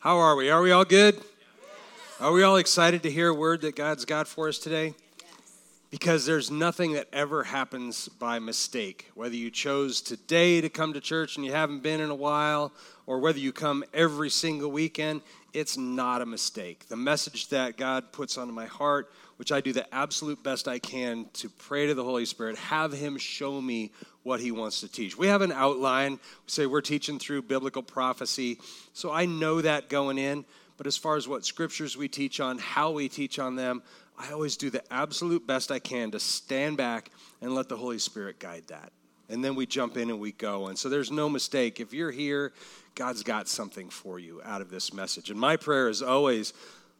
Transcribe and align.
How 0.00 0.16
are 0.16 0.34
we? 0.34 0.48
Are 0.48 0.62
we 0.62 0.72
all 0.72 0.86
good? 0.86 1.20
Are 2.20 2.32
we 2.32 2.42
all 2.42 2.56
excited 2.56 3.02
to 3.02 3.10
hear 3.10 3.28
a 3.28 3.34
word 3.34 3.60
that 3.60 3.76
God's 3.76 4.06
got 4.06 4.26
for 4.26 4.48
us 4.48 4.56
today? 4.56 4.94
Because 5.90 6.24
there's 6.24 6.50
nothing 6.50 6.94
that 6.94 7.06
ever 7.12 7.44
happens 7.44 8.08
by 8.08 8.38
mistake. 8.38 9.10
Whether 9.14 9.36
you 9.36 9.50
chose 9.50 10.00
today 10.00 10.62
to 10.62 10.70
come 10.70 10.94
to 10.94 11.02
church 11.02 11.36
and 11.36 11.44
you 11.44 11.52
haven't 11.52 11.82
been 11.82 12.00
in 12.00 12.08
a 12.08 12.14
while, 12.14 12.72
or 13.06 13.18
whether 13.18 13.38
you 13.38 13.52
come 13.52 13.84
every 13.92 14.30
single 14.30 14.70
weekend, 14.70 15.20
it's 15.52 15.76
not 15.76 16.22
a 16.22 16.26
mistake. 16.26 16.88
The 16.88 16.96
message 16.96 17.48
that 17.48 17.76
God 17.76 18.10
puts 18.10 18.38
onto 18.38 18.54
my 18.54 18.64
heart, 18.64 19.12
which 19.36 19.52
I 19.52 19.60
do 19.60 19.74
the 19.74 19.94
absolute 19.94 20.42
best 20.42 20.66
I 20.66 20.78
can 20.78 21.26
to 21.34 21.50
pray 21.50 21.86
to 21.86 21.92
the 21.92 22.04
Holy 22.04 22.24
Spirit, 22.24 22.56
have 22.56 22.94
Him 22.94 23.18
show 23.18 23.60
me 23.60 23.92
what 24.22 24.40
He 24.40 24.50
wants 24.50 24.80
to 24.80 24.88
teach. 24.88 25.16
We 25.16 25.28
have 25.28 25.42
an 25.42 25.52
outline. 25.52 26.12
We 26.12 26.18
say 26.48 26.66
we're 26.66 26.80
teaching 26.80 27.18
through 27.18 27.42
biblical 27.42 27.82
prophecy. 27.82 28.58
So 28.92 29.10
I 29.10 29.26
know 29.26 29.60
that 29.60 29.88
going 29.88 30.18
in. 30.18 30.44
But 30.76 30.86
as 30.86 30.96
far 30.96 31.16
as 31.16 31.28
what 31.28 31.44
scriptures 31.44 31.94
we 31.94 32.08
teach 32.08 32.40
on, 32.40 32.56
how 32.56 32.90
we 32.92 33.10
teach 33.10 33.38
on 33.38 33.54
them, 33.54 33.82
I 34.18 34.32
always 34.32 34.56
do 34.56 34.70
the 34.70 34.82
absolute 34.90 35.46
best 35.46 35.70
I 35.70 35.78
can 35.78 36.10
to 36.12 36.18
stand 36.18 36.78
back 36.78 37.10
and 37.42 37.54
let 37.54 37.68
the 37.68 37.76
Holy 37.76 37.98
Spirit 37.98 38.38
guide 38.38 38.64
that. 38.68 38.90
And 39.28 39.44
then 39.44 39.54
we 39.54 39.66
jump 39.66 39.98
in 39.98 40.08
and 40.08 40.18
we 40.18 40.32
go. 40.32 40.68
And 40.68 40.78
so 40.78 40.88
there's 40.88 41.10
no 41.10 41.28
mistake. 41.28 41.80
If 41.80 41.92
you're 41.92 42.10
here, 42.10 42.52
God's 42.94 43.22
got 43.22 43.46
something 43.46 43.90
for 43.90 44.18
you 44.18 44.40
out 44.42 44.62
of 44.62 44.70
this 44.70 44.92
message. 44.92 45.30
And 45.30 45.38
my 45.38 45.56
prayer 45.56 45.90
is 45.90 46.02
always, 46.02 46.54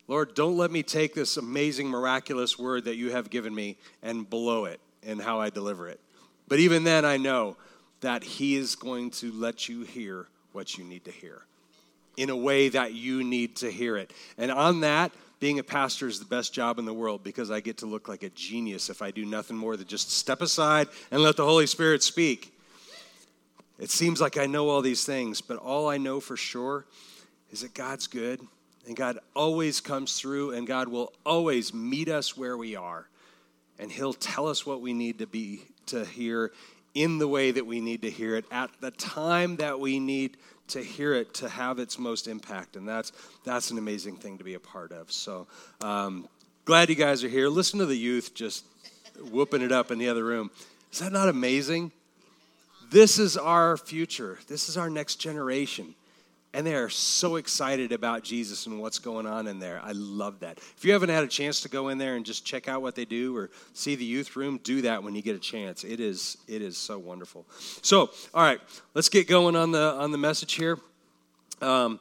Lord, 0.08 0.34
don't 0.34 0.58
let 0.58 0.70
me 0.70 0.82
take 0.82 1.14
this 1.14 1.38
amazing, 1.38 1.88
miraculous 1.88 2.58
word 2.58 2.84
that 2.84 2.96
you 2.96 3.10
have 3.12 3.30
given 3.30 3.54
me 3.54 3.78
and 4.02 4.28
blow 4.28 4.66
it 4.66 4.80
in 5.02 5.18
how 5.18 5.40
I 5.40 5.48
deliver 5.50 5.88
it. 5.88 6.00
But 6.50 6.58
even 6.58 6.84
then, 6.84 7.06
I 7.06 7.16
know 7.16 7.56
that 8.00 8.24
He 8.24 8.56
is 8.56 8.74
going 8.74 9.12
to 9.12 9.32
let 9.32 9.68
you 9.68 9.84
hear 9.84 10.26
what 10.52 10.76
you 10.76 10.84
need 10.84 11.04
to 11.06 11.12
hear 11.12 11.42
in 12.16 12.28
a 12.28 12.36
way 12.36 12.68
that 12.68 12.92
you 12.92 13.24
need 13.24 13.56
to 13.56 13.70
hear 13.70 13.96
it. 13.96 14.12
And 14.36 14.50
on 14.50 14.80
that, 14.80 15.12
being 15.38 15.60
a 15.60 15.62
pastor 15.62 16.08
is 16.08 16.18
the 16.18 16.26
best 16.26 16.52
job 16.52 16.78
in 16.78 16.84
the 16.84 16.92
world 16.92 17.22
because 17.22 17.50
I 17.50 17.60
get 17.60 17.78
to 17.78 17.86
look 17.86 18.08
like 18.08 18.24
a 18.24 18.30
genius 18.30 18.90
if 18.90 19.00
I 19.00 19.12
do 19.12 19.24
nothing 19.24 19.56
more 19.56 19.76
than 19.76 19.86
just 19.86 20.10
step 20.10 20.42
aside 20.42 20.88
and 21.10 21.22
let 21.22 21.36
the 21.36 21.44
Holy 21.44 21.66
Spirit 21.66 22.02
speak. 22.02 22.52
It 23.78 23.90
seems 23.90 24.20
like 24.20 24.36
I 24.36 24.46
know 24.46 24.68
all 24.68 24.82
these 24.82 25.04
things, 25.04 25.40
but 25.40 25.56
all 25.56 25.88
I 25.88 25.96
know 25.98 26.20
for 26.20 26.36
sure 26.36 26.84
is 27.50 27.62
that 27.62 27.74
God's 27.74 28.08
good 28.08 28.40
and 28.86 28.96
God 28.96 29.18
always 29.34 29.80
comes 29.80 30.18
through 30.18 30.50
and 30.50 30.66
God 30.66 30.88
will 30.88 31.12
always 31.24 31.72
meet 31.72 32.08
us 32.08 32.36
where 32.36 32.56
we 32.56 32.74
are. 32.74 33.06
And 33.78 33.90
he'll 33.90 34.12
tell 34.12 34.48
us 34.48 34.66
what 34.66 34.82
we 34.82 34.92
need 34.92 35.20
to 35.20 35.26
be 35.26 35.62
to 35.90 36.04
hear 36.04 36.52
in 36.94 37.18
the 37.18 37.28
way 37.28 37.50
that 37.50 37.66
we 37.66 37.80
need 37.80 38.02
to 38.02 38.10
hear 38.10 38.36
it 38.36 38.44
at 38.50 38.70
the 38.80 38.90
time 38.90 39.56
that 39.56 39.78
we 39.78 40.00
need 40.00 40.36
to 40.68 40.82
hear 40.82 41.14
it 41.14 41.34
to 41.34 41.48
have 41.48 41.78
its 41.78 41.98
most 41.98 42.26
impact. 42.26 42.76
And 42.76 42.88
that's 42.88 43.12
that's 43.44 43.70
an 43.70 43.78
amazing 43.78 44.16
thing 44.16 44.38
to 44.38 44.44
be 44.44 44.54
a 44.54 44.60
part 44.60 44.92
of. 44.92 45.12
So 45.12 45.46
um, 45.80 46.28
glad 46.64 46.88
you 46.88 46.94
guys 46.94 47.22
are 47.24 47.28
here. 47.28 47.48
Listen 47.48 47.78
to 47.78 47.86
the 47.86 47.96
youth 47.96 48.34
just 48.34 48.64
whooping 49.30 49.62
it 49.62 49.72
up 49.72 49.90
in 49.90 49.98
the 49.98 50.08
other 50.08 50.24
room. 50.24 50.50
Is 50.92 50.98
that 51.00 51.12
not 51.12 51.28
amazing? 51.28 51.92
This 52.90 53.18
is 53.18 53.36
our 53.36 53.76
future. 53.76 54.38
This 54.48 54.68
is 54.68 54.76
our 54.76 54.90
next 54.90 55.16
generation. 55.16 55.94
And 56.52 56.66
they 56.66 56.74
are 56.74 56.88
so 56.88 57.36
excited 57.36 57.92
about 57.92 58.24
Jesus 58.24 58.66
and 58.66 58.80
what's 58.80 58.98
going 58.98 59.24
on 59.24 59.46
in 59.46 59.60
there. 59.60 59.80
I 59.84 59.92
love 59.92 60.40
that. 60.40 60.58
If 60.58 60.84
you 60.84 60.92
haven't 60.92 61.10
had 61.10 61.22
a 61.22 61.28
chance 61.28 61.60
to 61.60 61.68
go 61.68 61.88
in 61.88 61.98
there 61.98 62.16
and 62.16 62.26
just 62.26 62.44
check 62.44 62.68
out 62.68 62.82
what 62.82 62.96
they 62.96 63.04
do 63.04 63.36
or 63.36 63.50
see 63.72 63.94
the 63.94 64.04
youth 64.04 64.34
room, 64.34 64.58
do 64.64 64.82
that 64.82 65.02
when 65.04 65.14
you 65.14 65.22
get 65.22 65.36
a 65.36 65.40
chance. 65.40 65.84
It 65.84 66.00
is 66.00 66.38
it 66.48 66.60
is 66.60 66.76
so 66.76 66.98
wonderful. 66.98 67.46
So, 67.82 68.10
all 68.34 68.42
right, 68.42 68.60
let's 68.94 69.08
get 69.08 69.28
going 69.28 69.54
on 69.54 69.70
the 69.70 69.94
on 69.94 70.10
the 70.10 70.18
message 70.18 70.54
here. 70.54 70.78
Um, 71.62 72.00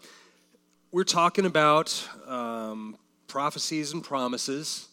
we're 0.91 1.03
talking 1.03 1.45
about 1.45 2.07
um, 2.27 2.97
prophecies 3.27 3.93
and 3.93 4.03
promises. 4.03 4.87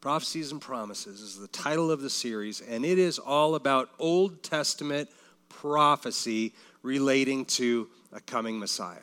Prophecies 0.00 0.50
and 0.50 0.60
Promises 0.60 1.20
is 1.20 1.38
the 1.38 1.46
title 1.46 1.92
of 1.92 2.00
the 2.00 2.10
series, 2.10 2.60
and 2.60 2.84
it 2.84 2.98
is 2.98 3.20
all 3.20 3.54
about 3.54 3.88
Old 4.00 4.42
Testament 4.42 5.08
prophecy 5.48 6.52
relating 6.82 7.44
to 7.44 7.88
a 8.12 8.20
coming 8.20 8.58
Messiah. 8.58 8.98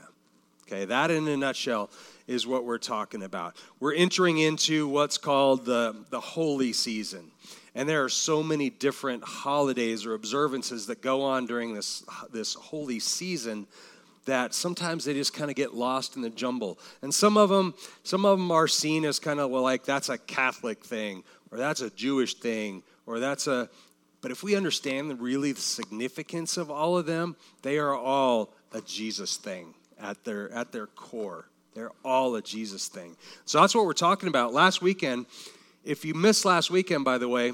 Okay, 0.67 0.85
that 0.85 1.09
in 1.09 1.27
a 1.27 1.35
nutshell 1.35 1.89
is 2.27 2.45
what 2.45 2.63
we're 2.63 2.77
talking 2.77 3.23
about. 3.23 3.55
We're 3.79 3.95
entering 3.95 4.37
into 4.37 4.87
what's 4.87 5.17
called 5.17 5.65
the, 5.65 5.95
the 6.11 6.19
holy 6.19 6.73
season. 6.73 7.31
And 7.73 7.89
there 7.89 8.03
are 8.03 8.09
so 8.09 8.43
many 8.43 8.69
different 8.69 9.23
holidays 9.23 10.05
or 10.05 10.13
observances 10.13 10.87
that 10.87 11.01
go 11.01 11.23
on 11.23 11.47
during 11.47 11.73
this, 11.73 12.03
this 12.31 12.53
holy 12.53 12.99
season 12.99 13.65
that 14.25 14.53
sometimes 14.53 15.05
they 15.05 15.13
just 15.13 15.33
kind 15.33 15.49
of 15.49 15.55
get 15.55 15.73
lost 15.73 16.15
in 16.15 16.21
the 16.21 16.29
jumble. 16.29 16.77
And 17.01 17.11
some 17.11 17.35
of 17.35 17.49
them, 17.49 17.73
some 18.03 18.25
of 18.25 18.37
them 18.37 18.51
are 18.51 18.67
seen 18.67 19.05
as 19.05 19.17
kind 19.17 19.39
of 19.39 19.49
well, 19.49 19.63
like 19.63 19.85
that's 19.85 20.09
a 20.09 20.19
Catholic 20.19 20.83
thing, 20.85 21.23
or 21.51 21.57
that's 21.57 21.81
a 21.81 21.89
Jewish 21.89 22.35
thing, 22.35 22.83
or 23.07 23.19
that's 23.19 23.47
a 23.47 23.69
but 24.21 24.31
if 24.31 24.43
we 24.43 24.55
understand 24.55 25.21
really 25.21 25.53
the 25.53 25.61
significance 25.61 26.57
of 26.57 26.69
all 26.69 26.97
of 26.97 27.05
them, 27.05 27.35
they 27.61 27.77
are 27.77 27.95
all 27.95 28.53
a 28.71 28.81
Jesus 28.81 29.37
thing 29.37 29.73
at 29.99 30.23
their 30.23 30.51
at 30.51 30.71
their 30.71 30.87
core. 30.87 31.45
They're 31.75 31.91
all 32.03 32.35
a 32.35 32.41
Jesus 32.41 32.87
thing. 32.87 33.15
So 33.45 33.61
that's 33.61 33.75
what 33.75 33.85
we're 33.85 33.93
talking 33.93 34.27
about. 34.27 34.53
Last 34.53 34.81
weekend, 34.81 35.27
if 35.83 36.03
you 36.03 36.13
missed 36.13 36.45
last 36.45 36.71
weekend, 36.71 37.05
by 37.05 37.17
the 37.17 37.27
way, 37.27 37.53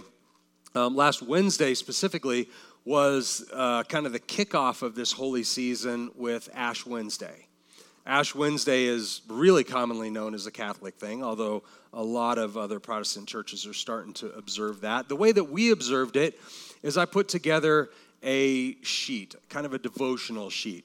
um, 0.74 0.96
last 0.96 1.22
Wednesday 1.22 1.74
specifically 1.74 2.50
was 2.86 3.46
uh, 3.54 3.84
kind 3.84 4.06
of 4.06 4.14
the 4.14 4.20
kickoff 4.20 4.82
of 4.82 4.96
this 4.96 5.12
holy 5.12 5.44
season 5.44 6.12
with 6.16 6.50
Ash 6.54 6.86
Wednesday. 6.86 7.48
Ash 8.06 8.36
Wednesday 8.36 8.84
is 8.84 9.22
really 9.28 9.64
commonly 9.64 10.12
known 10.12 10.36
as 10.36 10.46
a 10.46 10.52
Catholic 10.52 10.96
thing, 10.96 11.24
although 11.24 11.64
a 11.92 12.04
lot 12.04 12.38
of 12.38 12.56
other 12.56 12.80
Protestant 12.80 13.28
churches 13.28 13.66
are 13.66 13.74
starting 13.74 14.14
to 14.14 14.32
observe 14.34 14.82
that. 14.82 15.10
The 15.10 15.16
way 15.16 15.32
that 15.32 15.46
we 15.46 15.72
observed 15.72 16.16
it 16.16 16.40
is 16.84 16.98
I 16.98 17.06
put 17.06 17.28
together 17.28 17.90
a 18.26 18.76
sheet, 18.82 19.36
kind 19.50 19.66
of 19.66 19.74
a 19.74 19.80
devotional 19.80 20.50
sheet. 20.50 20.84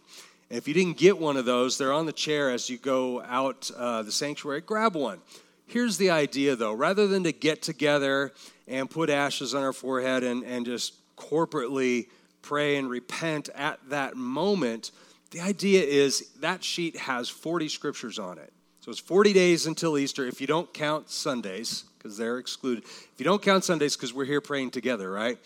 And 0.51 0.59
if 0.59 0.69
you 0.69 0.75
didn't 0.75 0.97
get 0.97 1.19
one 1.19 1.37
of 1.37 1.45
those, 1.45 1.78
they're 1.78 1.93
on 1.93 2.06
the 2.06 2.12
chair 2.12 2.51
as 2.51 2.69
you 2.69 2.77
go 2.77 3.23
out 3.23 3.71
uh, 3.77 4.03
the 4.03 4.12
sanctuary. 4.12 4.61
Grab 4.61 4.95
one. 4.95 5.21
Here's 5.67 5.97
the 5.97 6.11
idea, 6.11 6.56
though 6.56 6.73
rather 6.73 7.06
than 7.06 7.25
to 7.25 7.33
get 7.33 7.62
together 7.62 8.33
and 8.69 8.91
put 8.91 9.09
ashes 9.09 9.55
on 9.55 9.62
our 9.62 9.73
forehead 9.73 10.23
and, 10.23 10.45
and 10.45 10.67
just 10.67 10.95
corporately 11.17 12.09
pray 12.43 12.77
and 12.77 12.91
repent 12.91 13.49
at 13.55 13.78
that 13.89 14.17
moment, 14.17 14.91
the 15.31 15.41
idea 15.41 15.83
is 15.83 16.28
that 16.41 16.65
sheet 16.65 16.97
has 16.97 17.28
40 17.28 17.69
scriptures 17.69 18.19
on 18.19 18.39
it. 18.39 18.53
So 18.81 18.91
it's 18.91 19.01
40 19.01 19.33
days 19.33 19.67
until 19.67 19.97
Easter 19.97 20.27
if 20.27 20.41
you 20.41 20.47
don't 20.47 20.72
count 20.72 21.11
Sundays, 21.11 21.84
because 21.97 22.17
they're 22.17 22.39
excluded. 22.39 22.83
If 22.84 23.15
you 23.19 23.25
don't 23.25 23.43
count 23.43 23.62
Sundays, 23.62 23.95
because 23.95 24.12
we're 24.12 24.25
here 24.25 24.41
praying 24.41 24.71
together, 24.71 25.11
right? 25.11 25.39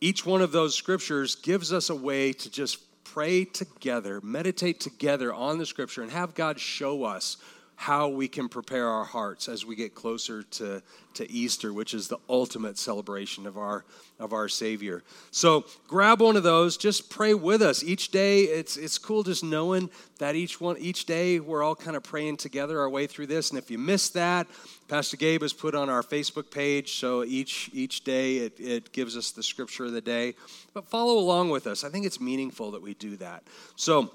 Each 0.00 0.24
one 0.24 0.40
of 0.40 0.52
those 0.52 0.74
scriptures 0.74 1.34
gives 1.34 1.72
us 1.72 1.90
a 1.90 1.94
way 1.94 2.32
to 2.32 2.50
just 2.50 2.78
pray 3.04 3.44
together, 3.44 4.20
meditate 4.22 4.80
together 4.80 5.32
on 5.32 5.58
the 5.58 5.66
scripture, 5.66 6.02
and 6.02 6.10
have 6.10 6.34
God 6.34 6.58
show 6.58 7.04
us 7.04 7.36
how 7.80 8.08
we 8.08 8.28
can 8.28 8.46
prepare 8.46 8.86
our 8.86 9.06
hearts 9.06 9.48
as 9.48 9.64
we 9.64 9.74
get 9.74 9.94
closer 9.94 10.42
to, 10.42 10.82
to 11.14 11.30
Easter, 11.32 11.72
which 11.72 11.94
is 11.94 12.08
the 12.08 12.18
ultimate 12.28 12.76
celebration 12.76 13.46
of 13.46 13.56
our 13.56 13.86
of 14.18 14.34
our 14.34 14.50
Savior. 14.50 15.02
So 15.30 15.64
grab 15.88 16.20
one 16.20 16.36
of 16.36 16.42
those, 16.42 16.76
just 16.76 17.08
pray 17.08 17.32
with 17.32 17.62
us. 17.62 17.82
Each 17.82 18.10
day, 18.10 18.42
it's 18.42 18.76
it's 18.76 18.98
cool 18.98 19.22
just 19.22 19.42
knowing 19.42 19.88
that 20.18 20.34
each 20.34 20.60
one 20.60 20.76
each 20.76 21.06
day 21.06 21.40
we're 21.40 21.62
all 21.62 21.74
kind 21.74 21.96
of 21.96 22.02
praying 22.02 22.36
together 22.36 22.78
our 22.80 22.90
way 22.90 23.06
through 23.06 23.28
this. 23.28 23.48
And 23.48 23.58
if 23.58 23.70
you 23.70 23.78
missed 23.78 24.12
that, 24.12 24.46
Pastor 24.88 25.16
Gabe 25.16 25.40
has 25.40 25.54
put 25.54 25.74
on 25.74 25.88
our 25.88 26.02
Facebook 26.02 26.50
page, 26.50 26.96
so 26.96 27.24
each 27.24 27.70
each 27.72 28.04
day 28.04 28.36
it, 28.36 28.60
it 28.60 28.92
gives 28.92 29.16
us 29.16 29.30
the 29.30 29.42
scripture 29.42 29.86
of 29.86 29.92
the 29.92 30.02
day. 30.02 30.34
But 30.74 30.84
follow 30.84 31.18
along 31.18 31.48
with 31.48 31.66
us. 31.66 31.82
I 31.82 31.88
think 31.88 32.04
it's 32.04 32.20
meaningful 32.20 32.72
that 32.72 32.82
we 32.82 32.92
do 32.92 33.16
that. 33.16 33.42
So 33.74 34.10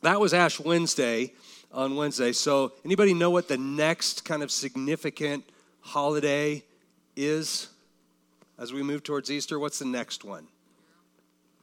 that 0.00 0.18
was 0.18 0.32
Ash 0.32 0.58
Wednesday 0.58 1.34
on 1.74 1.96
Wednesday. 1.96 2.32
So, 2.32 2.72
anybody 2.84 3.12
know 3.12 3.30
what 3.30 3.48
the 3.48 3.58
next 3.58 4.24
kind 4.24 4.42
of 4.42 4.50
significant 4.50 5.44
holiday 5.80 6.62
is 7.16 7.68
as 8.58 8.72
we 8.72 8.82
move 8.82 9.02
towards 9.02 9.30
Easter? 9.30 9.58
What's 9.58 9.80
the 9.80 9.84
next 9.84 10.24
one? 10.24 10.46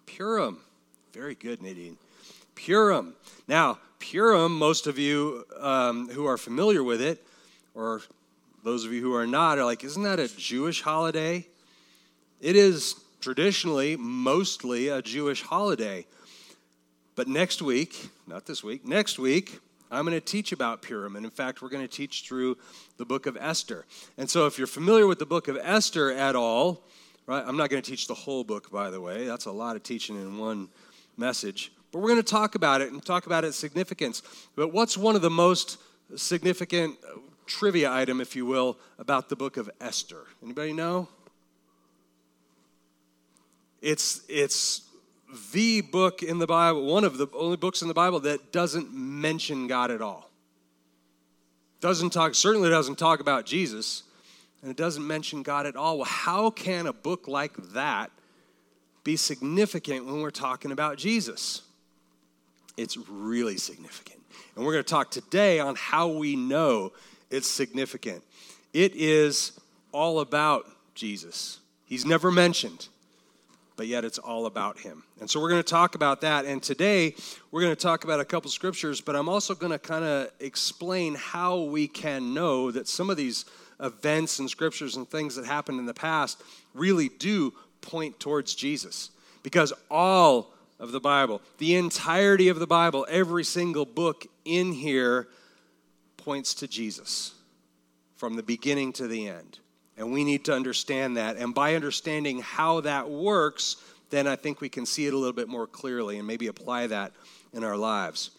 Purim. 0.05 0.59
Very 1.13 1.35
good, 1.35 1.61
Nadine. 1.61 1.97
Purim. 2.55 3.13
Now, 3.47 3.79
Purim, 3.99 4.57
most 4.57 4.85
of 4.85 4.99
you 4.99 5.45
um, 5.59 6.09
who 6.09 6.25
are 6.25 6.37
familiar 6.37 6.83
with 6.83 7.01
it, 7.01 7.25
or 7.73 8.01
those 8.63 8.85
of 8.85 8.91
you 8.91 9.01
who 9.01 9.15
are 9.15 9.27
not, 9.27 9.57
are 9.57 9.65
like, 9.65 9.83
isn't 9.83 10.03
that 10.03 10.19
a 10.19 10.27
Jewish 10.27 10.81
holiday? 10.81 11.47
It 12.41 12.55
is 12.55 12.95
traditionally 13.21 13.95
mostly 13.95 14.89
a 14.89 15.01
Jewish 15.01 15.41
holiday. 15.41 16.05
But 17.15 17.27
next 17.27 17.61
week, 17.61 18.09
not 18.27 18.45
this 18.45 18.63
week, 18.63 18.85
next 18.85 19.19
week, 19.19 19.59
I'm 19.91 20.05
going 20.05 20.17
to 20.17 20.25
teach 20.25 20.51
about 20.51 20.81
Purim. 20.81 21.15
And 21.15 21.25
in 21.25 21.31
fact, 21.31 21.61
we're 21.61 21.69
going 21.69 21.85
to 21.85 21.93
teach 21.93 22.23
through 22.27 22.57
the 22.97 23.05
book 23.05 23.25
of 23.25 23.37
Esther. 23.39 23.85
And 24.17 24.29
so, 24.29 24.47
if 24.47 24.57
you're 24.57 24.67
familiar 24.67 25.05
with 25.05 25.19
the 25.19 25.25
book 25.25 25.47
of 25.47 25.57
Esther 25.61 26.11
at 26.11 26.35
all, 26.35 26.83
right, 27.27 27.43
I'm 27.45 27.57
not 27.57 27.69
going 27.69 27.81
to 27.81 27.89
teach 27.89 28.07
the 28.07 28.13
whole 28.13 28.43
book, 28.43 28.71
by 28.71 28.89
the 28.89 29.01
way. 29.01 29.25
That's 29.25 29.45
a 29.45 29.51
lot 29.51 29.75
of 29.75 29.83
teaching 29.83 30.15
in 30.15 30.37
one 30.37 30.69
message. 31.17 31.71
But 31.91 31.99
we're 31.99 32.09
going 32.09 32.23
to 32.23 32.31
talk 32.31 32.55
about 32.55 32.81
it 32.81 32.91
and 32.91 33.03
talk 33.03 33.25
about 33.25 33.43
its 33.43 33.57
significance. 33.57 34.21
But 34.55 34.71
what's 34.71 34.97
one 34.97 35.15
of 35.15 35.21
the 35.21 35.29
most 35.29 35.77
significant 36.15 36.97
uh, 37.05 37.19
trivia 37.45 37.91
item, 37.91 38.21
if 38.21 38.35
you 38.35 38.45
will, 38.45 38.77
about 38.97 39.27
the 39.27 39.35
book 39.35 39.57
of 39.57 39.69
Esther? 39.81 40.23
Anybody 40.41 40.71
know? 40.71 41.09
It's, 43.81 44.21
it's 44.29 44.83
the 45.53 45.81
book 45.81 46.23
in 46.23 46.39
the 46.39 46.47
Bible, 46.47 46.85
one 46.85 47.03
of 47.03 47.17
the 47.17 47.27
only 47.33 47.57
books 47.57 47.81
in 47.81 47.87
the 47.87 47.93
Bible 47.93 48.19
that 48.21 48.51
doesn't 48.51 48.93
mention 48.93 49.67
God 49.67 49.91
at 49.91 50.01
all. 50.01 50.29
Doesn't 51.79 52.11
talk, 52.11 52.35
certainly 52.35 52.69
doesn't 52.69 52.97
talk 52.97 53.19
about 53.19 53.45
Jesus, 53.45 54.03
and 54.61 54.69
it 54.69 54.77
doesn't 54.77 55.05
mention 55.05 55.41
God 55.41 55.65
at 55.65 55.75
all. 55.75 55.97
Well, 55.97 56.05
how 56.05 56.49
can 56.49 56.85
a 56.85 56.93
book 56.93 57.27
like 57.27 57.55
that 57.73 58.11
be 59.03 59.15
significant 59.15 60.05
when 60.05 60.21
we're 60.21 60.29
talking 60.29 60.71
about 60.71 60.97
Jesus? 60.97 61.63
It's 62.77 62.97
really 62.97 63.57
significant. 63.57 64.19
And 64.55 64.65
we're 64.65 64.73
going 64.73 64.83
to 64.83 64.89
talk 64.89 65.11
today 65.11 65.59
on 65.59 65.75
how 65.75 66.09
we 66.09 66.35
know 66.35 66.93
it's 67.29 67.47
significant. 67.47 68.23
It 68.73 68.95
is 68.95 69.59
all 69.91 70.19
about 70.19 70.65
Jesus. 70.93 71.59
He's 71.85 72.05
never 72.05 72.31
mentioned 72.31 72.87
but 73.81 73.87
yet 73.87 74.05
it's 74.05 74.19
all 74.19 74.45
about 74.45 74.77
him. 74.77 75.01
And 75.19 75.27
so 75.27 75.41
we're 75.41 75.49
going 75.49 75.63
to 75.63 75.67
talk 75.67 75.95
about 75.95 76.21
that. 76.21 76.45
And 76.45 76.61
today 76.61 77.15
we're 77.49 77.61
going 77.61 77.75
to 77.75 77.81
talk 77.81 78.03
about 78.03 78.19
a 78.19 78.25
couple 78.25 78.51
scriptures, 78.51 79.01
but 79.01 79.15
I'm 79.15 79.27
also 79.27 79.55
going 79.55 79.71
to 79.71 79.79
kind 79.79 80.05
of 80.05 80.29
explain 80.39 81.15
how 81.15 81.61
we 81.61 81.87
can 81.87 82.35
know 82.35 82.69
that 82.69 82.87
some 82.87 83.09
of 83.09 83.17
these 83.17 83.45
events 83.79 84.37
and 84.37 84.47
scriptures 84.47 84.97
and 84.97 85.09
things 85.09 85.35
that 85.35 85.47
happened 85.47 85.79
in 85.79 85.87
the 85.87 85.95
past 85.95 86.43
really 86.75 87.09
do 87.09 87.55
point 87.81 88.19
towards 88.19 88.53
Jesus. 88.53 89.09
Because 89.41 89.73
all 89.89 90.53
of 90.79 90.91
the 90.91 90.99
Bible, 90.99 91.41
the 91.57 91.73
entirety 91.73 92.49
of 92.49 92.59
the 92.59 92.67
Bible, 92.67 93.07
every 93.09 93.43
single 93.43 93.87
book 93.87 94.27
in 94.45 94.73
here 94.73 95.27
points 96.17 96.53
to 96.53 96.67
Jesus 96.67 97.33
from 98.15 98.35
the 98.35 98.43
beginning 98.43 98.93
to 98.93 99.07
the 99.07 99.27
end. 99.27 99.57
And 99.97 100.11
we 100.11 100.23
need 100.23 100.45
to 100.45 100.53
understand 100.53 101.17
that. 101.17 101.37
And 101.37 101.53
by 101.53 101.75
understanding 101.75 102.41
how 102.41 102.81
that 102.81 103.09
works, 103.09 103.77
then 104.09 104.27
I 104.27 104.35
think 104.35 104.61
we 104.61 104.69
can 104.69 104.85
see 104.85 105.05
it 105.05 105.13
a 105.13 105.17
little 105.17 105.33
bit 105.33 105.47
more 105.47 105.67
clearly 105.67 106.17
and 106.17 106.27
maybe 106.27 106.47
apply 106.47 106.87
that 106.87 107.11
in 107.53 107.63
our 107.63 107.77
lives. 107.77 108.31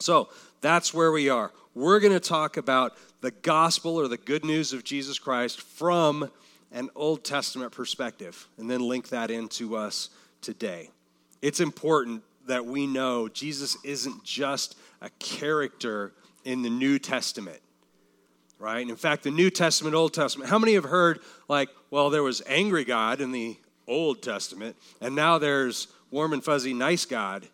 So 0.00 0.28
that's 0.60 0.92
where 0.92 1.12
we 1.12 1.28
are. 1.28 1.52
We're 1.74 2.00
going 2.00 2.12
to 2.12 2.20
talk 2.20 2.56
about 2.56 2.96
the 3.20 3.30
gospel 3.30 3.96
or 3.96 4.08
the 4.08 4.16
good 4.16 4.44
news 4.44 4.72
of 4.72 4.84
Jesus 4.84 5.18
Christ 5.18 5.60
from 5.60 6.30
an 6.72 6.90
Old 6.94 7.24
Testament 7.24 7.72
perspective 7.72 8.48
and 8.58 8.70
then 8.70 8.80
link 8.80 9.08
that 9.08 9.30
into 9.30 9.76
us 9.76 10.10
today. 10.40 10.90
It's 11.40 11.60
important 11.60 12.22
that 12.46 12.66
we 12.66 12.86
know 12.86 13.28
Jesus 13.28 13.76
isn't 13.84 14.24
just 14.24 14.76
a 15.00 15.10
character 15.18 16.12
in 16.44 16.62
the 16.62 16.70
New 16.70 16.98
Testament 16.98 17.60
right? 18.58 18.80
And 18.80 18.90
In 18.90 18.96
fact, 18.96 19.24
the 19.24 19.30
New 19.30 19.50
Testament, 19.50 19.94
Old 19.94 20.14
Testament, 20.14 20.50
how 20.50 20.58
many 20.58 20.74
have 20.74 20.84
heard, 20.84 21.20
like, 21.48 21.68
well, 21.90 22.10
there 22.10 22.22
was 22.22 22.42
angry 22.46 22.84
God 22.84 23.20
in 23.20 23.32
the 23.32 23.56
Old 23.86 24.22
Testament, 24.22 24.76
and 25.00 25.14
now 25.14 25.38
there's 25.38 25.88
warm 26.10 26.32
and 26.32 26.42
fuzzy, 26.42 26.72
nice 26.72 27.04
God 27.04 27.46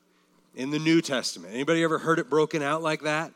in 0.54 0.70
the 0.70 0.78
New 0.78 1.00
Testament? 1.00 1.54
Anybody 1.54 1.82
ever 1.82 1.98
heard 1.98 2.18
it 2.18 2.30
broken 2.30 2.62
out 2.62 2.82
like 2.82 3.02
that? 3.02 3.32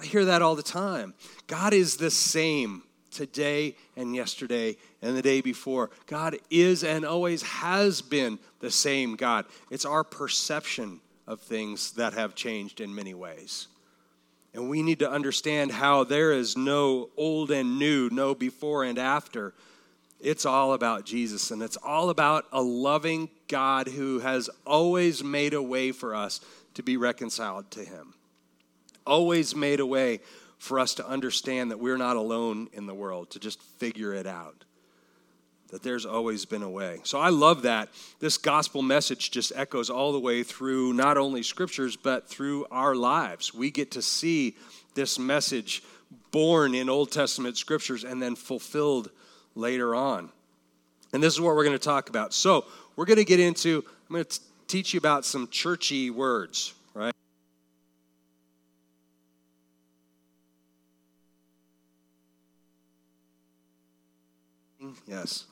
I 0.00 0.06
hear 0.06 0.24
that 0.24 0.40
all 0.40 0.54
the 0.54 0.62
time. 0.62 1.14
God 1.46 1.74
is 1.74 1.96
the 1.96 2.10
same 2.10 2.82
today 3.10 3.74
and 3.96 4.14
yesterday 4.14 4.76
and 5.02 5.16
the 5.16 5.22
day 5.22 5.40
before. 5.40 5.90
God 6.06 6.38
is 6.48 6.84
and 6.84 7.04
always 7.04 7.42
has 7.42 8.00
been 8.00 8.38
the 8.60 8.70
same 8.70 9.16
God. 9.16 9.44
It's 9.70 9.84
our 9.84 10.04
perception 10.04 11.00
of 11.26 11.40
things 11.40 11.92
that 11.92 12.14
have 12.14 12.34
changed 12.34 12.80
in 12.80 12.94
many 12.94 13.14
ways. 13.14 13.68
And 14.52 14.68
we 14.68 14.82
need 14.82 14.98
to 14.98 15.10
understand 15.10 15.70
how 15.70 16.04
there 16.04 16.32
is 16.32 16.56
no 16.56 17.10
old 17.16 17.50
and 17.50 17.78
new, 17.78 18.08
no 18.10 18.34
before 18.34 18.84
and 18.84 18.98
after. 18.98 19.54
It's 20.18 20.44
all 20.44 20.72
about 20.72 21.06
Jesus, 21.06 21.50
and 21.50 21.62
it's 21.62 21.76
all 21.76 22.10
about 22.10 22.46
a 22.52 22.60
loving 22.60 23.30
God 23.48 23.88
who 23.88 24.18
has 24.18 24.50
always 24.66 25.22
made 25.22 25.54
a 25.54 25.62
way 25.62 25.92
for 25.92 26.14
us 26.14 26.40
to 26.74 26.82
be 26.82 26.96
reconciled 26.96 27.70
to 27.72 27.84
Him. 27.84 28.14
Always 29.06 29.54
made 29.54 29.80
a 29.80 29.86
way 29.86 30.20
for 30.58 30.78
us 30.78 30.94
to 30.94 31.06
understand 31.06 31.70
that 31.70 31.78
we're 31.78 31.96
not 31.96 32.16
alone 32.16 32.68
in 32.72 32.86
the 32.86 32.94
world, 32.94 33.30
to 33.30 33.38
just 33.38 33.62
figure 33.62 34.12
it 34.12 34.26
out 34.26 34.64
that 35.70 35.82
there's 35.82 36.04
always 36.04 36.44
been 36.44 36.62
a 36.62 36.70
way. 36.70 37.00
So 37.04 37.18
I 37.18 37.28
love 37.28 37.62
that. 37.62 37.88
This 38.18 38.36
gospel 38.38 38.82
message 38.82 39.30
just 39.30 39.52
echoes 39.54 39.88
all 39.88 40.12
the 40.12 40.20
way 40.20 40.42
through 40.42 40.92
not 40.92 41.16
only 41.16 41.42
scriptures, 41.42 41.96
but 41.96 42.28
through 42.28 42.66
our 42.70 42.94
lives. 42.94 43.54
We 43.54 43.70
get 43.70 43.92
to 43.92 44.02
see 44.02 44.56
this 44.94 45.18
message 45.18 45.82
born 46.32 46.74
in 46.74 46.88
Old 46.88 47.12
Testament 47.12 47.56
scriptures 47.56 48.04
and 48.04 48.20
then 48.20 48.34
fulfilled 48.34 49.10
later 49.54 49.94
on. 49.94 50.30
And 51.12 51.22
this 51.22 51.34
is 51.34 51.40
what 51.40 51.54
we're 51.54 51.64
going 51.64 51.78
to 51.78 51.84
talk 51.84 52.08
about. 52.08 52.32
So 52.32 52.64
we're 52.96 53.04
going 53.04 53.18
to 53.18 53.24
get 53.24 53.40
into, 53.40 53.84
I'm 54.08 54.14
going 54.14 54.24
to 54.24 54.40
teach 54.66 54.92
you 54.94 54.98
about 54.98 55.24
some 55.24 55.48
churchy 55.48 56.10
words, 56.10 56.74
right? 56.94 57.14
Yes 65.06 65.46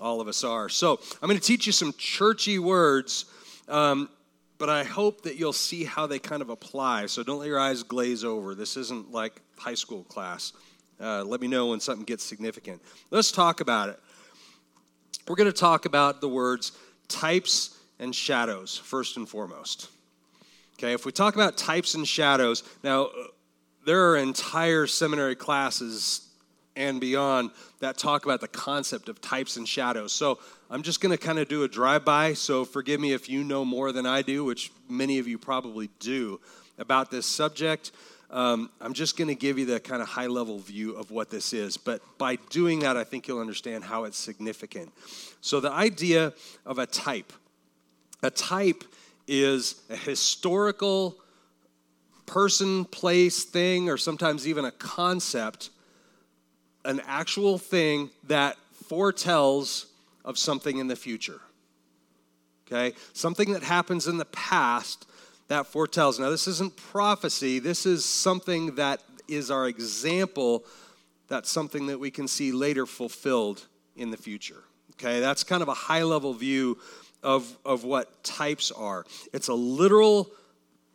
all 0.00 0.20
of 0.20 0.28
us 0.28 0.44
are. 0.44 0.68
So 0.68 1.00
I'm 1.22 1.28
going 1.28 1.38
to 1.38 1.44
teach 1.44 1.66
you 1.66 1.72
some 1.72 1.92
churchy 1.98 2.58
words, 2.58 3.26
um, 3.68 4.08
but 4.58 4.68
I 4.68 4.84
hope 4.84 5.22
that 5.22 5.36
you'll 5.36 5.52
see 5.52 5.84
how 5.84 6.06
they 6.06 6.18
kind 6.18 6.42
of 6.42 6.50
apply. 6.50 7.06
So 7.06 7.22
don't 7.22 7.38
let 7.38 7.48
your 7.48 7.60
eyes 7.60 7.82
glaze 7.82 8.24
over. 8.24 8.54
This 8.54 8.76
isn't 8.76 9.12
like 9.12 9.40
high 9.56 9.74
school 9.74 10.04
class. 10.04 10.52
Uh, 11.00 11.22
let 11.24 11.40
me 11.40 11.46
know 11.46 11.68
when 11.68 11.80
something 11.80 12.04
gets 12.04 12.24
significant. 12.24 12.82
Let's 13.10 13.30
talk 13.30 13.60
about 13.60 13.88
it. 13.88 14.00
We're 15.28 15.36
going 15.36 15.50
to 15.50 15.58
talk 15.58 15.84
about 15.84 16.20
the 16.20 16.28
words 16.28 16.72
types 17.06 17.78
and 17.98 18.14
shadows 18.14 18.76
first 18.76 19.16
and 19.16 19.28
foremost. 19.28 19.88
Okay, 20.78 20.92
if 20.92 21.04
we 21.04 21.12
talk 21.12 21.34
about 21.34 21.56
types 21.56 21.94
and 21.94 22.06
shadows, 22.06 22.62
now 22.84 23.10
there 23.84 24.10
are 24.10 24.16
entire 24.16 24.86
seminary 24.86 25.34
classes 25.34 26.27
and 26.78 27.00
beyond 27.00 27.50
that 27.80 27.98
talk 27.98 28.24
about 28.24 28.40
the 28.40 28.48
concept 28.48 29.08
of 29.08 29.20
types 29.20 29.56
and 29.56 29.68
shadows. 29.68 30.12
So 30.12 30.38
I'm 30.70 30.82
just 30.82 31.00
going 31.00 31.10
to 31.10 31.18
kind 31.18 31.38
of 31.40 31.48
do 31.48 31.64
a 31.64 31.68
drive 31.68 32.04
by. 32.04 32.34
So 32.34 32.64
forgive 32.64 33.00
me 33.00 33.12
if 33.12 33.28
you 33.28 33.42
know 33.42 33.64
more 33.64 33.90
than 33.90 34.06
I 34.06 34.22
do, 34.22 34.44
which 34.44 34.70
many 34.88 35.18
of 35.18 35.26
you 35.26 35.38
probably 35.38 35.90
do 35.98 36.40
about 36.78 37.10
this 37.10 37.26
subject. 37.26 37.90
Um, 38.30 38.70
I'm 38.80 38.92
just 38.92 39.16
going 39.16 39.28
to 39.28 39.34
give 39.34 39.58
you 39.58 39.66
the 39.66 39.80
kind 39.80 40.00
of 40.00 40.08
high 40.08 40.28
level 40.28 40.58
view 40.58 40.92
of 40.92 41.10
what 41.10 41.30
this 41.30 41.52
is. 41.52 41.76
But 41.76 42.00
by 42.16 42.36
doing 42.50 42.78
that, 42.80 42.96
I 42.96 43.02
think 43.02 43.26
you'll 43.26 43.40
understand 43.40 43.82
how 43.82 44.04
it's 44.04 44.18
significant. 44.18 44.92
So, 45.40 45.60
the 45.60 45.72
idea 45.72 46.32
of 46.64 46.78
a 46.78 46.86
type 46.86 47.32
a 48.22 48.30
type 48.30 48.84
is 49.26 49.76
a 49.90 49.96
historical 49.96 51.16
person, 52.26 52.84
place, 52.84 53.44
thing, 53.44 53.88
or 53.88 53.96
sometimes 53.96 54.46
even 54.46 54.64
a 54.64 54.72
concept 54.72 55.70
an 56.88 57.02
actual 57.06 57.58
thing 57.58 58.10
that 58.24 58.56
foretells 58.88 59.86
of 60.24 60.38
something 60.38 60.78
in 60.78 60.88
the 60.88 60.96
future. 60.96 61.40
Okay? 62.66 62.96
Something 63.12 63.52
that 63.52 63.62
happens 63.62 64.08
in 64.08 64.16
the 64.16 64.24
past 64.24 65.06
that 65.48 65.66
foretells. 65.66 66.18
Now, 66.18 66.30
this 66.30 66.48
isn't 66.48 66.76
prophecy, 66.76 67.58
this 67.58 67.86
is 67.86 68.04
something 68.04 68.74
that 68.76 69.02
is 69.28 69.50
our 69.50 69.68
example 69.68 70.64
that's 71.28 71.50
something 71.50 71.88
that 71.88 72.00
we 72.00 72.10
can 72.10 72.26
see 72.26 72.52
later 72.52 72.86
fulfilled 72.86 73.66
in 73.96 74.10
the 74.10 74.16
future. 74.16 74.64
Okay? 74.94 75.20
That's 75.20 75.44
kind 75.44 75.62
of 75.62 75.68
a 75.68 75.74
high 75.74 76.02
level 76.02 76.32
view 76.32 76.78
of, 77.22 77.54
of 77.66 77.84
what 77.84 78.24
types 78.24 78.70
are. 78.70 79.04
It's 79.34 79.48
a 79.48 79.54
literal 79.54 80.30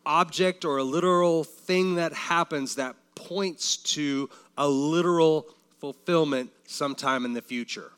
object 0.04 0.64
or 0.64 0.78
a 0.78 0.84
literal 0.84 1.44
thing 1.44 1.94
that 1.94 2.12
happens 2.12 2.74
that 2.74 2.96
points 3.14 3.76
to 3.76 4.28
a 4.58 4.68
literal 4.68 5.46
fulfillment 5.78 6.50
sometime 6.66 7.24
in 7.24 7.32
the 7.32 7.42
future. 7.42 7.92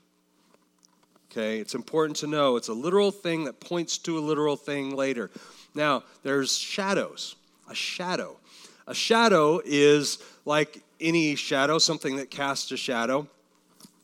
Okay, 1.30 1.58
it's 1.58 1.74
important 1.74 2.16
to 2.18 2.26
know 2.26 2.56
it's 2.56 2.68
a 2.68 2.72
literal 2.72 3.10
thing 3.10 3.44
that 3.44 3.60
points 3.60 3.98
to 3.98 4.18
a 4.18 4.20
literal 4.20 4.56
thing 4.56 4.96
later. 4.96 5.30
Now, 5.74 6.04
there's 6.22 6.56
shadows. 6.56 7.36
A 7.68 7.74
shadow. 7.74 8.38
A 8.86 8.94
shadow 8.94 9.60
is 9.64 10.18
like 10.44 10.82
any 11.00 11.34
shadow, 11.34 11.78
something 11.78 12.16
that 12.16 12.30
casts 12.30 12.70
a 12.72 12.76
shadow. 12.76 13.28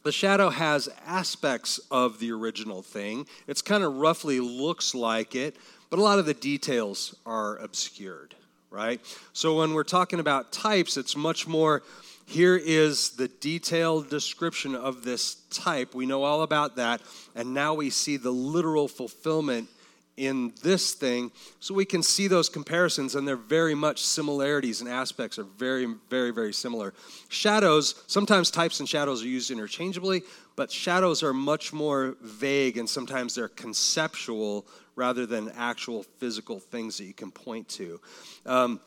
The 0.02 0.12
shadow 0.12 0.50
has 0.50 0.88
aspects 1.06 1.78
of 1.90 2.18
the 2.18 2.32
original 2.32 2.82
thing. 2.82 3.26
It's 3.46 3.62
kind 3.62 3.84
of 3.84 3.94
roughly 3.94 4.40
looks 4.40 4.94
like 4.94 5.36
it, 5.36 5.56
but 5.90 5.98
a 5.98 6.02
lot 6.02 6.18
of 6.18 6.26
the 6.26 6.34
details 6.34 7.14
are 7.24 7.56
obscured, 7.58 8.34
right? 8.70 9.00
So 9.32 9.58
when 9.58 9.74
we're 9.74 9.84
talking 9.84 10.18
about 10.18 10.50
types, 10.50 10.96
it's 10.96 11.16
much 11.16 11.46
more 11.46 11.82
here 12.26 12.56
is 12.56 13.10
the 13.10 13.28
detailed 13.28 14.08
description 14.08 14.74
of 14.74 15.04
this 15.04 15.36
type. 15.50 15.94
We 15.94 16.06
know 16.06 16.22
all 16.22 16.42
about 16.42 16.76
that. 16.76 17.02
And 17.34 17.52
now 17.54 17.74
we 17.74 17.90
see 17.90 18.16
the 18.16 18.30
literal 18.30 18.88
fulfillment 18.88 19.68
in 20.16 20.52
this 20.62 20.92
thing 20.92 21.32
so 21.58 21.74
we 21.74 21.86
can 21.86 22.02
see 22.02 22.28
those 22.28 22.48
comparisons 22.48 23.14
and 23.14 23.26
they're 23.26 23.34
very 23.34 23.74
much 23.74 24.02
similarities 24.02 24.82
and 24.82 24.90
aspects 24.90 25.38
are 25.38 25.44
very 25.44 25.86
very 26.10 26.30
very 26.30 26.52
similar 26.52 26.92
shadows 27.30 28.04
sometimes 28.08 28.50
types 28.50 28.78
and 28.78 28.88
shadows 28.88 29.22
are 29.22 29.28
used 29.28 29.50
interchangeably 29.50 30.22
but 30.54 30.70
shadows 30.70 31.22
are 31.22 31.32
much 31.32 31.72
more 31.72 32.14
vague 32.20 32.76
and 32.76 32.88
sometimes 32.88 33.34
they're 33.34 33.48
conceptual 33.48 34.66
rather 34.96 35.24
than 35.24 35.50
actual 35.56 36.02
physical 36.18 36.60
things 36.60 36.98
that 36.98 37.04
you 37.04 37.14
can 37.14 37.30
point 37.30 37.66
to 37.66 37.98
um, 38.44 38.80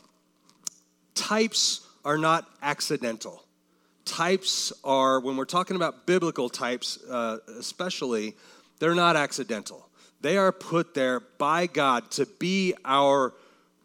types 1.15 1.87
are 2.05 2.17
not 2.17 2.47
accidental. 2.61 3.43
Types 4.05 4.71
are 4.83 5.19
when 5.19 5.35
we're 5.35 5.45
talking 5.45 5.75
about 5.75 6.05
biblical 6.05 6.47
types 6.47 7.03
uh, 7.09 7.39
especially 7.57 8.35
they're 8.79 8.95
not 8.95 9.15
accidental. 9.15 9.89
They 10.21 10.37
are 10.37 10.51
put 10.51 10.93
there 10.93 11.19
by 11.19 11.67
God 11.67 12.11
to 12.11 12.25
be 12.25 12.73
our 12.85 13.33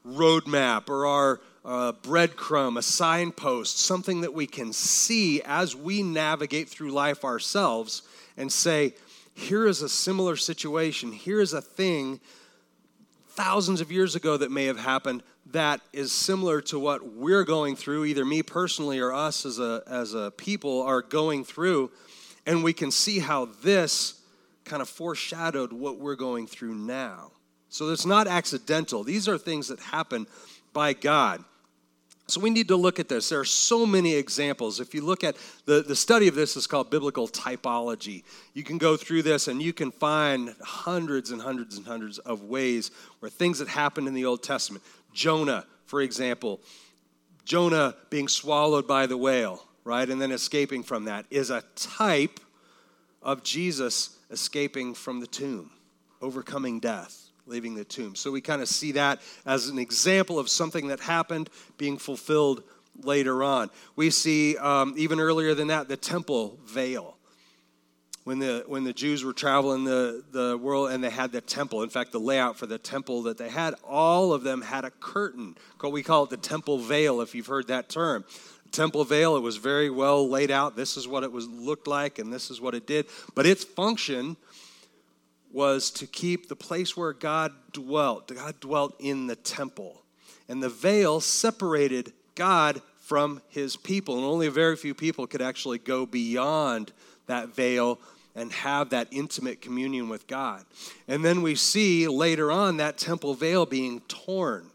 roadmap 0.06 0.88
or 0.88 1.06
our 1.06 1.40
uh, 1.64 1.92
breadcrumb, 1.92 2.78
a 2.78 2.82
signpost, 2.82 3.78
something 3.78 4.22
that 4.22 4.32
we 4.32 4.46
can 4.46 4.72
see 4.72 5.42
as 5.42 5.76
we 5.76 6.02
navigate 6.02 6.68
through 6.68 6.90
life 6.90 7.24
ourselves 7.24 8.02
and 8.36 8.50
say, 8.50 8.94
here 9.34 9.66
is 9.66 9.82
a 9.82 9.88
similar 9.88 10.36
situation, 10.36 11.12
here 11.12 11.40
is 11.40 11.52
a 11.52 11.62
thing 11.62 12.20
thousands 13.28 13.80
of 13.80 13.92
years 13.92 14.14
ago 14.16 14.36
that 14.36 14.50
may 14.50 14.64
have 14.64 14.78
happened 14.78 15.22
that 15.52 15.80
is 15.92 16.12
similar 16.12 16.60
to 16.62 16.78
what 16.78 17.14
we're 17.14 17.44
going 17.44 17.76
through, 17.76 18.04
either 18.04 18.24
me 18.24 18.42
personally 18.42 18.98
or 19.00 19.12
us 19.12 19.44
as 19.44 19.58
a, 19.58 19.82
as 19.86 20.14
a 20.14 20.30
people 20.32 20.82
are 20.82 21.02
going 21.02 21.44
through, 21.44 21.90
and 22.46 22.64
we 22.64 22.72
can 22.72 22.90
see 22.90 23.18
how 23.18 23.46
this 23.62 24.20
kind 24.64 24.82
of 24.82 24.88
foreshadowed 24.88 25.72
what 25.72 25.98
we're 25.98 26.16
going 26.16 26.46
through 26.46 26.74
now. 26.74 27.32
So 27.68 27.90
it's 27.90 28.06
not 28.06 28.26
accidental. 28.26 29.04
These 29.04 29.28
are 29.28 29.38
things 29.38 29.68
that 29.68 29.78
happen 29.80 30.26
by 30.72 30.92
God. 30.92 31.44
So 32.30 32.40
we 32.40 32.50
need 32.50 32.68
to 32.68 32.76
look 32.76 33.00
at 33.00 33.08
this. 33.08 33.28
There 33.28 33.40
are 33.40 33.44
so 33.44 33.84
many 33.84 34.14
examples. 34.14 34.78
If 34.78 34.94
you 34.94 35.02
look 35.02 35.24
at 35.24 35.36
the, 35.66 35.82
the 35.82 35.96
study 35.96 36.28
of 36.28 36.36
this 36.36 36.56
is 36.56 36.66
called 36.66 36.88
biblical 36.88 37.26
typology. 37.26 38.22
You 38.54 38.62
can 38.62 38.78
go 38.78 38.96
through 38.96 39.22
this 39.22 39.48
and 39.48 39.60
you 39.60 39.72
can 39.72 39.90
find 39.90 40.54
hundreds 40.62 41.32
and 41.32 41.42
hundreds 41.42 41.76
and 41.76 41.84
hundreds 41.84 42.18
of 42.18 42.44
ways 42.44 42.92
where 43.18 43.30
things 43.30 43.58
that 43.58 43.66
happened 43.66 44.06
in 44.06 44.14
the 44.14 44.26
Old 44.26 44.44
Testament. 44.44 44.84
Jonah, 45.12 45.66
for 45.86 46.00
example, 46.00 46.60
Jonah 47.44 47.96
being 48.10 48.28
swallowed 48.28 48.86
by 48.86 49.06
the 49.06 49.16
whale, 49.16 49.66
right, 49.84 50.08
and 50.08 50.20
then 50.20 50.30
escaping 50.30 50.82
from 50.82 51.06
that 51.06 51.26
is 51.30 51.50
a 51.50 51.64
type 51.74 52.38
of 53.22 53.42
Jesus 53.42 54.16
escaping 54.30 54.94
from 54.94 55.20
the 55.20 55.26
tomb, 55.26 55.70
overcoming 56.22 56.80
death, 56.80 57.28
leaving 57.46 57.74
the 57.74 57.84
tomb. 57.84 58.14
So 58.14 58.30
we 58.30 58.40
kind 58.40 58.62
of 58.62 58.68
see 58.68 58.92
that 58.92 59.20
as 59.44 59.68
an 59.68 59.78
example 59.78 60.38
of 60.38 60.48
something 60.48 60.88
that 60.88 61.00
happened 61.00 61.50
being 61.76 61.98
fulfilled 61.98 62.62
later 63.02 63.42
on. 63.42 63.70
We 63.96 64.10
see 64.10 64.56
um, 64.56 64.94
even 64.96 65.20
earlier 65.20 65.54
than 65.54 65.68
that 65.68 65.88
the 65.88 65.96
temple 65.96 66.58
veil. 66.64 67.16
When 68.24 68.38
the, 68.38 68.64
when 68.66 68.84
the 68.84 68.92
Jews 68.92 69.24
were 69.24 69.32
traveling 69.32 69.84
the, 69.84 70.22
the 70.30 70.58
world 70.58 70.90
and 70.90 71.02
they 71.02 71.10
had 71.10 71.32
the 71.32 71.40
temple, 71.40 71.82
in 71.82 71.88
fact, 71.88 72.12
the 72.12 72.20
layout 72.20 72.58
for 72.58 72.66
the 72.66 72.78
temple 72.78 73.22
that 73.22 73.38
they 73.38 73.48
had, 73.48 73.74
all 73.82 74.34
of 74.34 74.42
them 74.42 74.60
had 74.60 74.84
a 74.84 74.90
curtain. 74.90 75.56
We 75.82 76.02
call 76.02 76.24
it 76.24 76.30
the 76.30 76.36
temple 76.36 76.78
veil, 76.78 77.22
if 77.22 77.34
you've 77.34 77.46
heard 77.46 77.68
that 77.68 77.88
term. 77.88 78.24
Temple 78.72 79.04
veil 79.04 79.36
it 79.36 79.40
was 79.40 79.56
very 79.56 79.90
well 79.90 80.28
laid 80.28 80.50
out. 80.50 80.76
This 80.76 80.96
is 80.96 81.08
what 81.08 81.24
it 81.24 81.32
was 81.32 81.48
looked 81.48 81.88
like 81.88 82.18
and 82.18 82.32
this 82.32 82.50
is 82.50 82.60
what 82.60 82.74
it 82.74 82.86
did. 82.86 83.06
But 83.34 83.46
its 83.46 83.64
function 83.64 84.36
was 85.52 85.90
to 85.90 86.06
keep 86.06 86.48
the 86.48 86.54
place 86.54 86.96
where 86.96 87.12
god 87.12 87.52
dwelt 87.72 88.32
god 88.32 88.60
dwelt 88.60 88.94
in 89.00 89.26
the 89.26 89.34
temple. 89.34 90.02
And 90.48 90.62
the 90.62 90.68
veil 90.68 91.20
separated 91.20 92.12
god 92.36 92.80
from 93.00 93.42
his 93.48 93.76
people 93.76 94.16
and 94.16 94.24
only 94.24 94.46
a 94.46 94.52
very 94.52 94.76
few 94.76 94.94
people 94.94 95.26
could 95.26 95.42
actually 95.42 95.78
go 95.78 96.06
beyond 96.06 96.92
that 97.30 97.54
veil 97.54 97.98
and 98.34 98.52
have 98.52 98.90
that 98.90 99.08
intimate 99.10 99.60
communion 99.60 100.08
with 100.08 100.26
god 100.26 100.64
and 101.08 101.24
then 101.24 101.42
we 101.42 101.54
see 101.54 102.06
later 102.06 102.52
on 102.52 102.76
that 102.76 102.96
temple 102.98 103.34
veil 103.34 103.66
being 103.66 104.00
torn 104.02 104.70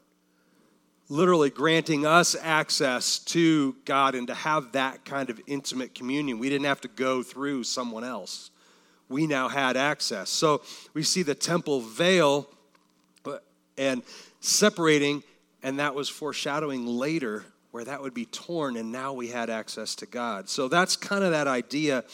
literally 1.09 1.49
granting 1.49 2.05
us 2.05 2.35
access 2.41 3.19
to 3.19 3.75
God 3.85 4.15
and 4.15 4.27
to 4.27 4.33
have 4.33 4.71
that 4.71 5.05
kind 5.05 5.29
of 5.29 5.39
intimate 5.45 5.93
communion. 5.93 6.39
We 6.39 6.49
didn't 6.49 6.65
have 6.65 6.81
to 6.81 6.87
go 6.87 7.21
through 7.21 7.63
someone 7.63 8.03
else. 8.03 8.49
We 9.07 9.27
now 9.27 9.47
had 9.47 9.77
access. 9.77 10.29
So 10.29 10.63
we 10.93 11.03
see 11.03 11.21
the 11.21 11.35
temple 11.35 11.81
veil 11.81 12.49
and 13.77 14.01
separating, 14.39 15.21
and 15.61 15.79
that 15.79 15.93
was 15.93 16.09
foreshadowing 16.09 16.87
later 16.87 17.45
where 17.71 17.83
that 17.83 18.01
would 18.01 18.13
be 18.13 18.25
torn, 18.25 18.77
and 18.77 18.91
now 18.91 19.11
we 19.11 19.27
had 19.27 19.49
access 19.49 19.95
to 19.95 20.05
God. 20.05 20.47
So 20.47 20.69
that's 20.69 20.95
kind 20.95 21.25
of 21.25 21.31
that 21.31 21.45
idea 21.45 22.05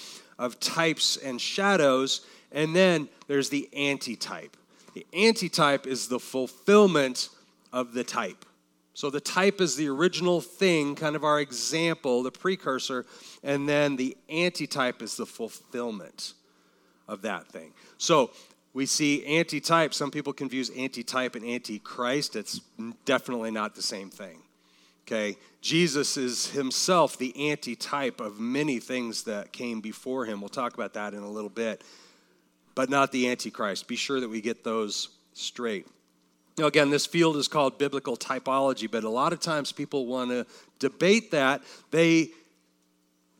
of 0.41 0.59
types 0.59 1.17
and 1.17 1.39
shadows. 1.39 2.21
And 2.51 2.75
then 2.75 3.07
there's 3.27 3.49
the 3.49 3.69
antitype. 3.73 4.57
The 4.95 5.05
antitype 5.13 5.85
is 5.85 6.07
the 6.07 6.19
fulfillment 6.19 7.29
of 7.71 7.93
the 7.93 8.03
type. 8.03 8.43
So 8.93 9.09
the 9.09 9.21
type 9.21 9.61
is 9.61 9.75
the 9.75 9.87
original 9.87 10.41
thing, 10.41 10.95
kind 10.95 11.15
of 11.15 11.23
our 11.23 11.39
example, 11.39 12.23
the 12.23 12.31
precursor, 12.31 13.05
and 13.43 13.69
then 13.69 13.95
the 13.95 14.17
antitype 14.29 15.01
is 15.01 15.15
the 15.15 15.25
fulfillment 15.25 16.33
of 17.07 17.21
that 17.21 17.47
thing. 17.47 17.73
So 17.97 18.31
we 18.73 18.85
see 18.85 19.25
antitype. 19.25 19.93
Some 19.93 20.11
people 20.11 20.33
confuse 20.33 20.71
antitype 20.75 21.35
and 21.35 21.45
antichrist. 21.45 22.35
It's 22.35 22.59
definitely 23.05 23.51
not 23.51 23.75
the 23.75 23.81
same 23.81 24.09
thing. 24.09 24.41
Okay? 25.07 25.37
Jesus 25.61 26.17
is 26.17 26.49
himself 26.49 27.17
the 27.17 27.51
antitype 27.51 28.19
of 28.19 28.39
many 28.39 28.79
things 28.79 29.23
that 29.23 29.51
came 29.51 29.81
before 29.81 30.25
him. 30.25 30.41
We'll 30.41 30.49
talk 30.49 30.73
about 30.73 30.93
that 30.93 31.13
in 31.13 31.19
a 31.21 31.29
little 31.29 31.49
bit, 31.49 31.83
but 32.75 32.89
not 32.89 33.11
the 33.11 33.29
antichrist. 33.29 33.87
Be 33.87 33.95
sure 33.95 34.19
that 34.19 34.29
we 34.29 34.41
get 34.41 34.63
those 34.63 35.09
straight. 35.33 35.87
Now, 36.57 36.65
again, 36.65 36.89
this 36.89 37.05
field 37.05 37.37
is 37.37 37.47
called 37.47 37.77
biblical 37.77 38.17
typology, 38.17 38.89
but 38.89 39.03
a 39.03 39.09
lot 39.09 39.33
of 39.33 39.39
times 39.39 39.71
people 39.71 40.05
want 40.05 40.31
to 40.31 40.45
debate 40.79 41.31
that. 41.31 41.61
They 41.91 42.29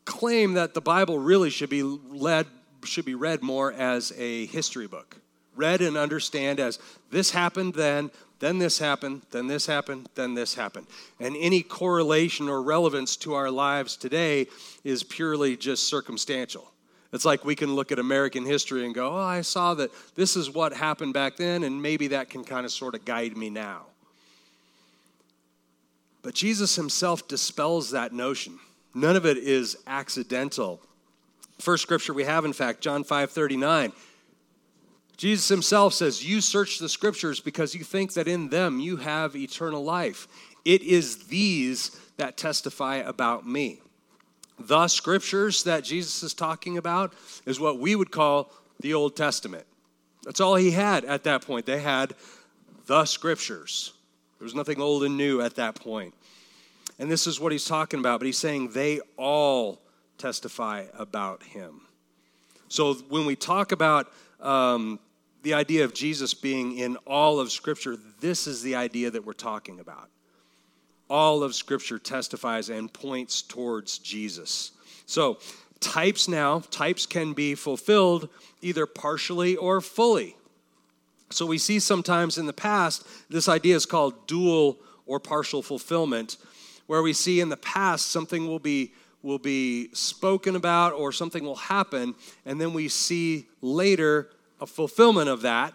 claim 0.04 0.54
that 0.54 0.74
the 0.74 0.80
Bible 0.80 1.18
really 1.18 1.50
should 1.50 1.70
be 1.70 1.82
led 1.82 2.46
should 2.84 3.04
be 3.04 3.14
read 3.14 3.42
more 3.42 3.72
as 3.72 4.12
a 4.16 4.46
history 4.46 4.88
book. 4.88 5.16
Read 5.54 5.82
and 5.82 5.96
understand 5.96 6.58
as 6.58 6.78
this 7.10 7.30
happened 7.30 7.74
then, 7.74 8.10
then 8.42 8.58
this 8.58 8.80
happened, 8.80 9.22
then 9.30 9.46
this 9.46 9.66
happened, 9.66 10.08
then 10.16 10.34
this 10.34 10.56
happened. 10.56 10.88
And 11.20 11.36
any 11.38 11.62
correlation 11.62 12.48
or 12.48 12.60
relevance 12.60 13.14
to 13.18 13.34
our 13.34 13.52
lives 13.52 13.96
today 13.96 14.48
is 14.82 15.04
purely 15.04 15.56
just 15.56 15.86
circumstantial. 15.88 16.68
It's 17.12 17.24
like 17.24 17.44
we 17.44 17.54
can 17.54 17.76
look 17.76 17.92
at 17.92 18.00
American 18.00 18.44
history 18.44 18.84
and 18.84 18.92
go, 18.92 19.12
oh, 19.12 19.16
I 19.16 19.42
saw 19.42 19.74
that 19.74 19.90
this 20.16 20.34
is 20.34 20.50
what 20.50 20.72
happened 20.72 21.14
back 21.14 21.36
then, 21.36 21.62
and 21.62 21.80
maybe 21.80 22.08
that 22.08 22.30
can 22.30 22.42
kind 22.42 22.66
of 22.66 22.72
sort 22.72 22.96
of 22.96 23.04
guide 23.04 23.36
me 23.36 23.48
now. 23.48 23.82
But 26.22 26.34
Jesus 26.34 26.74
himself 26.74 27.28
dispels 27.28 27.92
that 27.92 28.12
notion. 28.12 28.58
None 28.92 29.14
of 29.14 29.24
it 29.24 29.36
is 29.36 29.76
accidental. 29.86 30.80
First 31.60 31.84
scripture 31.84 32.12
we 32.12 32.24
have, 32.24 32.44
in 32.44 32.52
fact, 32.52 32.80
John 32.80 33.04
5 33.04 33.30
39. 33.30 33.92
Jesus 35.16 35.48
himself 35.48 35.94
says, 35.94 36.24
You 36.24 36.40
search 36.40 36.78
the 36.78 36.88
scriptures 36.88 37.40
because 37.40 37.74
you 37.74 37.84
think 37.84 38.14
that 38.14 38.28
in 38.28 38.48
them 38.48 38.80
you 38.80 38.96
have 38.96 39.36
eternal 39.36 39.84
life. 39.84 40.26
It 40.64 40.82
is 40.82 41.26
these 41.26 41.90
that 42.16 42.36
testify 42.36 42.96
about 42.96 43.46
me. 43.46 43.80
The 44.58 44.88
scriptures 44.88 45.64
that 45.64 45.84
Jesus 45.84 46.22
is 46.22 46.34
talking 46.34 46.78
about 46.78 47.14
is 47.46 47.58
what 47.58 47.78
we 47.78 47.96
would 47.96 48.10
call 48.10 48.52
the 48.80 48.94
Old 48.94 49.16
Testament. 49.16 49.64
That's 50.24 50.40
all 50.40 50.54
he 50.54 50.70
had 50.70 51.04
at 51.04 51.24
that 51.24 51.42
point. 51.42 51.66
They 51.66 51.80
had 51.80 52.14
the 52.86 53.04
scriptures. 53.04 53.92
There 54.38 54.44
was 54.44 54.54
nothing 54.54 54.80
old 54.80 55.04
and 55.04 55.16
new 55.16 55.40
at 55.40 55.56
that 55.56 55.74
point. 55.74 56.14
And 56.98 57.10
this 57.10 57.26
is 57.26 57.40
what 57.40 57.52
he's 57.52 57.64
talking 57.64 58.00
about, 58.00 58.20
but 58.20 58.26
he's 58.26 58.38
saying 58.38 58.70
they 58.72 59.00
all 59.16 59.80
testify 60.18 60.84
about 60.96 61.42
him. 61.42 61.80
So 62.68 62.94
when 63.08 63.26
we 63.26 63.34
talk 63.34 63.72
about 63.72 64.12
um, 64.42 64.98
the 65.42 65.54
idea 65.54 65.84
of 65.84 65.94
Jesus 65.94 66.34
being 66.34 66.78
in 66.78 66.96
all 67.06 67.40
of 67.40 67.50
Scripture, 67.50 67.96
this 68.20 68.46
is 68.46 68.62
the 68.62 68.74
idea 68.74 69.10
that 69.10 69.24
we're 69.24 69.32
talking 69.32 69.80
about 69.80 70.08
all 71.12 71.42
of 71.42 71.54
Scripture 71.54 71.98
testifies 71.98 72.70
and 72.70 72.90
points 72.90 73.42
towards 73.42 73.98
Jesus. 73.98 74.72
So, 75.04 75.38
types 75.78 76.26
now, 76.26 76.60
types 76.70 77.04
can 77.04 77.34
be 77.34 77.54
fulfilled 77.54 78.30
either 78.62 78.86
partially 78.86 79.54
or 79.54 79.82
fully. 79.82 80.36
So, 81.28 81.44
we 81.44 81.58
see 81.58 81.80
sometimes 81.80 82.38
in 82.38 82.46
the 82.46 82.54
past, 82.54 83.06
this 83.28 83.46
idea 83.46 83.76
is 83.76 83.84
called 83.84 84.26
dual 84.26 84.78
or 85.04 85.20
partial 85.20 85.62
fulfillment, 85.62 86.38
where 86.86 87.02
we 87.02 87.12
see 87.12 87.40
in 87.40 87.50
the 87.50 87.58
past 87.58 88.06
something 88.06 88.46
will 88.46 88.58
be 88.58 88.94
will 89.22 89.38
be 89.38 89.88
spoken 89.92 90.56
about 90.56 90.92
or 90.92 91.12
something 91.12 91.44
will 91.44 91.54
happen 91.54 92.14
and 92.44 92.60
then 92.60 92.72
we 92.72 92.88
see 92.88 93.46
later 93.60 94.30
a 94.60 94.66
fulfillment 94.66 95.28
of 95.28 95.42
that 95.42 95.74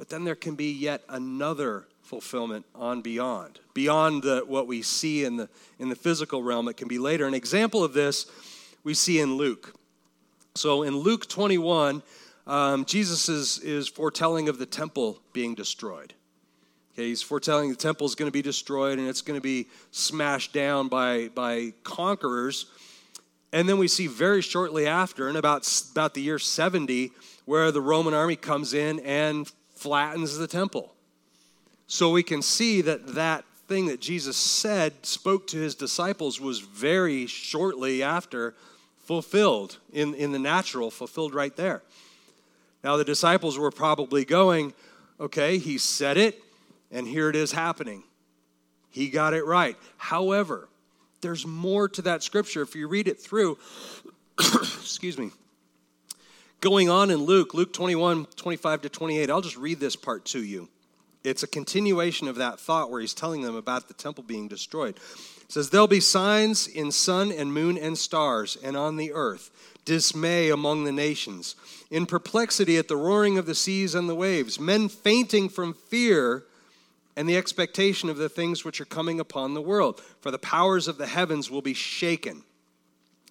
but 0.00 0.08
then 0.08 0.24
there 0.24 0.34
can 0.34 0.54
be 0.54 0.72
yet 0.72 1.02
another 1.10 1.86
fulfillment 2.10 2.64
on 2.74 3.02
beyond, 3.02 3.60
beyond 3.74 4.22
the, 4.22 4.42
what 4.46 4.66
we 4.66 4.80
see 4.80 5.24
in 5.24 5.36
the, 5.36 5.48
in 5.78 5.90
the 5.90 5.94
physical 5.94 6.42
realm. 6.42 6.68
It 6.68 6.76
can 6.78 6.88
be 6.88 6.98
later. 6.98 7.26
An 7.26 7.34
example 7.34 7.84
of 7.84 7.92
this 7.92 8.24
we 8.82 8.94
see 8.94 9.20
in 9.20 9.34
Luke. 9.36 9.74
So 10.54 10.82
in 10.84 10.96
Luke 10.96 11.28
21, 11.28 12.02
um, 12.46 12.84
Jesus 12.86 13.28
is, 13.28 13.58
is 13.58 13.88
foretelling 13.88 14.48
of 14.48 14.58
the 14.58 14.64
temple 14.64 15.20
being 15.34 15.54
destroyed. 15.54 16.14
Okay, 16.94 17.08
he's 17.08 17.22
foretelling 17.22 17.70
the 17.70 17.76
temple 17.76 18.06
is 18.06 18.14
going 18.14 18.28
to 18.28 18.32
be 18.32 18.42
destroyed 18.42 18.98
and 18.98 19.08
it's 19.08 19.22
going 19.22 19.36
to 19.36 19.42
be 19.42 19.68
smashed 19.90 20.52
down 20.52 20.88
by, 20.88 21.28
by 21.34 21.72
conquerors. 21.84 22.66
And 23.52 23.68
then 23.68 23.78
we 23.78 23.88
see 23.88 24.06
very 24.06 24.42
shortly 24.42 24.86
after, 24.86 25.28
in 25.28 25.36
about, 25.36 25.68
about 25.92 26.14
the 26.14 26.20
year 26.20 26.38
70, 26.38 27.12
where 27.44 27.72
the 27.72 27.80
Roman 27.80 28.14
army 28.14 28.36
comes 28.36 28.74
in 28.74 29.00
and 29.00 29.50
flattens 29.74 30.36
the 30.36 30.46
temple. 30.46 30.92
So 31.86 32.10
we 32.10 32.22
can 32.22 32.42
see 32.42 32.80
that 32.82 33.14
that 33.14 33.44
thing 33.66 33.86
that 33.86 34.00
Jesus 34.00 34.36
said, 34.36 35.06
spoke 35.06 35.46
to 35.48 35.56
his 35.56 35.74
disciples, 35.74 36.40
was 36.40 36.60
very 36.60 37.26
shortly 37.26 38.02
after 38.02 38.54
fulfilled 38.98 39.78
in, 39.92 40.14
in 40.14 40.32
the 40.32 40.38
natural, 40.38 40.90
fulfilled 40.90 41.34
right 41.34 41.56
there. 41.56 41.82
Now, 42.82 42.96
the 42.96 43.04
disciples 43.04 43.58
were 43.58 43.70
probably 43.70 44.24
going, 44.24 44.72
okay, 45.18 45.58
he 45.58 45.78
said 45.78 46.16
it, 46.16 46.42
and 46.90 47.06
here 47.06 47.28
it 47.28 47.36
is 47.36 47.52
happening. 47.52 48.02
He 48.90 49.08
got 49.08 49.34
it 49.34 49.44
right. 49.46 49.76
However, 49.96 50.68
there's 51.20 51.46
more 51.46 51.88
to 51.90 52.02
that 52.02 52.22
scripture. 52.22 52.62
If 52.62 52.74
you 52.74 52.88
read 52.88 53.08
it 53.08 53.20
through, 53.20 53.58
excuse 54.38 55.18
me, 55.18 55.30
going 56.60 56.88
on 56.88 57.10
in 57.10 57.18
Luke, 57.18 57.54
Luke 57.54 57.72
21, 57.72 58.26
25 58.36 58.82
to 58.82 58.88
28, 58.88 59.30
I'll 59.30 59.40
just 59.40 59.56
read 59.56 59.80
this 59.80 59.96
part 59.96 60.24
to 60.26 60.42
you. 60.42 60.68
It's 61.22 61.42
a 61.42 61.46
continuation 61.46 62.28
of 62.28 62.36
that 62.36 62.58
thought 62.58 62.90
where 62.90 63.00
he's 63.00 63.12
telling 63.12 63.42
them 63.42 63.54
about 63.54 63.88
the 63.88 63.94
temple 63.94 64.24
being 64.24 64.48
destroyed. 64.48 64.96
It 64.96 65.52
says, 65.52 65.68
There'll 65.68 65.86
be 65.86 66.00
signs 66.00 66.66
in 66.66 66.90
sun 66.92 67.30
and 67.30 67.52
moon 67.52 67.76
and 67.76 67.98
stars 67.98 68.56
and 68.64 68.76
on 68.76 68.96
the 68.96 69.12
earth, 69.12 69.50
dismay 69.84 70.48
among 70.48 70.84
the 70.84 70.92
nations, 70.92 71.56
in 71.90 72.06
perplexity 72.06 72.78
at 72.78 72.88
the 72.88 72.96
roaring 72.96 73.36
of 73.36 73.44
the 73.44 73.54
seas 73.54 73.94
and 73.94 74.08
the 74.08 74.14
waves, 74.14 74.58
men 74.58 74.88
fainting 74.88 75.50
from 75.50 75.74
fear 75.74 76.44
and 77.16 77.28
the 77.28 77.36
expectation 77.36 78.08
of 78.08 78.16
the 78.16 78.28
things 78.28 78.64
which 78.64 78.80
are 78.80 78.86
coming 78.86 79.20
upon 79.20 79.54
the 79.54 79.60
world. 79.60 80.00
For 80.20 80.30
the 80.30 80.38
powers 80.38 80.88
of 80.88 80.98
the 80.98 81.06
heavens 81.06 81.50
will 81.50 81.62
be 81.62 81.74
shaken. 81.74 82.44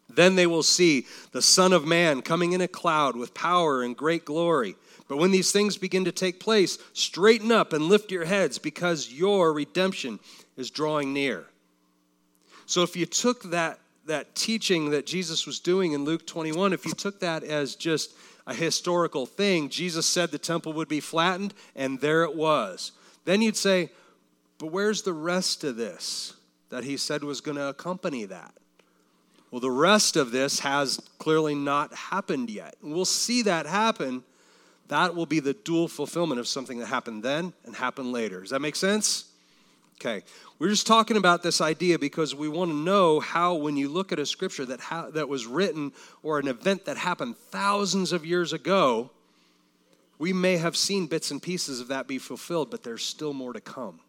Then 0.09 0.35
they 0.35 0.47
will 0.47 0.63
see 0.63 1.05
the 1.31 1.41
Son 1.41 1.71
of 1.71 1.85
Man 1.85 2.21
coming 2.21 2.53
in 2.53 2.61
a 2.61 2.67
cloud 2.67 3.15
with 3.15 3.33
power 3.33 3.83
and 3.83 3.95
great 3.95 4.25
glory. 4.25 4.75
But 5.07 5.17
when 5.17 5.31
these 5.31 5.51
things 5.51 5.77
begin 5.77 6.05
to 6.05 6.11
take 6.11 6.39
place, 6.39 6.77
straighten 6.93 7.51
up 7.51 7.73
and 7.73 7.85
lift 7.85 8.11
your 8.11 8.25
heads 8.25 8.57
because 8.57 9.11
your 9.11 9.53
redemption 9.53 10.19
is 10.57 10.69
drawing 10.69 11.13
near. 11.13 11.45
So 12.65 12.83
if 12.83 12.95
you 12.95 13.07
took 13.07 13.43
that, 13.51 13.79
that 14.05 14.35
teaching 14.35 14.91
that 14.91 15.07
Jesus 15.07 15.47
was 15.47 15.59
doing 15.59 15.93
in 15.93 16.05
Luke 16.05 16.27
21, 16.27 16.73
if 16.73 16.85
you 16.85 16.91
took 16.91 17.19
that 17.21 17.43
as 17.43 17.75
just 17.75 18.13
a 18.45 18.53
historical 18.53 19.25
thing, 19.25 19.69
Jesus 19.69 20.05
said 20.05 20.31
the 20.31 20.37
temple 20.37 20.73
would 20.73 20.87
be 20.87 20.99
flattened, 20.99 21.53
and 21.75 21.99
there 21.99 22.23
it 22.23 22.35
was. 22.35 22.91
Then 23.25 23.41
you'd 23.41 23.57
say, 23.57 23.89
but 24.57 24.67
where's 24.67 25.03
the 25.03 25.13
rest 25.13 25.63
of 25.63 25.77
this 25.77 26.33
that 26.69 26.83
he 26.83 26.97
said 26.97 27.23
was 27.23 27.41
going 27.41 27.57
to 27.57 27.67
accompany 27.69 28.25
that? 28.25 28.53
Well, 29.51 29.61
the 29.61 29.71
rest 29.71 30.15
of 30.15 30.31
this 30.31 30.59
has 30.59 30.99
clearly 31.17 31.55
not 31.55 31.93
happened 31.93 32.49
yet. 32.49 32.75
We'll 32.81 33.05
see 33.05 33.41
that 33.43 33.65
happen. 33.65 34.23
That 34.89 35.15
will 35.15 35.25
be 35.25 35.39
the 35.39 35.53
dual 35.53 35.87
fulfillment 35.87 36.39
of 36.39 36.47
something 36.47 36.79
that 36.79 36.87
happened 36.87 37.23
then 37.23 37.53
and 37.65 37.75
happened 37.75 38.11
later. 38.11 38.41
Does 38.41 38.51
that 38.51 38.59
make 38.59 38.75
sense? 38.75 39.25
Okay. 39.99 40.23
We're 40.59 40.69
just 40.69 40.87
talking 40.87 41.17
about 41.17 41.41
this 41.41 41.61
idea 41.61 41.97
because 41.97 42.35
we 42.35 42.47
want 42.47 42.71
to 42.71 42.75
know 42.75 43.19
how, 43.19 43.55
when 43.55 43.75
you 43.75 43.89
look 43.89 44.11
at 44.11 44.19
a 44.19 44.25
scripture 44.25 44.65
that, 44.65 44.79
ha- 44.79 45.09
that 45.11 45.27
was 45.27 45.45
written 45.45 45.93
or 46.21 46.39
an 46.39 46.47
event 46.47 46.85
that 46.85 46.97
happened 46.97 47.37
thousands 47.37 48.11
of 48.11 48.25
years 48.25 48.53
ago, 48.53 49.09
we 50.19 50.33
may 50.33 50.57
have 50.57 50.75
seen 50.75 51.07
bits 51.07 51.31
and 51.31 51.41
pieces 51.41 51.79
of 51.79 51.87
that 51.87 52.07
be 52.07 52.19
fulfilled, 52.19 52.69
but 52.69 52.83
there's 52.83 53.03
still 53.03 53.33
more 53.33 53.53
to 53.53 53.61
come. 53.61 54.01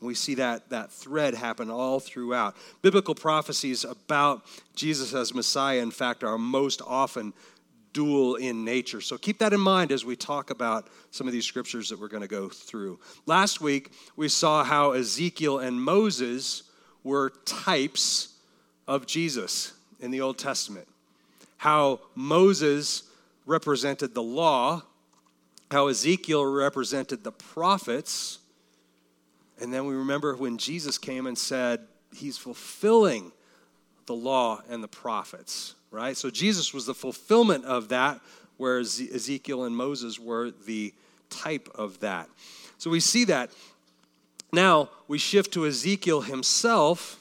We 0.00 0.14
see 0.14 0.34
that, 0.36 0.70
that 0.70 0.92
thread 0.92 1.34
happen 1.34 1.70
all 1.70 1.98
throughout. 1.98 2.56
Biblical 2.82 3.14
prophecies 3.14 3.84
about 3.84 4.44
Jesus 4.74 5.12
as 5.12 5.34
Messiah, 5.34 5.80
in 5.80 5.90
fact, 5.90 6.22
are 6.22 6.38
most 6.38 6.82
often 6.86 7.32
dual 7.92 8.36
in 8.36 8.64
nature. 8.64 9.00
So 9.00 9.16
keep 9.16 9.38
that 9.38 9.52
in 9.52 9.60
mind 9.60 9.92
as 9.92 10.04
we 10.04 10.14
talk 10.14 10.50
about 10.50 10.88
some 11.10 11.26
of 11.26 11.32
these 11.32 11.46
scriptures 11.46 11.88
that 11.88 11.98
we're 11.98 12.08
going 12.08 12.22
to 12.22 12.28
go 12.28 12.48
through. 12.48 12.98
Last 13.26 13.60
week, 13.60 13.92
we 14.16 14.28
saw 14.28 14.62
how 14.62 14.92
Ezekiel 14.92 15.60
and 15.60 15.80
Moses 15.80 16.64
were 17.02 17.32
types 17.44 18.34
of 18.86 19.06
Jesus 19.06 19.72
in 20.00 20.10
the 20.10 20.20
Old 20.20 20.38
Testament. 20.38 20.86
How 21.56 22.00
Moses 22.14 23.04
represented 23.46 24.14
the 24.14 24.22
law 24.22 24.82
how 25.74 25.88
Ezekiel 25.88 26.46
represented 26.46 27.24
the 27.24 27.32
prophets. 27.32 28.38
And 29.60 29.74
then 29.74 29.86
we 29.86 29.94
remember 29.94 30.36
when 30.36 30.56
Jesus 30.56 30.98
came 30.98 31.26
and 31.26 31.36
said, 31.36 31.80
He's 32.14 32.38
fulfilling 32.38 33.32
the 34.06 34.14
law 34.14 34.62
and 34.70 34.84
the 34.84 34.88
prophets, 34.88 35.74
right? 35.90 36.16
So 36.16 36.30
Jesus 36.30 36.72
was 36.72 36.86
the 36.86 36.94
fulfillment 36.94 37.64
of 37.64 37.88
that, 37.88 38.20
whereas 38.56 39.00
Ezekiel 39.00 39.64
and 39.64 39.76
Moses 39.76 40.16
were 40.20 40.52
the 40.52 40.94
type 41.28 41.68
of 41.74 41.98
that. 42.00 42.28
So 42.78 42.88
we 42.88 43.00
see 43.00 43.24
that. 43.24 43.50
Now 44.52 44.90
we 45.08 45.18
shift 45.18 45.52
to 45.54 45.66
Ezekiel 45.66 46.20
himself, 46.20 47.18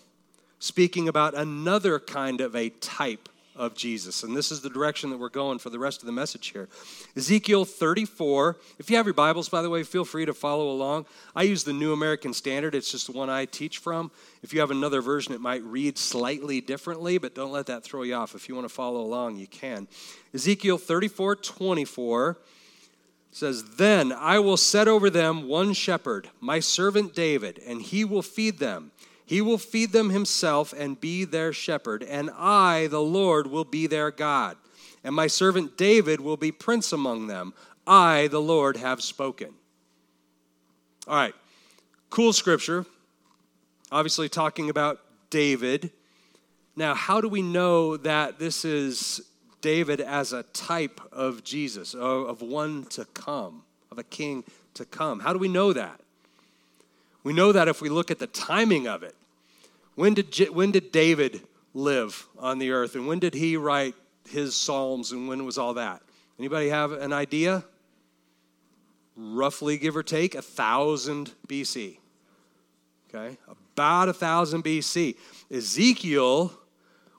speaking 0.59 1.07
about 1.07 1.33
another 1.33 1.99
kind 1.99 2.39
of 2.39 2.55
a 2.55 2.69
type 2.69 3.29
of 3.55 3.75
Jesus. 3.75 4.23
And 4.23 4.35
this 4.35 4.51
is 4.51 4.61
the 4.61 4.69
direction 4.69 5.09
that 5.09 5.17
we're 5.17 5.29
going 5.29 5.59
for 5.59 5.69
the 5.69 5.79
rest 5.79 6.01
of 6.01 6.05
the 6.05 6.11
message 6.11 6.47
here. 6.47 6.69
Ezekiel 7.15 7.65
34. 7.65 8.57
If 8.79 8.89
you 8.89 8.97
have 8.97 9.05
your 9.05 9.13
Bibles, 9.13 9.49
by 9.49 9.61
the 9.61 9.69
way, 9.69 9.83
feel 9.83 10.05
free 10.05 10.25
to 10.25 10.33
follow 10.33 10.69
along. 10.71 11.05
I 11.35 11.43
use 11.43 11.63
the 11.63 11.73
New 11.73 11.93
American 11.93 12.33
Standard, 12.33 12.75
it's 12.75 12.91
just 12.91 13.07
the 13.07 13.17
one 13.17 13.29
I 13.29 13.45
teach 13.45 13.77
from. 13.77 14.11
If 14.41 14.53
you 14.53 14.59
have 14.59 14.71
another 14.71 15.01
version, 15.01 15.33
it 15.33 15.41
might 15.41 15.63
read 15.63 15.97
slightly 15.97 16.61
differently, 16.61 17.17
but 17.17 17.35
don't 17.35 17.51
let 17.51 17.67
that 17.67 17.83
throw 17.83 18.03
you 18.03 18.15
off. 18.15 18.35
If 18.35 18.49
you 18.49 18.55
want 18.55 18.67
to 18.67 18.73
follow 18.73 19.01
along, 19.01 19.37
you 19.37 19.47
can. 19.47 19.87
Ezekiel 20.33 20.77
34 20.77 21.35
24 21.35 22.37
says, 23.31 23.63
Then 23.77 24.11
I 24.11 24.39
will 24.39 24.57
set 24.57 24.87
over 24.87 25.09
them 25.09 25.47
one 25.47 25.73
shepherd, 25.73 26.29
my 26.39 26.59
servant 26.59 27.13
David, 27.13 27.59
and 27.65 27.81
he 27.81 28.05
will 28.05 28.21
feed 28.21 28.59
them. 28.59 28.91
He 29.25 29.41
will 29.41 29.57
feed 29.57 29.91
them 29.91 30.09
himself 30.09 30.73
and 30.73 30.99
be 30.99 31.23
their 31.23 31.53
shepherd, 31.53 32.03
and 32.03 32.29
I, 32.37 32.87
the 32.87 33.01
Lord, 33.01 33.47
will 33.47 33.63
be 33.63 33.87
their 33.87 34.11
God. 34.11 34.57
And 35.03 35.15
my 35.15 35.27
servant 35.27 35.77
David 35.77 36.21
will 36.21 36.37
be 36.37 36.51
prince 36.51 36.91
among 36.91 37.27
them. 37.27 37.53
I, 37.85 38.27
the 38.27 38.41
Lord, 38.41 38.77
have 38.77 39.01
spoken. 39.01 39.53
All 41.07 41.15
right, 41.15 41.35
cool 42.09 42.33
scripture. 42.33 42.85
Obviously, 43.91 44.29
talking 44.29 44.69
about 44.69 44.99
David. 45.29 45.91
Now, 46.75 46.93
how 46.95 47.21
do 47.21 47.27
we 47.27 47.41
know 47.41 47.97
that 47.97 48.39
this 48.39 48.65
is 48.65 49.21
David 49.61 50.01
as 50.01 50.33
a 50.33 50.43
type 50.43 50.99
of 51.11 51.43
Jesus, 51.43 51.93
of 51.93 52.41
one 52.41 52.85
to 52.85 53.05
come, 53.05 53.63
of 53.91 53.99
a 53.99 54.03
king 54.03 54.43
to 54.73 54.85
come? 54.85 55.19
How 55.19 55.33
do 55.33 55.39
we 55.39 55.47
know 55.47 55.73
that? 55.73 56.01
We 57.23 57.33
know 57.33 57.51
that 57.51 57.67
if 57.67 57.81
we 57.81 57.89
look 57.89 58.11
at 58.11 58.19
the 58.19 58.27
timing 58.27 58.87
of 58.87 59.03
it. 59.03 59.15
When 59.95 60.13
did, 60.13 60.49
when 60.49 60.71
did 60.71 60.91
David 60.91 61.41
live 61.73 62.27
on 62.37 62.59
the 62.59 62.71
earth? 62.71 62.95
And 62.95 63.07
when 63.07 63.19
did 63.19 63.33
he 63.33 63.57
write 63.57 63.95
his 64.29 64.55
Psalms? 64.55 65.11
And 65.11 65.27
when 65.27 65.45
was 65.45 65.57
all 65.57 65.75
that? 65.75 66.01
Anybody 66.37 66.69
have 66.69 66.91
an 66.91 67.13
idea? 67.13 67.63
Roughly, 69.15 69.77
give 69.77 69.95
or 69.95 70.03
take, 70.03 70.35
a 70.35 70.41
thousand 70.41 71.31
BC. 71.47 71.97
Okay, 73.13 73.37
about 73.75 74.09
a 74.09 74.13
thousand 74.13 74.63
BC. 74.63 75.15
Ezekiel 75.51 76.51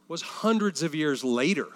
was 0.09 0.23
hundreds 0.23 0.83
of 0.83 0.95
years 0.95 1.23
later. 1.23 1.69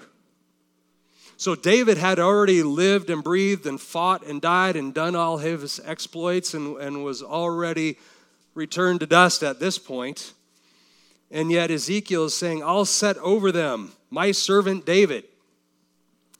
So 1.36 1.54
David 1.54 1.98
had 1.98 2.18
already 2.18 2.64
lived 2.64 3.10
and 3.10 3.22
breathed 3.22 3.64
and 3.64 3.80
fought 3.80 4.26
and 4.26 4.40
died 4.40 4.74
and 4.74 4.92
done 4.92 5.14
all 5.14 5.38
his 5.38 5.80
exploits 5.84 6.52
and, 6.52 6.76
and 6.78 7.04
was 7.04 7.22
already 7.22 7.96
returned 8.58 9.00
to 9.00 9.06
dust 9.06 9.42
at 9.42 9.60
this 9.60 9.78
point. 9.78 10.34
And 11.30 11.50
yet 11.50 11.70
Ezekiel 11.70 12.26
is 12.26 12.34
saying, 12.34 12.62
I'll 12.62 12.84
set 12.84 13.16
over 13.18 13.50
them 13.52 13.92
my 14.10 14.32
servant 14.32 14.84
David. 14.84 15.24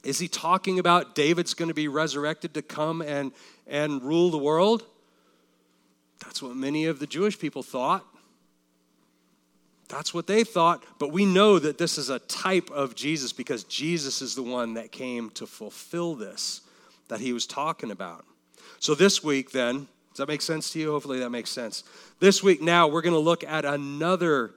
Is 0.03 0.19
he 0.19 0.29
talking 0.29 0.79
about 0.79 1.15
David's 1.15 1.55
going 1.55 1.69
to 1.69 1.75
be 1.75 1.89
resurrected 1.89 2.55
to 2.55 2.63
come 2.63 3.01
and, 3.01 3.33
and 3.67 4.03
rule 4.03 4.31
the 4.31 4.39
world? 4.39 4.85
That's 6.23 6.43
what 6.43 6.57
many 6.57 6.87
of 6.87 6.99
the 6.99 7.07
Jewish 7.07 7.39
people 7.39 7.63
thought. 7.63 8.05
That's 9.89 10.13
what 10.13 10.27
they 10.27 10.45
thought, 10.45 10.85
but 10.99 11.13
we 11.13 11.25
know 11.25 11.59
that 11.59 11.79
this 11.79 11.97
is 11.97 12.11
a 12.11 12.19
type 12.19 12.71
of 12.71 12.95
Jesus 12.95 13.33
because 13.33 13.65
Jesus 13.65 14.21
is 14.21 14.35
the 14.35 14.43
one 14.43 14.75
that 14.75 14.93
came 14.93 15.31
to 15.31 15.47
fulfill 15.47 16.15
this 16.15 16.61
that 17.09 17.21
he 17.21 17.33
was 17.33 17.47
talking 17.47 17.91
about. 17.91 18.27
So 18.81 18.95
this 18.95 19.25
week, 19.25 19.51
then, 19.51 19.89
does 20.19 20.27
that 20.27 20.33
make 20.33 20.43
sense 20.43 20.71
to 20.71 20.81
you? 20.81 20.91
Hopefully 20.91 21.21
that 21.21 21.31
makes 21.31 21.49
sense. 21.49 21.85
This 22.19 22.43
week, 22.43 22.61
now, 22.61 22.89
we're 22.89 23.03
going 23.03 23.15
to 23.15 23.21
look 23.21 23.45
at 23.45 23.65
another 23.65 24.51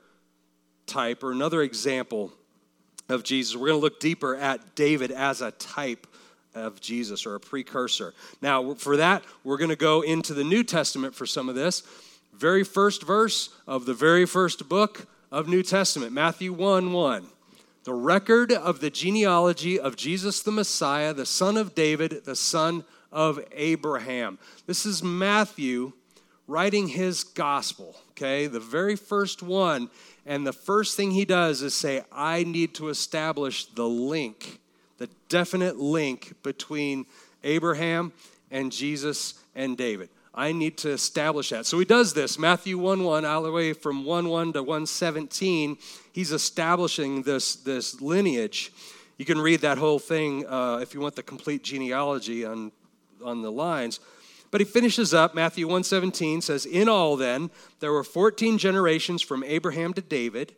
type 0.88 1.22
or 1.22 1.32
another 1.32 1.62
example 1.62 2.34
of 3.10 3.24
Jesus. 3.24 3.56
We're 3.56 3.68
going 3.68 3.80
to 3.80 3.84
look 3.84 4.00
deeper 4.00 4.36
at 4.36 4.74
David 4.74 5.12
as 5.12 5.40
a 5.40 5.52
type 5.52 6.08
of 6.56 6.82
Jesus 6.82 7.28
or 7.28 7.36
a 7.36 7.40
precursor. 7.40 8.16
Now, 8.42 8.74
for 8.74 8.98
that, 8.98 9.24
we're 9.44 9.58
going 9.58 9.70
to 9.70 9.76
go 9.76 10.02
into 10.02 10.34
the 10.34 10.44
New 10.44 10.64
Testament 10.64 11.14
for 11.14 11.28
some 11.28 11.48
of 11.48 11.54
this. 11.54 11.84
Very 12.34 12.64
first 12.64 13.04
verse 13.04 13.50
of 13.68 13.86
the 13.86 13.94
very 13.94 14.26
first 14.26 14.68
book 14.68 15.06
of 15.32 15.48
New 15.48 15.62
Testament, 15.62 16.12
Matthew 16.12 16.54
1 16.54 16.92
1. 16.92 17.28
The 17.84 17.94
record 17.94 18.52
of 18.52 18.80
the 18.80 18.90
genealogy 18.90 19.80
of 19.80 19.96
Jesus 19.96 20.42
the 20.42 20.52
Messiah, 20.52 21.14
the 21.14 21.28
son 21.28 21.56
of 21.56 21.76
David, 21.76 22.26
the 22.26 22.36
son 22.36 22.84
of 23.12 23.40
Abraham. 23.52 24.40
This 24.66 24.86
is 24.86 25.04
Matthew 25.04 25.94
writing 26.48 26.90
his 26.90 27.24
gospel, 27.24 27.96
okay? 28.12 28.48
The 28.48 28.60
very 28.60 28.96
first 28.96 29.42
one. 29.42 29.90
And 30.26 30.46
the 30.46 30.54
first 30.54 30.98
thing 30.98 31.12
he 31.12 31.26
does 31.26 31.62
is 31.62 31.74
say, 31.74 32.04
I 32.12 32.44
need 32.44 32.76
to 32.76 32.90
establish 32.90 33.66
the 33.66 33.88
link, 33.88 34.60
the 34.98 35.10
definite 35.30 35.78
link 35.78 36.34
between 36.44 37.06
Abraham 37.44 38.14
and 38.52 38.72
Jesus 38.72 39.36
and 39.56 39.78
David. 39.78 40.10
I 40.34 40.54
need 40.54 40.78
to 40.80 40.92
establish 40.92 41.50
that. 41.50 41.66
So 41.66 41.78
he 41.80 41.86
does 41.86 42.14
this. 42.14 42.40
Matthew 42.40 42.78
1 42.78 43.04
1, 43.04 43.26
all 43.26 43.44
the 43.44 43.52
way 43.52 43.74
from 43.74 44.06
1 44.06 44.30
1 44.30 44.54
to 44.54 44.64
117, 44.64 45.78
he's 46.14 46.32
establishing 46.32 47.24
this, 47.24 47.56
this 47.56 48.02
lineage. 48.02 48.72
You 49.18 49.26
can 49.26 49.40
read 49.40 49.62
that 49.62 49.78
whole 49.78 50.00
thing 50.00 50.46
uh, 50.48 50.80
if 50.82 50.94
you 50.94 51.02
want 51.02 51.16
the 51.16 51.24
complete 51.24 51.64
genealogy 51.64 52.46
on, 52.46 52.72
on 53.24 53.42
the 53.42 53.52
lines. 53.52 54.00
But 54.52 54.62
he 54.62 54.66
finishes 54.66 55.14
up, 55.14 55.34
Matthew 55.34 55.66
117 55.66 56.42
says, 56.42 56.66
In 56.66 56.90
all 56.90 57.16
then, 57.16 57.50
there 57.80 57.94
were 57.94 58.04
14 58.04 58.58
generations 58.58 59.22
from 59.22 59.44
Abraham 59.46 59.94
to 59.94 60.02
David, 60.02 60.54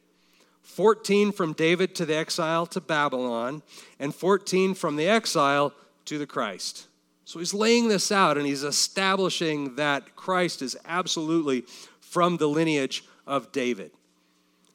14 0.63 1.32
from 1.32 1.54
David 1.54 1.93
to 1.95 2.06
the 2.06 2.15
exile 2.15 2.65
to 2.67 2.82
Babylon, 2.82 3.62
and 3.99 4.15
14 4.15 4.73
from 4.73 4.95
the 4.95 5.08
exile 5.08 5.73
to 6.06 6.17
the 6.17 6.26
Christ. 6.26 6.88
So 7.26 7.39
he's 7.39 7.54
laying 7.54 7.88
this 7.88 8.12
out 8.12 8.38
and 8.38 8.45
he's 8.45 8.63
establishing 8.63 9.76
that 9.76 10.15
Christ 10.15 10.62
is 10.62 10.76
absolutely 10.86 11.65
from 11.99 12.38
the 12.38 12.47
lineage 12.47 13.04
of 13.26 13.52
David. 13.52 13.91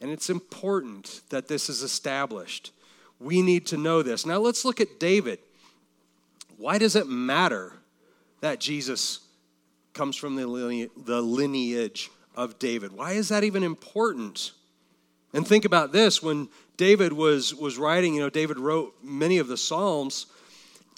And 0.01 0.11
it's 0.11 0.31
important 0.31 1.23
that 1.31 1.49
this 1.49 1.69
is 1.69 1.83
established. 1.83 2.73
We 3.21 3.43
need 3.43 3.67
to 3.67 3.77
know 3.77 4.03
this. 4.03 4.25
Now 4.25 4.39
let's 4.39 4.65
look 4.65 4.81
at 4.81 5.01
David. 5.01 5.41
Why 6.57 6.79
does 6.79 6.97
it 6.97 7.09
matter 7.09 7.75
that 8.41 8.61
Jesus 8.61 9.21
comes 9.93 10.17
from 10.17 10.37
the 10.37 10.47
lineage 10.47 12.11
of 12.37 12.59
David? 12.59 12.93
Why 12.93 13.13
is 13.13 13.29
that 13.29 13.45
even 13.45 13.63
important? 13.63 14.53
And 15.33 15.47
think 15.47 15.65
about 15.65 15.93
this 15.93 16.23
when 16.23 16.49
David 16.77 17.13
was, 17.13 17.55
was 17.55 17.77
writing, 17.79 18.15
you 18.15 18.21
know, 18.21 18.31
David 18.31 18.59
wrote 18.59 18.95
many 19.03 19.39
of 19.39 19.49
the 19.49 19.57
Psalms 19.57 20.27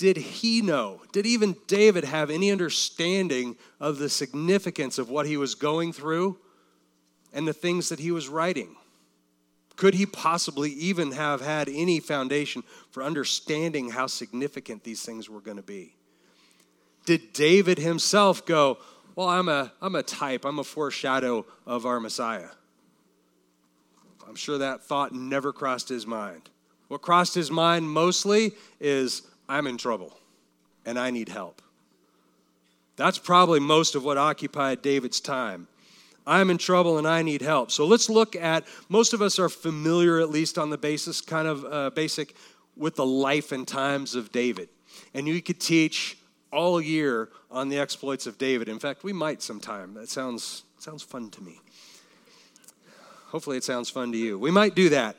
did 0.00 0.16
he 0.16 0.62
know? 0.62 1.02
Did 1.12 1.26
even 1.26 1.56
David 1.66 2.04
have 2.04 2.30
any 2.30 2.50
understanding 2.50 3.58
of 3.78 3.98
the 3.98 4.08
significance 4.08 4.96
of 4.96 5.10
what 5.10 5.26
he 5.26 5.36
was 5.36 5.54
going 5.54 5.92
through 5.92 6.38
and 7.34 7.46
the 7.46 7.52
things 7.52 7.90
that 7.90 7.98
he 7.98 8.10
was 8.10 8.26
writing? 8.26 8.76
Could 9.76 9.92
he 9.92 10.06
possibly 10.06 10.70
even 10.70 11.12
have 11.12 11.42
had 11.42 11.68
any 11.68 12.00
foundation 12.00 12.62
for 12.90 13.02
understanding 13.02 13.90
how 13.90 14.06
significant 14.06 14.84
these 14.84 15.02
things 15.02 15.28
were 15.28 15.42
going 15.42 15.58
to 15.58 15.62
be? 15.62 15.94
Did 17.04 17.32
David 17.32 17.78
himself 17.78 18.44
go, 18.46 18.78
Well, 19.16 19.28
I'm 19.28 19.48
a, 19.48 19.72
I'm 19.80 19.94
a 19.94 20.02
type, 20.02 20.44
I'm 20.44 20.58
a 20.58 20.64
foreshadow 20.64 21.44
of 21.66 21.86
our 21.86 22.00
Messiah? 22.00 22.50
I'm 24.28 24.36
sure 24.36 24.58
that 24.58 24.84
thought 24.84 25.12
never 25.12 25.52
crossed 25.52 25.88
his 25.88 26.06
mind. 26.06 26.50
What 26.86 27.02
crossed 27.02 27.34
his 27.34 27.50
mind 27.50 27.90
mostly 27.90 28.52
is 28.78 29.22
I'm 29.48 29.66
in 29.66 29.76
trouble 29.76 30.16
and 30.86 30.98
I 30.98 31.10
need 31.10 31.28
help. 31.28 31.62
That's 32.96 33.18
probably 33.18 33.60
most 33.60 33.94
of 33.94 34.04
what 34.04 34.18
occupied 34.18 34.82
David's 34.82 35.20
time. 35.20 35.66
I'm 36.26 36.50
in 36.50 36.58
trouble 36.58 36.98
and 36.98 37.08
I 37.08 37.22
need 37.22 37.42
help. 37.42 37.70
So 37.70 37.86
let's 37.86 38.08
look 38.08 38.36
at 38.36 38.64
most 38.88 39.14
of 39.14 39.22
us 39.22 39.38
are 39.38 39.48
familiar, 39.48 40.20
at 40.20 40.30
least 40.30 40.58
on 40.58 40.70
the 40.70 40.78
basis, 40.78 41.20
kind 41.20 41.48
of 41.48 41.64
uh, 41.64 41.90
basic, 41.90 42.36
with 42.76 42.96
the 42.96 43.06
life 43.06 43.52
and 43.52 43.66
times 43.66 44.14
of 44.14 44.30
David. 44.30 44.68
And 45.14 45.26
you 45.26 45.40
could 45.42 45.58
teach 45.58 46.18
all 46.52 46.80
year 46.80 47.28
on 47.50 47.68
the 47.68 47.78
exploits 47.78 48.26
of 48.26 48.38
David. 48.38 48.68
In 48.68 48.78
fact, 48.78 49.04
we 49.04 49.12
might 49.12 49.42
sometime. 49.42 49.94
That 49.94 50.08
sounds, 50.08 50.64
sounds 50.78 51.02
fun 51.02 51.30
to 51.30 51.42
me. 51.42 51.60
Hopefully, 53.28 53.56
it 53.56 53.64
sounds 53.64 53.88
fun 53.90 54.12
to 54.12 54.18
you. 54.18 54.38
We 54.38 54.50
might 54.50 54.74
do 54.74 54.88
that. 54.88 55.16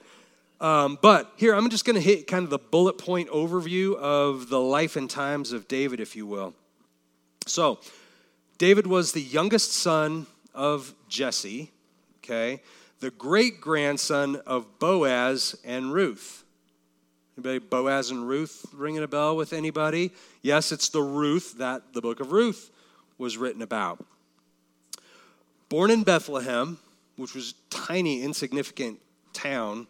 Um, 0.60 1.00
but 1.02 1.32
here, 1.38 1.56
I'm 1.56 1.70
just 1.70 1.86
going 1.86 1.96
to 1.96 2.02
hit 2.02 2.28
kind 2.28 2.44
of 2.44 2.50
the 2.50 2.60
bullet 2.60 2.98
point 2.98 3.30
overview 3.30 3.96
of 3.96 4.50
the 4.50 4.60
life 4.60 4.96
and 4.96 5.10
times 5.10 5.54
of 5.54 5.68
David, 5.68 6.00
if 6.00 6.16
you 6.16 6.28
will. 6.28 6.54
So, 7.48 7.80
David 8.60 8.86
was 8.86 9.14
the 9.14 9.22
youngest 9.22 9.72
son 9.72 10.28
of 10.54 10.94
Jesse, 11.10 11.72
okay, 12.20 12.62
the 13.00 13.10
great 13.10 13.60
grandson 13.60 14.36
of 14.46 14.78
Boaz 14.78 15.56
and 15.66 15.92
Ruth. 15.92 16.44
Anybody, 17.44 17.58
Boaz 17.58 18.12
and 18.12 18.28
Ruth 18.28 18.68
ringing 18.72 19.02
a 19.02 19.08
bell 19.08 19.36
with 19.36 19.52
anybody? 19.52 20.12
Yes, 20.44 20.72
it's 20.72 20.90
the 20.90 21.02
Ruth 21.02 21.58
that 21.58 21.92
the 21.92 22.00
book 22.00 22.20
of 22.20 22.32
Ruth 22.32 22.70
was 23.18 23.36
written 23.36 23.64
about. 23.64 24.06
Born 25.68 25.90
in 25.90 26.04
Bethlehem, 26.04 26.78
which 27.16 27.34
was 27.34 27.52
a 27.52 27.76
tiny, 27.76 28.22
insignificant 28.22 29.00
town 29.34 29.88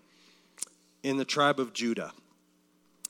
in 1.04 1.18
the 1.18 1.26
tribe 1.26 1.60
of 1.60 1.74
Judah. 1.74 2.14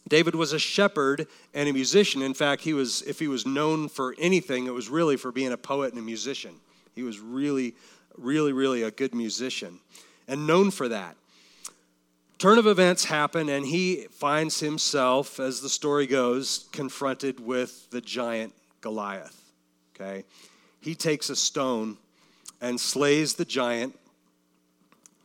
David 0.08 0.34
was 0.34 0.54
a 0.54 0.60
shepherd 0.60 1.28
and 1.54 1.70
a 1.70 1.74
musician. 1.74 2.24
In 2.24 2.34
fact, 2.34 2.64
he 2.64 2.74
was, 2.74 3.04
if 3.04 3.20
he 3.20 3.28
was 3.28 3.46
known 3.46 3.90
for 3.90 4.16
anything, 4.18 4.66
it 4.66 4.74
was 4.74 4.90
really 4.90 5.18
for 5.18 5.32
being 5.32 5.52
a 5.52 5.58
poet 5.58 5.94
and 5.94 6.02
a 6.02 6.04
musician. 6.04 6.56
He 6.96 7.04
was 7.04 7.20
really, 7.20 7.76
really, 8.18 8.54
really 8.54 8.82
a 8.82 8.90
good 8.90 9.14
musician 9.14 9.82
and 10.28 10.48
known 10.48 10.72
for 10.72 10.88
that. 10.88 11.16
Turn 12.42 12.58
of 12.58 12.66
events 12.66 13.06
happen, 13.06 13.50
and 13.50 13.66
he 13.66 14.08
finds 14.10 14.60
himself, 14.60 15.40
as 15.40 15.62
the 15.62 15.70
story 15.70 16.08
goes, 16.08 16.68
confronted 16.72 17.40
with 17.40 17.88
the 17.92 18.02
giant 18.02 18.54
Goliath. 18.82 19.40
Okay? 19.96 20.26
He 20.80 20.96
takes 20.96 21.30
a 21.30 21.36
stone 21.36 21.98
and 22.60 22.80
slays 22.80 23.36
the 23.36 23.46
giant, 23.46 23.96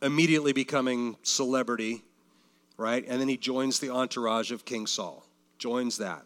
immediately 0.01 0.53
becoming 0.53 1.17
celebrity 1.23 2.03
right? 2.77 3.03
And 3.07 3.19
then 3.19 3.27
he 3.27 3.37
joins 3.37 3.79
the 3.79 3.89
entourage 3.89 4.51
of 4.51 4.63
King 4.63 4.87
Saul, 4.87 5.25
joins 5.57 5.97
that. 5.97 6.23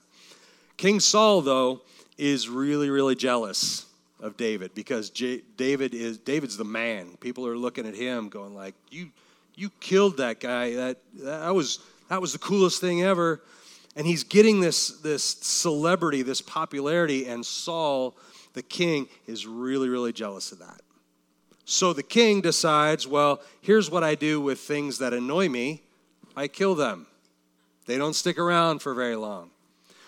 King 0.77 0.99
Saul, 0.99 1.41
though, 1.41 1.81
is 2.17 2.49
really, 2.49 2.89
really 2.89 3.15
jealous 3.15 3.85
of 4.19 4.37
David 4.37 4.75
because 4.75 5.09
J- 5.09 5.41
David 5.57 5.93
is 5.93 6.17
David's 6.17 6.57
the 6.57 6.65
man. 6.65 7.17
People 7.19 7.47
are 7.47 7.57
looking 7.57 7.87
at 7.87 7.95
him, 7.95 8.29
going 8.29 8.53
like, 8.53 8.75
"You, 8.91 9.09
you 9.61 9.69
killed 9.79 10.17
that 10.17 10.39
guy. 10.39 10.73
That 10.75 10.97
that 11.19 11.53
was 11.53 11.79
that 12.09 12.19
was 12.19 12.33
the 12.33 12.39
coolest 12.39 12.81
thing 12.81 13.03
ever." 13.03 13.41
And 13.95 14.07
he's 14.07 14.23
getting 14.23 14.59
this 14.59 14.89
this 15.01 15.23
celebrity, 15.23 16.23
this 16.23 16.41
popularity, 16.41 17.27
and 17.27 17.45
Saul, 17.45 18.15
the 18.53 18.63
king, 18.63 19.07
is 19.27 19.45
really, 19.45 19.89
really 19.89 20.13
jealous 20.13 20.51
of 20.51 20.59
that. 20.59 20.81
So 21.65 21.93
the 21.93 22.03
king 22.03 22.41
decides, 22.41 23.07
well, 23.07 23.39
here's 23.61 23.89
what 23.89 24.03
I 24.03 24.15
do 24.15 24.41
with 24.41 24.59
things 24.59 24.97
that 24.97 25.13
annoy 25.13 25.47
me. 25.47 25.83
I 26.35 26.47
kill 26.47 26.75
them. 26.75 27.07
They 27.85 27.97
don't 27.97 28.13
stick 28.13 28.37
around 28.37 28.79
for 28.81 28.93
very 28.93 29.15
long. 29.15 29.51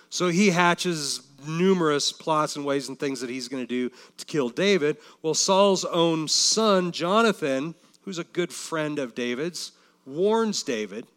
So 0.10 0.28
he 0.28 0.50
hatches 0.50 1.22
numerous 1.46 2.12
plots 2.12 2.56
and 2.56 2.66
ways 2.66 2.90
and 2.90 3.00
things 3.00 3.22
that 3.22 3.30
he's 3.30 3.48
going 3.48 3.64
to 3.64 3.68
do 3.68 3.94
to 4.18 4.26
kill 4.26 4.50
David. 4.50 4.98
Well, 5.22 5.34
Saul's 5.34 5.86
own 5.86 6.28
son, 6.28 6.92
Jonathan, 6.92 7.76
who's 8.04 8.18
a 8.18 8.24
good 8.24 8.54
friend 8.54 9.00
of 9.00 9.16
David's, 9.16 9.72
warns 10.06 10.64
David, 10.64 11.08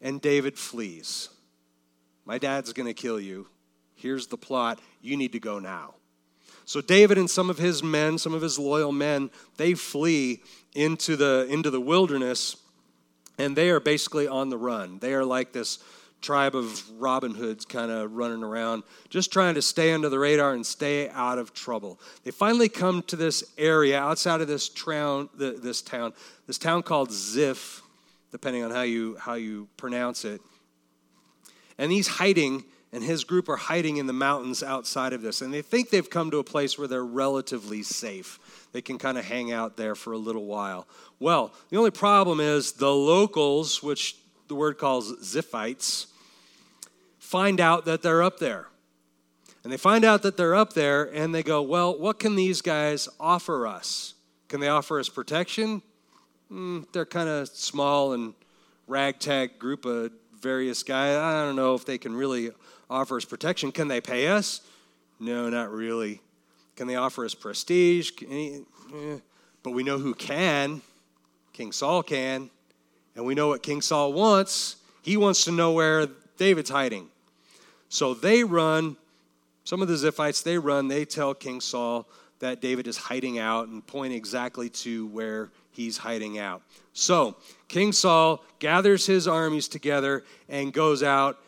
and 0.00 0.20
David 0.20 0.58
flees. 0.58 1.28
My 2.24 2.38
dad's 2.38 2.72
going 2.72 2.86
to 2.86 2.94
kill 2.94 3.20
you. 3.20 3.48
Here's 3.94 4.26
the 4.26 4.36
plot. 4.36 4.80
You 5.00 5.16
need 5.16 5.32
to 5.32 5.40
go 5.40 5.58
now. 5.58 5.94
So 6.64 6.80
David 6.80 7.18
and 7.18 7.30
some 7.30 7.50
of 7.50 7.58
his 7.58 7.82
men, 7.82 8.18
some 8.18 8.34
of 8.34 8.42
his 8.42 8.58
loyal 8.58 8.92
men, 8.92 9.30
they 9.56 9.74
flee 9.74 10.42
into 10.74 11.16
the 11.16 11.46
into 11.50 11.70
the 11.70 11.80
wilderness 11.80 12.56
and 13.38 13.56
they 13.56 13.70
are 13.70 13.80
basically 13.80 14.28
on 14.28 14.48
the 14.48 14.56
run. 14.56 14.98
They 14.98 15.14
are 15.14 15.24
like 15.24 15.52
this 15.52 15.78
tribe 16.22 16.54
of 16.54 16.82
Robin 16.98 17.34
Hoods 17.34 17.64
kind 17.64 17.90
of 17.90 18.12
running 18.12 18.42
around, 18.42 18.84
just 19.10 19.32
trying 19.32 19.56
to 19.56 19.62
stay 19.62 19.92
under 19.92 20.08
the 20.08 20.18
radar 20.18 20.54
and 20.54 20.64
stay 20.64 21.08
out 21.10 21.38
of 21.38 21.52
trouble. 21.52 22.00
They 22.24 22.30
finally 22.30 22.68
come 22.68 23.02
to 23.04 23.16
this 23.16 23.44
area 23.58 24.00
outside 24.00 24.40
of 24.40 24.48
this 24.48 24.68
town, 24.68 25.28
this 25.36 25.82
town, 25.82 26.14
this 26.46 26.58
town 26.58 26.82
called 26.82 27.12
Ziph, 27.12 27.82
depending 28.30 28.62
on 28.62 28.70
how 28.70 28.82
you 28.82 29.16
how 29.18 29.34
you 29.34 29.68
pronounce 29.76 30.24
it. 30.24 30.40
And 31.76 31.92
he's 31.92 32.06
hiding 32.06 32.64
and 32.92 33.02
his 33.02 33.24
group 33.24 33.48
are 33.48 33.56
hiding 33.56 33.96
in 33.96 34.06
the 34.06 34.12
mountains 34.12 34.62
outside 34.62 35.14
of 35.14 35.22
this. 35.22 35.40
And 35.40 35.52
they 35.52 35.62
think 35.62 35.88
they've 35.88 36.08
come 36.08 36.30
to 36.30 36.38
a 36.38 36.44
place 36.44 36.78
where 36.78 36.86
they're 36.86 37.04
relatively 37.04 37.82
safe. 37.82 38.38
They 38.72 38.82
can 38.82 38.98
kind 38.98 39.16
of 39.16 39.24
hang 39.24 39.50
out 39.50 39.76
there 39.78 39.94
for 39.94 40.12
a 40.12 40.18
little 40.18 40.44
while. 40.44 40.86
Well, 41.18 41.54
the 41.70 41.78
only 41.78 41.90
problem 41.90 42.38
is 42.38 42.72
the 42.72 42.92
locals, 42.92 43.82
which 43.82 44.16
the 44.48 44.54
word 44.54 44.76
calls 44.76 45.10
Ziphites, 45.22 46.06
find 47.32 47.60
out 47.60 47.86
that 47.86 48.02
they're 48.02 48.22
up 48.22 48.38
there. 48.38 48.66
And 49.64 49.72
they 49.72 49.78
find 49.78 50.04
out 50.04 50.20
that 50.22 50.36
they're 50.36 50.54
up 50.54 50.74
there 50.74 51.04
and 51.14 51.34
they 51.34 51.42
go, 51.42 51.62
Well, 51.62 51.98
what 51.98 52.18
can 52.18 52.36
these 52.36 52.60
guys 52.60 53.08
offer 53.18 53.66
us? 53.66 54.12
Can 54.48 54.60
they 54.60 54.68
offer 54.68 55.00
us 55.00 55.08
protection? 55.08 55.80
Mm, 56.52 56.86
they're 56.92 57.06
kind 57.06 57.30
of 57.30 57.48
small 57.48 58.12
and 58.12 58.34
ragtag 58.86 59.58
group 59.58 59.86
of 59.86 60.12
various 60.38 60.82
guys. 60.82 61.16
I 61.16 61.42
don't 61.46 61.56
know 61.56 61.74
if 61.74 61.86
they 61.86 61.96
can 61.96 62.14
really 62.14 62.50
offer 62.90 63.16
us 63.16 63.24
protection. 63.24 63.72
Can 63.72 63.88
they 63.88 64.02
pay 64.02 64.28
us? 64.28 64.60
No, 65.18 65.48
not 65.48 65.70
really. 65.70 66.20
Can 66.76 66.86
they 66.86 66.96
offer 66.96 67.24
us 67.24 67.34
prestige? 67.34 68.10
Eh. 68.30 68.58
But 69.62 69.70
we 69.70 69.82
know 69.82 69.98
who 69.98 70.14
can. 70.14 70.82
King 71.54 71.72
Saul 71.72 72.02
can. 72.02 72.50
And 73.16 73.24
we 73.24 73.34
know 73.34 73.48
what 73.48 73.62
King 73.62 73.80
Saul 73.80 74.12
wants. 74.12 74.76
He 75.00 75.16
wants 75.16 75.44
to 75.44 75.52
know 75.52 75.72
where 75.72 76.08
David's 76.36 76.68
hiding. 76.68 77.08
So 77.92 78.14
they 78.14 78.42
run, 78.42 78.96
some 79.64 79.82
of 79.82 79.88
the 79.88 79.92
Ziphites, 79.92 80.42
they 80.42 80.56
run, 80.56 80.88
they 80.88 81.04
tell 81.04 81.34
King 81.34 81.60
Saul 81.60 82.08
that 82.38 82.62
David 82.62 82.86
is 82.86 82.96
hiding 82.96 83.38
out 83.38 83.68
and 83.68 83.86
point 83.86 84.14
exactly 84.14 84.70
to 84.70 85.08
where 85.08 85.50
he's 85.72 85.98
hiding 85.98 86.38
out. 86.38 86.62
So 86.94 87.36
King 87.68 87.92
Saul 87.92 88.42
gathers 88.60 89.04
his 89.04 89.28
armies 89.28 89.68
together 89.68 90.24
and 90.48 90.72
goes 90.72 91.02
out 91.02 91.38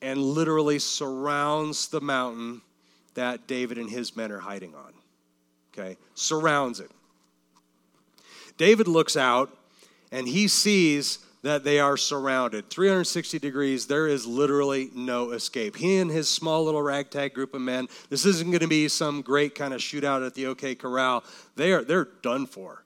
and 0.00 0.22
literally 0.22 0.78
surrounds 0.78 1.88
the 1.88 2.00
mountain 2.00 2.62
that 3.14 3.48
David 3.48 3.76
and 3.76 3.90
his 3.90 4.14
men 4.14 4.30
are 4.30 4.38
hiding 4.38 4.76
on. 4.76 4.92
Okay? 5.74 5.96
Surrounds 6.14 6.78
it. 6.78 6.92
David 8.56 8.86
looks 8.86 9.16
out 9.16 9.58
and 10.12 10.28
he 10.28 10.46
sees 10.46 11.18
that 11.42 11.64
they 11.64 11.80
are 11.80 11.96
surrounded. 11.96 12.68
360 12.68 13.38
degrees, 13.38 13.86
there 13.86 14.06
is 14.06 14.26
literally 14.26 14.90
no 14.94 15.30
escape. 15.30 15.76
He 15.76 15.98
and 15.98 16.10
his 16.10 16.28
small 16.28 16.64
little 16.64 16.82
ragtag 16.82 17.32
group 17.32 17.54
of 17.54 17.62
men, 17.62 17.88
this 18.10 18.26
isn't 18.26 18.50
going 18.50 18.60
to 18.60 18.68
be 18.68 18.88
some 18.88 19.22
great 19.22 19.54
kind 19.54 19.72
of 19.72 19.80
shootout 19.80 20.26
at 20.26 20.34
the 20.34 20.46
OK 20.46 20.74
Corral. 20.74 21.24
They 21.56 21.72
are, 21.72 21.82
they're 21.82 22.08
done 22.22 22.46
for 22.46 22.84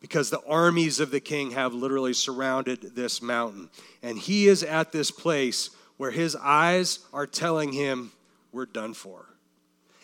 because 0.00 0.30
the 0.30 0.42
armies 0.48 0.98
of 0.98 1.10
the 1.10 1.20
king 1.20 1.52
have 1.52 1.74
literally 1.74 2.12
surrounded 2.12 2.96
this 2.96 3.22
mountain. 3.22 3.70
And 4.02 4.18
he 4.18 4.48
is 4.48 4.62
at 4.64 4.90
this 4.90 5.10
place 5.10 5.70
where 5.96 6.10
his 6.10 6.34
eyes 6.36 6.98
are 7.12 7.26
telling 7.26 7.72
him, 7.72 8.12
We're 8.50 8.66
done 8.66 8.94
for. 8.94 9.26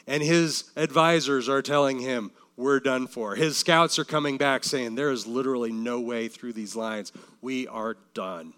And 0.06 0.22
his 0.22 0.70
advisors 0.76 1.48
are 1.48 1.62
telling 1.62 1.98
him, 1.98 2.30
We're 2.58 2.80
done 2.80 3.06
for. 3.06 3.34
His 3.36 3.56
scouts 3.56 3.98
are 3.98 4.04
coming 4.04 4.36
back 4.36 4.64
saying, 4.64 4.94
There 4.94 5.10
is 5.10 5.26
literally 5.26 5.72
no 5.72 6.00
way 6.00 6.28
through 6.28 6.52
these 6.52 6.76
lines. 6.76 7.12
We 7.40 7.66
are 7.68 7.96
done. 8.12 8.52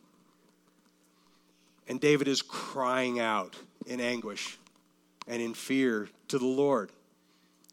And 1.86 2.00
David 2.00 2.26
is 2.26 2.42
crying 2.42 3.20
out 3.20 3.54
in 3.86 4.00
anguish 4.00 4.58
and 5.28 5.40
in 5.40 5.54
fear 5.54 6.08
to 6.28 6.38
the 6.38 6.46
Lord 6.46 6.90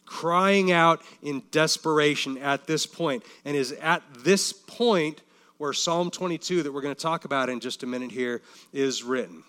crying 0.08 0.72
out 0.72 1.02
in 1.22 1.44
desperation 1.52 2.38
at 2.40 2.66
this 2.66 2.88
point 2.88 3.24
and 3.46 3.56
is 3.56 3.74
at 3.74 4.02
this 4.20 4.52
point 4.54 5.22
where 5.58 5.74
Psalm 5.74 6.10
22 6.10 6.63
that 6.63 6.72
we're 6.72 6.82
going 6.82 6.96
to 6.96 7.02
talk 7.02 7.26
about 7.26 7.50
in 7.50 7.60
just 7.60 7.84
a 7.84 7.86
minute 7.86 8.12
here 8.12 8.42
is 8.74 9.04
written 9.04 9.44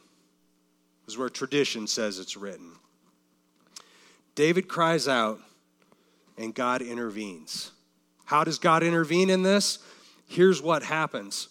This 1.07 1.15
is 1.15 1.19
where 1.19 1.31
tradition 1.31 1.87
says 1.87 2.19
it's 2.19 2.37
written. 2.37 2.73
David 4.35 4.69
cries 4.69 5.09
out, 5.09 5.41
and 6.39 6.55
God 6.55 6.81
intervenes. 6.81 7.73
How 8.25 8.45
does 8.45 8.59
God 8.59 8.83
intervene 8.83 9.29
in 9.29 9.43
this? 9.43 9.79
Here's 10.27 10.63
what 10.63 10.83
happens. 10.83 11.49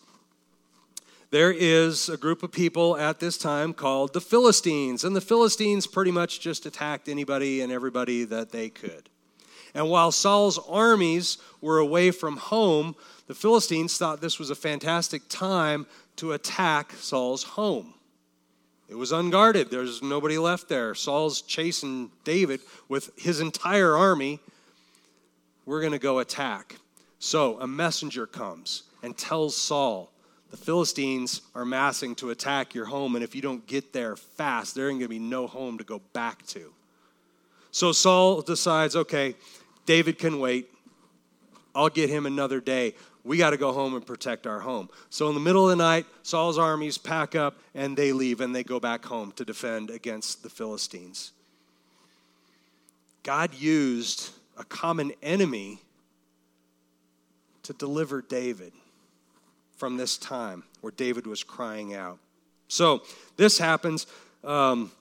There 1.29 1.51
is 1.51 2.07
a 2.07 2.15
group 2.15 2.41
of 2.41 2.51
people 2.51 2.95
at 2.95 3.19
this 3.19 3.37
time 3.37 3.73
called 3.73 4.13
the 4.13 4.21
Philistines, 4.21 5.03
and 5.03 5.15
the 5.15 5.21
Philistines 5.21 5.85
pretty 5.85 6.11
much 6.11 6.39
just 6.39 6.65
attacked 6.65 7.09
anybody 7.09 7.59
and 7.61 7.71
everybody 7.71 8.23
that 8.23 8.51
they 8.51 8.69
could. 8.69 9.09
And 9.73 9.89
while 9.89 10.11
Saul's 10.11 10.57
armies 10.69 11.37
were 11.59 11.79
away 11.79 12.11
from 12.11 12.37
home, 12.37 12.95
the 13.27 13.35
Philistines 13.35 13.97
thought 13.97 14.21
this 14.21 14.39
was 14.39 14.49
a 14.49 14.55
fantastic 14.55 15.23
time 15.27 15.85
to 16.15 16.31
attack 16.31 16.93
Saul's 16.93 17.43
home. 17.43 17.93
It 18.87 18.95
was 18.95 19.11
unguarded. 19.11 19.69
There's 19.69 20.01
nobody 20.01 20.37
left 20.37 20.69
there. 20.69 20.95
Saul's 20.95 21.41
chasing 21.41 22.09
David 22.23 22.61
with 22.87 23.11
his 23.19 23.41
entire 23.41 23.97
army. 23.97 24.39
We're 25.67 25.81
going 25.81 25.93
to 25.93 25.99
go 25.99 26.17
attack. 26.17 26.77
So 27.19 27.59
a 27.59 27.67
messenger 27.67 28.25
comes 28.25 28.83
and 29.03 29.15
tells 29.15 29.55
Saul, 29.55 30.11
the 30.49 30.57
Philistines 30.57 31.41
are 31.53 31.65
massing 31.65 32.15
to 32.15 32.31
attack 32.31 32.73
your 32.73 32.85
home, 32.85 33.13
and 33.13 33.23
if 33.23 33.35
you 33.35 33.41
don't 33.43 33.67
get 33.67 33.93
there 33.93 34.15
fast, 34.15 34.73
there 34.73 34.89
ain't 34.89 34.99
going 34.99 35.09
to 35.09 35.09
be 35.09 35.19
no 35.19 35.45
home 35.45 35.77
to 35.77 35.83
go 35.83 36.01
back 36.13 36.43
to. 36.47 36.73
So 37.69 37.91
Saul 37.91 38.41
decides, 38.41 38.95
okay, 38.95 39.35
David 39.85 40.17
can 40.17 40.39
wait. 40.39 40.71
I'll 41.75 41.89
get 41.89 42.09
him 42.09 42.25
another 42.25 42.59
day 42.59 42.95
we 43.27 43.37
got 43.37 43.49
to 43.49 43.57
go 43.57 43.73
home 43.73 43.93
and 43.93 44.05
protect 44.05 44.47
our 44.47 44.61
home. 44.61 44.89
So 45.09 45.27
in 45.27 45.33
the 45.33 45.41
middle 45.41 45.69
of 45.69 45.77
the 45.77 45.83
night, 45.83 46.05
Saul's 46.23 46.57
armies 46.57 46.97
pack 46.97 47.35
up 47.35 47.59
and 47.75 47.95
they 47.97 48.13
leave 48.13 48.39
and 48.39 48.55
they 48.55 48.63
go 48.63 48.79
back 48.79 49.03
home 49.03 49.33
to 49.33 49.43
defend 49.43 49.89
against 49.89 50.43
the 50.43 50.49
Philistines. 50.49 51.33
God 53.23 53.53
used 53.53 54.31
a 54.57 54.63
common 54.63 55.11
enemy 55.21 55.79
to 57.63 57.73
deliver 57.73 58.21
David 58.21 58.73
from 59.75 59.97
this 59.97 60.17
time 60.17 60.63
where 60.81 60.91
David 60.91 61.27
was 61.27 61.43
crying 61.43 61.93
out. 61.93 62.19
So 62.67 63.03
this 63.35 63.57
happens. 63.57 64.07
Um, 64.43 64.91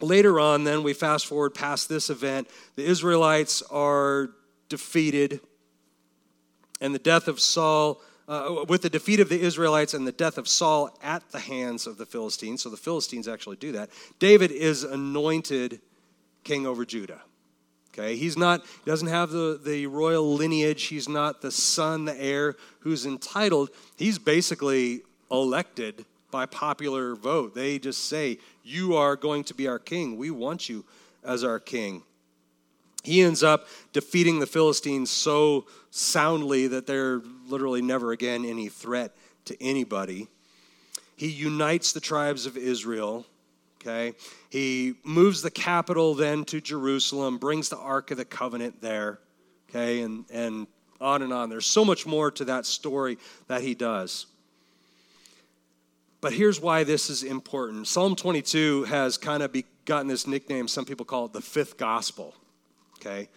later 0.00 0.40
on, 0.40 0.64
then 0.64 0.82
we 0.82 0.92
fast 0.92 1.26
forward 1.26 1.54
past 1.54 1.88
this 1.88 2.10
event. 2.10 2.48
The 2.76 2.84
Israelites 2.84 3.62
are 3.70 4.30
defeated 4.68 5.40
and 6.80 6.94
the 6.94 6.98
death 7.00 7.28
of 7.28 7.40
Saul, 7.40 8.00
uh, 8.28 8.64
with 8.68 8.82
the 8.82 8.90
defeat 8.90 9.20
of 9.20 9.28
the 9.28 9.40
Israelites 9.40 9.94
and 9.94 10.06
the 10.06 10.12
death 10.12 10.38
of 10.38 10.46
Saul 10.46 10.96
at 11.02 11.28
the 11.30 11.40
hands 11.40 11.86
of 11.86 11.96
the 11.96 12.06
Philistines, 12.06 12.62
so 12.62 12.70
the 12.70 12.76
Philistines 12.76 13.26
actually 13.26 13.56
do 13.56 13.72
that, 13.72 13.90
David 14.18 14.50
is 14.50 14.84
anointed 14.84 15.80
king 16.44 16.66
over 16.66 16.84
Judah. 16.84 17.22
Okay, 17.98 18.14
he's 18.14 18.36
not, 18.36 18.64
he 18.64 18.90
doesn't 18.90 19.08
have 19.08 19.30
the, 19.30 19.60
the 19.62 19.86
royal 19.86 20.34
lineage. 20.34 20.84
He's 20.84 21.08
not 21.08 21.40
the 21.40 21.50
son, 21.50 22.04
the 22.04 22.20
heir 22.20 22.54
who's 22.80 23.04
entitled. 23.04 23.70
He's 23.96 24.18
basically 24.20 25.02
elected 25.32 26.04
by 26.30 26.46
popular 26.46 27.16
vote. 27.16 27.56
They 27.56 27.78
just 27.80 28.04
say, 28.04 28.38
You 28.62 28.94
are 28.94 29.16
going 29.16 29.42
to 29.44 29.54
be 29.54 29.66
our 29.66 29.80
king. 29.80 30.16
We 30.16 30.30
want 30.30 30.68
you 30.68 30.84
as 31.24 31.42
our 31.42 31.58
king. 31.58 32.04
He 33.02 33.22
ends 33.22 33.42
up 33.42 33.66
defeating 33.92 34.38
the 34.38 34.46
Philistines 34.46 35.10
so 35.10 35.66
soundly 35.90 36.68
that 36.68 36.86
they're 36.86 37.20
literally 37.48 37.82
never 37.82 38.12
again 38.12 38.44
any 38.44 38.68
threat 38.68 39.16
to 39.46 39.60
anybody. 39.60 40.28
He 41.16 41.28
unites 41.28 41.92
the 41.92 42.00
tribes 42.00 42.46
of 42.46 42.56
Israel. 42.56 43.26
Okay. 43.80 44.14
He 44.50 44.94
moves 45.04 45.42
the 45.42 45.50
capital 45.50 46.14
then 46.14 46.44
to 46.46 46.60
Jerusalem, 46.60 47.38
brings 47.38 47.68
the 47.68 47.78
Ark 47.78 48.10
of 48.10 48.16
the 48.16 48.24
Covenant 48.24 48.80
there. 48.80 49.20
Okay. 49.70 50.00
And, 50.00 50.24
and 50.30 50.66
on 51.00 51.22
and 51.22 51.32
on. 51.32 51.48
There's 51.48 51.66
so 51.66 51.84
much 51.84 52.06
more 52.06 52.30
to 52.32 52.44
that 52.46 52.66
story 52.66 53.18
that 53.46 53.62
he 53.62 53.74
does. 53.74 54.26
But 56.20 56.32
here's 56.32 56.60
why 56.60 56.82
this 56.82 57.10
is 57.10 57.22
important 57.22 57.86
Psalm 57.86 58.16
22 58.16 58.84
has 58.84 59.16
kind 59.16 59.42
of 59.42 59.54
gotten 59.84 60.08
this 60.08 60.26
nickname, 60.26 60.66
some 60.66 60.84
people 60.84 61.06
call 61.06 61.26
it 61.26 61.32
the 61.32 61.40
fifth 61.40 61.76
gospel. 61.76 62.34
Okay 62.98 63.28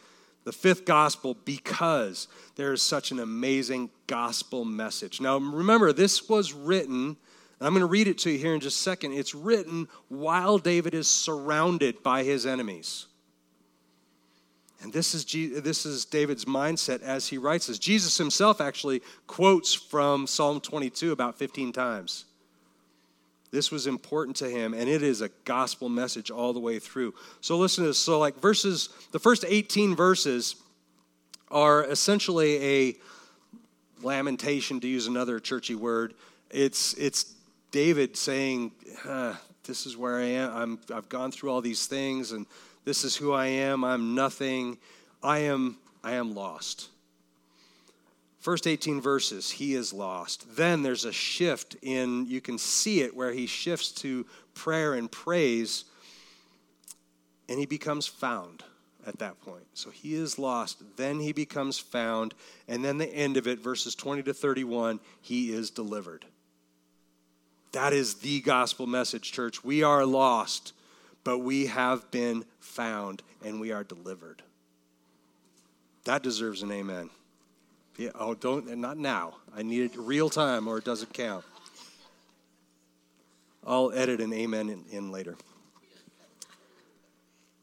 the 0.43 0.51
fifth 0.51 0.85
gospel 0.85 1.35
because 1.45 2.27
there 2.55 2.73
is 2.73 2.81
such 2.81 3.11
an 3.11 3.19
amazing 3.19 3.89
gospel 4.07 4.65
message. 4.65 5.21
Now, 5.21 5.37
remember, 5.37 5.93
this 5.93 6.27
was 6.27 6.53
written, 6.53 7.17
I'm 7.61 7.73
going 7.73 7.81
to 7.81 7.85
read 7.85 8.07
it 8.07 8.17
to 8.19 8.31
you 8.31 8.39
here 8.39 8.53
in 8.53 8.59
just 8.59 8.79
a 8.79 8.81
second. 8.81 9.13
It's 9.13 9.35
written 9.35 9.87
while 10.09 10.57
David 10.57 10.95
is 10.95 11.07
surrounded 11.07 12.01
by 12.01 12.23
his 12.23 12.45
enemies. 12.45 13.05
And 14.81 14.91
this 14.91 15.13
is, 15.13 15.25
this 15.61 15.85
is 15.85 16.05
David's 16.05 16.45
mindset 16.45 17.03
as 17.03 17.27
he 17.27 17.37
writes 17.37 17.67
this. 17.67 17.77
Jesus 17.77 18.17
himself 18.17 18.59
actually 18.59 19.03
quotes 19.27 19.75
from 19.75 20.25
Psalm 20.25 20.59
22 20.59 21.11
about 21.11 21.37
15 21.37 21.71
times. 21.71 22.25
This 23.51 23.69
was 23.69 23.85
important 23.85 24.37
to 24.37 24.49
him, 24.49 24.73
and 24.73 24.89
it 24.89 25.03
is 25.03 25.21
a 25.21 25.29
gospel 25.43 25.89
message 25.89 26.31
all 26.31 26.53
the 26.53 26.59
way 26.59 26.79
through. 26.79 27.13
So 27.41 27.57
listen 27.57 27.83
to 27.83 27.89
this. 27.89 27.99
So, 27.99 28.17
like 28.17 28.39
verses, 28.39 28.89
the 29.11 29.19
first 29.19 29.43
18 29.47 29.93
verses 29.95 30.55
are 31.51 31.83
essentially 31.83 32.63
a 32.63 32.95
lamentation, 34.01 34.79
to 34.79 34.87
use 34.87 35.05
another 35.05 35.39
churchy 35.39 35.75
word. 35.75 36.13
It's 36.49 36.93
it's 36.93 37.35
David 37.71 38.17
saying, 38.17 38.71
this 39.63 39.85
is 39.85 39.95
where 39.95 40.17
I 40.17 40.23
am. 40.23 40.55
I'm, 40.55 40.79
I've 40.93 41.09
gone 41.09 41.31
through 41.31 41.51
all 41.51 41.61
these 41.61 41.87
things, 41.87 42.31
and 42.31 42.45
this 42.85 43.03
is 43.03 43.15
who 43.15 43.31
I 43.31 43.47
am. 43.47 43.83
I'm 43.83 44.15
nothing. 44.15 44.77
I 45.23 45.39
am, 45.39 45.77
I 46.03 46.13
am 46.13 46.33
lost. 46.35 46.89
First 48.39 48.65
18 48.65 49.01
verses, 49.01 49.51
he 49.51 49.75
is 49.75 49.93
lost. 49.93 50.55
Then 50.55 50.81
there's 50.81 51.05
a 51.05 51.11
shift 51.11 51.75
in, 51.83 52.25
you 52.25 52.41
can 52.41 52.57
see 52.57 53.01
it 53.01 53.15
where 53.15 53.31
he 53.31 53.45
shifts 53.45 53.91
to 54.01 54.25
prayer 54.55 54.95
and 54.95 55.11
praise, 55.11 55.85
and 57.47 57.59
he 57.59 57.67
becomes 57.67 58.07
found 58.07 58.63
at 59.05 59.19
that 59.19 59.39
point. 59.41 59.65
So 59.75 59.91
he 59.91 60.15
is 60.15 60.39
lost. 60.39 60.81
Then 60.97 61.19
he 61.19 61.33
becomes 61.33 61.77
found. 61.77 62.33
And 62.67 62.83
then 62.83 62.97
the 62.97 63.07
end 63.07 63.37
of 63.37 63.47
it, 63.47 63.59
verses 63.59 63.93
20 63.93 64.23
to 64.23 64.33
31, 64.33 64.99
he 65.21 65.53
is 65.53 65.69
delivered. 65.69 66.25
That 67.71 67.93
is 67.93 68.15
the 68.15 68.41
gospel 68.41 68.85
message, 68.85 69.31
church. 69.31 69.63
We 69.63 69.83
are 69.83 70.05
lost, 70.05 70.73
but 71.23 71.39
we 71.39 71.67
have 71.67 72.09
been 72.11 72.45
found 72.59 73.21
and 73.43 73.61
we 73.61 73.71
are 73.71 73.83
delivered. 73.83 74.41
That 76.03 76.23
deserves 76.23 76.63
an 76.63 76.71
amen. 76.71 77.09
Yeah, 77.97 78.09
oh, 78.15 78.33
don't, 78.33 78.77
not 78.77 78.97
now. 78.97 79.35
I 79.55 79.63
need 79.63 79.83
it 79.83 79.97
real 79.97 80.29
time 80.29 80.67
or 80.67 80.77
it 80.77 80.83
doesn't 80.83 81.13
count. 81.13 81.45
I'll 83.65 83.91
edit 83.93 84.21
an 84.21 84.33
amen 84.33 84.69
in, 84.69 84.83
in 84.89 85.11
later. 85.11 85.35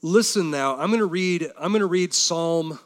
Listen 0.01 0.51
now, 0.51 0.77
I'm 0.77 0.88
going 0.88 1.01
to 1.01 1.07
read 1.07 1.51
I'm 1.59 1.73
going 1.73 1.81
to 1.81 1.87
read 1.87 2.14
Psalm 2.14 2.79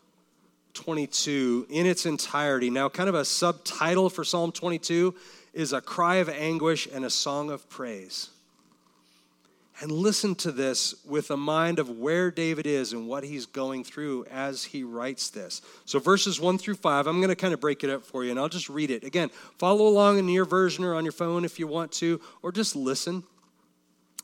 22 0.72 1.66
in 1.68 1.84
its 1.84 2.06
entirety. 2.06 2.70
Now, 2.70 2.88
kind 2.88 3.10
of 3.10 3.14
a 3.14 3.24
subtitle 3.24 4.08
for 4.08 4.24
Psalm 4.24 4.50
22 4.50 5.14
is 5.52 5.72
a 5.72 5.80
cry 5.80 6.16
of 6.16 6.28
anguish 6.28 6.88
and 6.92 7.04
a 7.04 7.10
song 7.10 7.50
of 7.50 7.68
praise. 7.68 8.30
And 9.80 9.90
listen 9.90 10.34
to 10.36 10.52
this 10.52 10.94
with 11.04 11.30
a 11.30 11.36
mind 11.36 11.78
of 11.78 11.88
where 11.90 12.30
David 12.30 12.66
is 12.66 12.92
and 12.92 13.08
what 13.08 13.24
he's 13.24 13.46
going 13.46 13.84
through 13.84 14.26
as 14.30 14.64
he 14.64 14.84
writes 14.84 15.30
this. 15.30 15.60
So, 15.86 15.98
verses 15.98 16.40
1 16.40 16.58
through 16.58 16.76
5, 16.76 17.06
I'm 17.06 17.16
going 17.16 17.30
to 17.30 17.36
kind 17.36 17.54
of 17.54 17.60
break 17.60 17.82
it 17.82 17.90
up 17.90 18.04
for 18.04 18.22
you 18.22 18.30
and 18.30 18.38
I'll 18.38 18.48
just 18.48 18.68
read 18.68 18.90
it. 18.90 19.02
Again, 19.02 19.30
follow 19.58 19.88
along 19.88 20.18
in 20.18 20.28
your 20.28 20.44
version 20.44 20.84
or 20.84 20.94
on 20.94 21.04
your 21.04 21.12
phone 21.12 21.44
if 21.44 21.58
you 21.58 21.66
want 21.66 21.90
to, 21.92 22.20
or 22.42 22.52
just 22.52 22.76
listen 22.76 23.24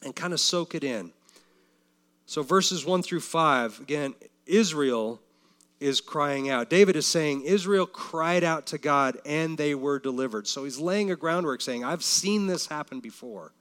and 0.04 0.14
kind 0.14 0.32
of 0.32 0.38
soak 0.38 0.74
it 0.74 0.84
in. 0.84 1.12
So, 2.26 2.42
verses 2.42 2.84
1 2.84 3.02
through 3.02 3.20
5, 3.20 3.80
again, 3.80 4.14
Israel 4.46 5.20
is 5.80 6.00
crying 6.00 6.50
out. 6.50 6.70
David 6.70 6.96
is 6.96 7.06
saying, 7.06 7.42
Israel 7.42 7.86
cried 7.86 8.42
out 8.42 8.66
to 8.66 8.78
God 8.78 9.18
and 9.24 9.56
they 9.56 9.74
were 9.74 9.98
delivered. 9.98 10.46
So 10.46 10.64
he's 10.64 10.78
laying 10.78 11.10
a 11.10 11.16
groundwork 11.16 11.60
saying, 11.60 11.84
I've 11.84 12.02
seen 12.02 12.46
this 12.46 12.66
happen 12.66 13.00
before. 13.00 13.52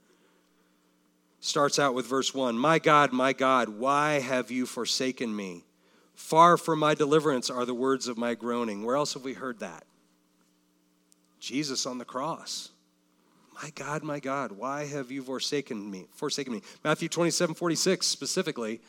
Starts 1.40 1.78
out 1.78 1.94
with 1.94 2.06
verse 2.06 2.34
1 2.34 2.58
My 2.58 2.78
God, 2.78 3.12
my 3.12 3.32
God, 3.32 3.68
why 3.68 4.18
have 4.18 4.50
you 4.50 4.66
forsaken 4.66 5.34
me? 5.34 5.64
Far 6.14 6.56
from 6.56 6.80
my 6.80 6.94
deliverance 6.94 7.48
are 7.48 7.64
the 7.64 7.74
words 7.74 8.08
of 8.08 8.18
my 8.18 8.34
groaning. 8.34 8.82
Where 8.82 8.96
else 8.96 9.14
have 9.14 9.22
we 9.22 9.34
heard 9.34 9.60
that? 9.60 9.84
Jesus 11.38 11.86
on 11.86 11.98
the 11.98 12.04
cross. 12.04 12.70
My 13.62 13.70
God, 13.70 14.02
my 14.02 14.18
God, 14.18 14.52
why 14.52 14.84
have 14.86 15.12
you 15.12 15.22
forsaken 15.22 15.88
me? 15.88 16.06
Forsaken 16.14 16.52
me. 16.52 16.62
Matthew 16.82 17.08
27, 17.08 17.54
46 17.54 18.06
specifically 18.06 18.80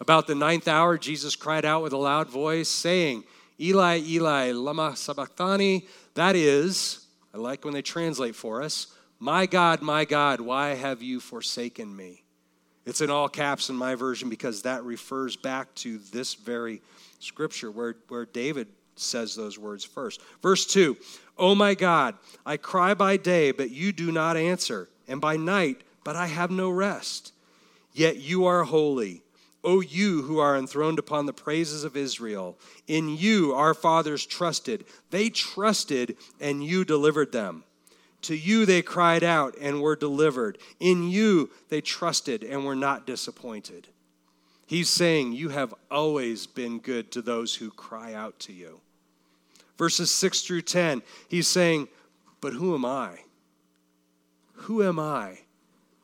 about 0.00 0.26
the 0.26 0.34
ninth 0.34 0.66
hour, 0.66 0.96
Jesus 0.96 1.36
cried 1.36 1.64
out 1.64 1.82
with 1.82 1.92
a 1.92 1.98
loud 1.98 2.28
voice, 2.28 2.68
saying, 2.68 3.24
Eli, 3.60 4.00
Eli, 4.06 4.52
lama 4.52 4.96
sabachthani. 4.96 5.86
That 6.14 6.34
is, 6.34 7.06
I 7.34 7.38
like 7.38 7.64
when 7.64 7.74
they 7.74 7.82
translate 7.82 8.34
for 8.34 8.62
us, 8.62 8.88
My 9.18 9.44
God, 9.44 9.82
my 9.82 10.06
God, 10.06 10.40
why 10.40 10.70
have 10.70 11.02
you 11.02 11.20
forsaken 11.20 11.94
me? 11.94 12.24
It's 12.86 13.02
in 13.02 13.10
all 13.10 13.28
caps 13.28 13.68
in 13.68 13.76
my 13.76 13.94
version 13.94 14.30
because 14.30 14.62
that 14.62 14.82
refers 14.84 15.36
back 15.36 15.74
to 15.76 15.98
this 16.10 16.34
very 16.34 16.80
scripture 17.18 17.70
where, 17.70 17.96
where 18.08 18.24
David 18.24 18.68
says 18.96 19.34
those 19.36 19.58
words 19.58 19.84
first. 19.84 20.22
Verse 20.42 20.64
2 20.64 20.96
Oh 21.36 21.54
my 21.54 21.74
God, 21.74 22.14
I 22.46 22.56
cry 22.56 22.94
by 22.94 23.18
day, 23.18 23.52
but 23.52 23.70
you 23.70 23.92
do 23.92 24.10
not 24.10 24.38
answer, 24.38 24.88
and 25.06 25.20
by 25.20 25.36
night, 25.36 25.82
but 26.02 26.16
I 26.16 26.26
have 26.26 26.50
no 26.50 26.70
rest. 26.70 27.34
Yet 27.92 28.16
you 28.16 28.46
are 28.46 28.64
holy 28.64 29.22
O 29.62 29.80
you 29.80 30.22
who 30.22 30.38
are 30.38 30.56
enthroned 30.56 30.98
upon 30.98 31.26
the 31.26 31.32
praises 31.32 31.84
of 31.84 31.96
Israel, 31.96 32.58
in 32.86 33.08
you 33.16 33.52
our 33.52 33.74
fathers 33.74 34.24
trusted. 34.24 34.84
They 35.10 35.28
trusted, 35.28 36.16
and 36.40 36.64
you 36.64 36.84
delivered 36.84 37.32
them. 37.32 37.64
To 38.22 38.36
you 38.36 38.66
they 38.66 38.82
cried 38.82 39.22
out 39.22 39.54
and 39.60 39.80
were 39.80 39.96
delivered. 39.96 40.58
In 40.78 41.08
you 41.08 41.50
they 41.68 41.80
trusted 41.80 42.42
and 42.42 42.64
were 42.64 42.76
not 42.76 43.06
disappointed. 43.06 43.88
He's 44.66 44.88
saying, 44.88 45.32
You 45.32 45.48
have 45.48 45.74
always 45.90 46.46
been 46.46 46.78
good 46.78 47.10
to 47.12 47.22
those 47.22 47.56
who 47.56 47.70
cry 47.70 48.14
out 48.14 48.38
to 48.40 48.52
you. 48.52 48.80
Verses 49.76 50.10
6 50.10 50.42
through 50.42 50.62
10, 50.62 51.02
he's 51.28 51.48
saying, 51.48 51.88
But 52.40 52.52
who 52.52 52.74
am 52.74 52.84
I? 52.84 53.20
Who 54.52 54.82
am 54.82 54.98
I 54.98 55.40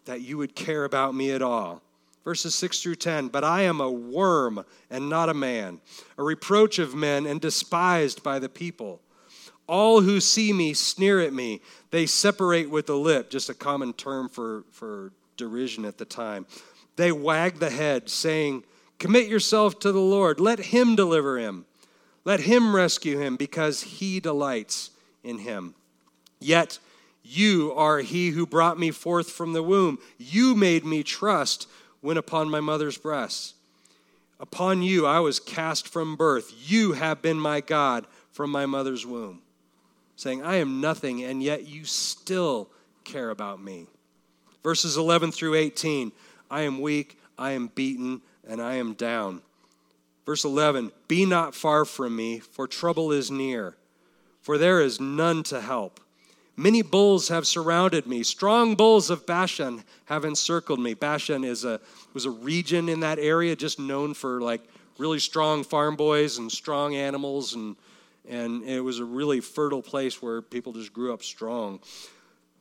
that 0.06 0.22
you 0.22 0.38
would 0.38 0.54
care 0.54 0.84
about 0.84 1.14
me 1.14 1.30
at 1.30 1.42
all? 1.42 1.82
Verses 2.26 2.56
6 2.56 2.82
through 2.82 2.96
10. 2.96 3.28
But 3.28 3.44
I 3.44 3.62
am 3.62 3.80
a 3.80 3.88
worm 3.88 4.64
and 4.90 5.08
not 5.08 5.28
a 5.28 5.34
man, 5.34 5.80
a 6.18 6.24
reproach 6.24 6.80
of 6.80 6.92
men 6.92 7.24
and 7.24 7.40
despised 7.40 8.24
by 8.24 8.40
the 8.40 8.48
people. 8.48 9.00
All 9.68 10.00
who 10.00 10.20
see 10.20 10.52
me 10.52 10.74
sneer 10.74 11.20
at 11.20 11.32
me. 11.32 11.62
They 11.92 12.04
separate 12.04 12.68
with 12.68 12.86
the 12.86 12.96
lip, 12.96 13.30
just 13.30 13.48
a 13.48 13.54
common 13.54 13.92
term 13.92 14.28
for, 14.28 14.64
for 14.72 15.12
derision 15.36 15.84
at 15.84 15.98
the 15.98 16.04
time. 16.04 16.46
They 16.96 17.12
wag 17.12 17.60
the 17.60 17.70
head, 17.70 18.08
saying, 18.08 18.64
Commit 18.98 19.28
yourself 19.28 19.78
to 19.80 19.92
the 19.92 20.00
Lord. 20.00 20.40
Let 20.40 20.58
him 20.58 20.96
deliver 20.96 21.38
him. 21.38 21.64
Let 22.24 22.40
him 22.40 22.74
rescue 22.74 23.18
him, 23.18 23.36
because 23.36 23.82
he 23.82 24.18
delights 24.18 24.90
in 25.22 25.38
him. 25.38 25.74
Yet 26.40 26.80
you 27.22 27.72
are 27.74 27.98
he 27.98 28.30
who 28.30 28.46
brought 28.46 28.80
me 28.80 28.90
forth 28.90 29.30
from 29.30 29.52
the 29.52 29.62
womb. 29.62 29.98
You 30.18 30.56
made 30.56 30.84
me 30.84 31.04
trust 31.04 31.68
when 32.06 32.16
upon 32.16 32.48
my 32.48 32.60
mother's 32.60 32.96
breasts. 32.96 33.54
Upon 34.38 34.80
you 34.80 35.06
I 35.06 35.18
was 35.18 35.40
cast 35.40 35.88
from 35.88 36.14
birth. 36.14 36.54
You 36.56 36.92
have 36.92 37.20
been 37.20 37.40
my 37.40 37.60
God 37.60 38.06
from 38.30 38.52
my 38.52 38.64
mother's 38.64 39.04
womb. 39.04 39.42
Saying, 40.14 40.40
I 40.40 40.56
am 40.56 40.80
nothing, 40.80 41.24
and 41.24 41.42
yet 41.42 41.66
you 41.66 41.84
still 41.84 42.70
care 43.02 43.30
about 43.30 43.60
me. 43.60 43.88
Verses 44.62 44.96
11 44.96 45.32
through 45.32 45.56
18 45.56 46.12
I 46.48 46.60
am 46.60 46.80
weak, 46.80 47.18
I 47.36 47.50
am 47.50 47.72
beaten, 47.74 48.22
and 48.46 48.62
I 48.62 48.74
am 48.74 48.92
down. 48.94 49.42
Verse 50.24 50.44
11 50.44 50.92
Be 51.08 51.26
not 51.26 51.56
far 51.56 51.84
from 51.84 52.14
me, 52.14 52.38
for 52.38 52.68
trouble 52.68 53.10
is 53.10 53.32
near, 53.32 53.76
for 54.40 54.58
there 54.58 54.80
is 54.80 55.00
none 55.00 55.42
to 55.42 55.60
help. 55.60 55.98
Many 56.56 56.80
bulls 56.80 57.28
have 57.28 57.46
surrounded 57.46 58.06
me. 58.06 58.22
Strong 58.22 58.76
bulls 58.76 59.10
of 59.10 59.26
Bashan 59.26 59.84
have 60.06 60.24
encircled 60.24 60.80
me. 60.80 60.94
Bashan 60.94 61.44
is 61.44 61.64
a, 61.64 61.80
was 62.14 62.24
a 62.24 62.30
region 62.30 62.88
in 62.88 63.00
that 63.00 63.18
area 63.18 63.54
just 63.54 63.78
known 63.78 64.14
for 64.14 64.40
like 64.40 64.62
really 64.96 65.18
strong 65.18 65.64
farm 65.64 65.96
boys 65.96 66.38
and 66.38 66.50
strong 66.50 66.94
animals. 66.94 67.54
And, 67.54 67.76
and 68.26 68.64
it 68.64 68.80
was 68.80 69.00
a 69.00 69.04
really 69.04 69.40
fertile 69.40 69.82
place 69.82 70.22
where 70.22 70.40
people 70.40 70.72
just 70.72 70.94
grew 70.94 71.12
up 71.12 71.22
strong. 71.22 71.80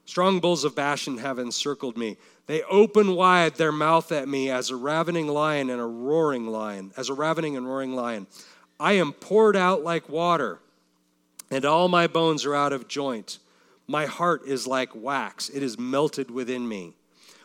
Strong 0.06 0.42
bulls 0.42 0.66
of 0.66 0.76
Bashan 0.76 1.18
have 1.20 1.40
encircled 1.40 1.98
me. 1.98 2.18
They 2.48 2.64
open 2.64 3.16
wide 3.16 3.56
their 3.56 3.72
mouth 3.72 4.12
at 4.12 4.28
me 4.28 4.52
as 4.52 4.70
a 4.70 4.76
ravening 4.76 5.28
lion 5.28 5.70
and 5.70 5.82
a 5.82 5.86
roaring 5.86 6.48
lion, 6.48 6.92
as 6.96 7.10
a 7.10 7.14
ravening 7.14 7.58
and 7.58 7.66
roaring 7.66 7.96
lion. 7.96 8.28
I 8.80 8.94
am 8.94 9.14
poured 9.14 9.56
out 9.56 9.84
like 9.84 10.10
water, 10.10 10.60
and 11.50 11.66
all 11.66 11.88
my 11.88 12.06
bones 12.06 12.46
are 12.46 12.54
out 12.54 12.72
of 12.74 12.88
joint. 12.88 13.40
My 13.88 14.06
heart 14.06 14.44
is 14.46 14.66
like 14.68 14.96
wax, 14.96 15.50
it 15.50 15.62
is 15.62 15.78
melted 15.78 16.32
within 16.32 16.68
me. 16.68 16.94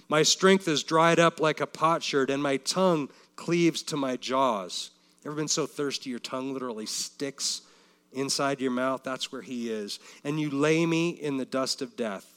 My 0.08 0.22
strength 0.22 0.66
is 0.66 0.82
dried 0.82 1.20
up 1.20 1.38
like 1.38 1.60
a 1.60 1.66
potsherd, 1.66 2.30
and 2.30 2.42
my 2.42 2.56
tongue 2.56 3.10
cleaves 3.36 3.82
to 3.84 3.96
my 3.96 4.16
jaws. 4.16 4.90
Ever 5.24 5.36
been 5.36 5.48
so 5.48 5.66
thirsty 5.66 6.10
your 6.10 6.18
tongue 6.18 6.52
literally 6.52 6.86
sticks 6.86 7.62
inside 8.12 8.60
your 8.60 8.70
mouth? 8.70 9.02
That's 9.04 9.30
where 9.30 9.42
he 9.42 9.70
is. 9.70 10.00
And 10.24 10.40
you 10.40 10.50
lay 10.50 10.86
me 10.86 11.10
in 11.10 11.36
the 11.36 11.44
dust 11.44 11.82
of 11.82 11.94
death. 11.96 12.36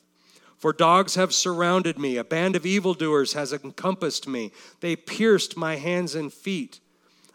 For 0.57 0.71
dogs 0.71 1.15
have 1.15 1.33
surrounded 1.33 1.97
me, 1.97 2.17
a 2.17 2.23
band 2.23 2.55
of 2.55 2.65
evildoers 2.65 3.33
has 3.33 3.51
encompassed 3.51 4.27
me. 4.27 4.51
They 4.79 4.95
pierced 4.95 5.57
my 5.57 5.75
hands 5.75 6.15
and 6.15 6.31
feet. 6.31 6.79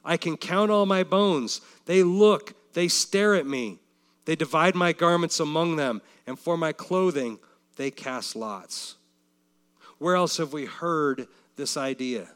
I 0.05 0.17
can 0.17 0.37
count 0.37 0.71
all 0.71 0.87
my 0.87 1.03
bones. 1.03 1.61
They 1.85 2.03
look, 2.03 2.55
they 2.75 2.89
stare 2.89 3.35
at 3.35 3.47
me. 3.47 3.81
They 4.29 4.37
divide 4.37 4.75
my 4.75 4.93
garments 4.93 5.41
among 5.41 5.77
them, 5.77 6.03
and 6.27 6.39
for 6.39 6.59
my 6.59 6.71
clothing 6.73 7.39
they 7.77 7.91
cast 7.91 8.37
lots. 8.37 8.97
Where 9.97 10.17
else 10.17 10.37
have 10.37 10.53
we 10.53 10.67
heard 10.67 11.27
this 11.57 11.79
idea? 11.79 12.29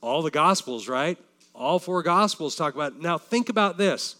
All 0.00 0.22
the 0.22 0.30
Gospels, 0.32 0.88
right? 0.88 1.16
All 1.54 1.78
four 1.78 2.02
Gospels 2.02 2.56
talk 2.56 2.74
about 2.74 2.94
it. 2.94 3.00
Now, 3.00 3.16
think 3.16 3.48
about 3.48 3.78
this. 3.78 4.16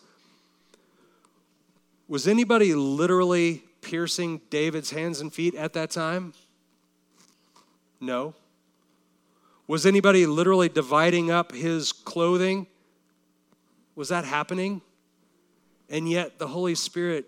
Was 2.06 2.28
anybody 2.28 2.72
literally 2.72 3.64
piercing 3.80 4.40
David's 4.50 4.90
hands 4.92 5.20
and 5.20 5.32
feet 5.32 5.56
at 5.56 5.72
that 5.72 5.90
time? 5.90 6.32
No. 8.00 8.34
Was 9.66 9.84
anybody 9.84 10.26
literally 10.26 10.68
dividing 10.68 11.32
up 11.32 11.50
his 11.50 11.90
clothing? 11.90 12.68
Was 13.96 14.10
that 14.10 14.24
happening? 14.24 14.80
And 15.88 16.08
yet 16.08 16.38
the 16.38 16.48
Holy 16.48 16.74
Spirit 16.74 17.26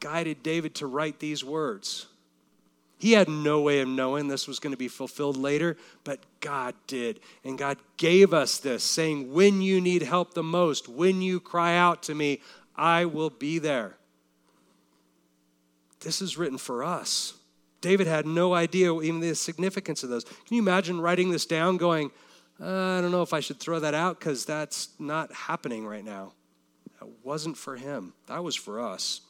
guided 0.00 0.42
David 0.42 0.74
to 0.76 0.86
write 0.86 1.18
these 1.20 1.44
words. 1.44 2.06
He 2.98 3.12
had 3.12 3.30
no 3.30 3.62
way 3.62 3.80
of 3.80 3.88
knowing 3.88 4.28
this 4.28 4.46
was 4.46 4.58
going 4.58 4.72
to 4.72 4.78
be 4.78 4.88
fulfilled 4.88 5.38
later, 5.38 5.78
but 6.04 6.20
God 6.40 6.74
did. 6.86 7.20
And 7.44 7.56
God 7.56 7.78
gave 7.96 8.34
us 8.34 8.58
this, 8.58 8.84
saying, 8.84 9.32
When 9.32 9.62
you 9.62 9.80
need 9.80 10.02
help 10.02 10.34
the 10.34 10.42
most, 10.42 10.86
when 10.86 11.22
you 11.22 11.40
cry 11.40 11.76
out 11.76 12.02
to 12.04 12.14
me, 12.14 12.42
I 12.76 13.06
will 13.06 13.30
be 13.30 13.58
there. 13.58 13.96
This 16.00 16.20
is 16.20 16.36
written 16.36 16.58
for 16.58 16.84
us. 16.84 17.34
David 17.80 18.06
had 18.06 18.26
no 18.26 18.52
idea 18.52 18.94
even 19.00 19.20
the 19.20 19.34
significance 19.34 20.02
of 20.02 20.10
those. 20.10 20.24
Can 20.24 20.56
you 20.56 20.60
imagine 20.60 21.00
writing 21.00 21.30
this 21.30 21.46
down, 21.46 21.78
going, 21.78 22.10
uh, 22.60 22.98
I 22.98 23.00
don't 23.00 23.12
know 23.12 23.22
if 23.22 23.32
I 23.32 23.40
should 23.40 23.58
throw 23.58 23.80
that 23.80 23.94
out 23.94 24.18
because 24.18 24.44
that's 24.44 24.90
not 24.98 25.32
happening 25.32 25.86
right 25.86 26.04
now? 26.04 26.32
That 27.00 27.08
wasn't 27.24 27.56
for 27.56 27.76
him, 27.76 28.12
that 28.26 28.44
was 28.44 28.54
for 28.54 28.80
us. 28.80 29.22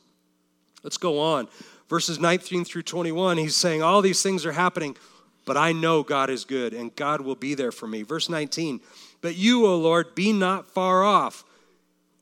Let's 0.82 0.96
go 0.96 1.20
on. 1.20 1.48
Verses 1.88 2.18
19 2.18 2.64
through 2.64 2.82
21, 2.82 3.38
he's 3.38 3.56
saying, 3.56 3.82
All 3.82 4.02
these 4.02 4.22
things 4.22 4.46
are 4.46 4.52
happening, 4.52 4.96
but 5.44 5.56
I 5.56 5.72
know 5.72 6.02
God 6.02 6.30
is 6.30 6.44
good 6.44 6.72
and 6.72 6.94
God 6.94 7.20
will 7.20 7.34
be 7.34 7.54
there 7.54 7.72
for 7.72 7.86
me. 7.86 8.02
Verse 8.02 8.28
19, 8.28 8.80
But 9.20 9.36
you, 9.36 9.66
O 9.66 9.76
Lord, 9.76 10.14
be 10.14 10.32
not 10.32 10.70
far 10.70 11.04
off. 11.04 11.44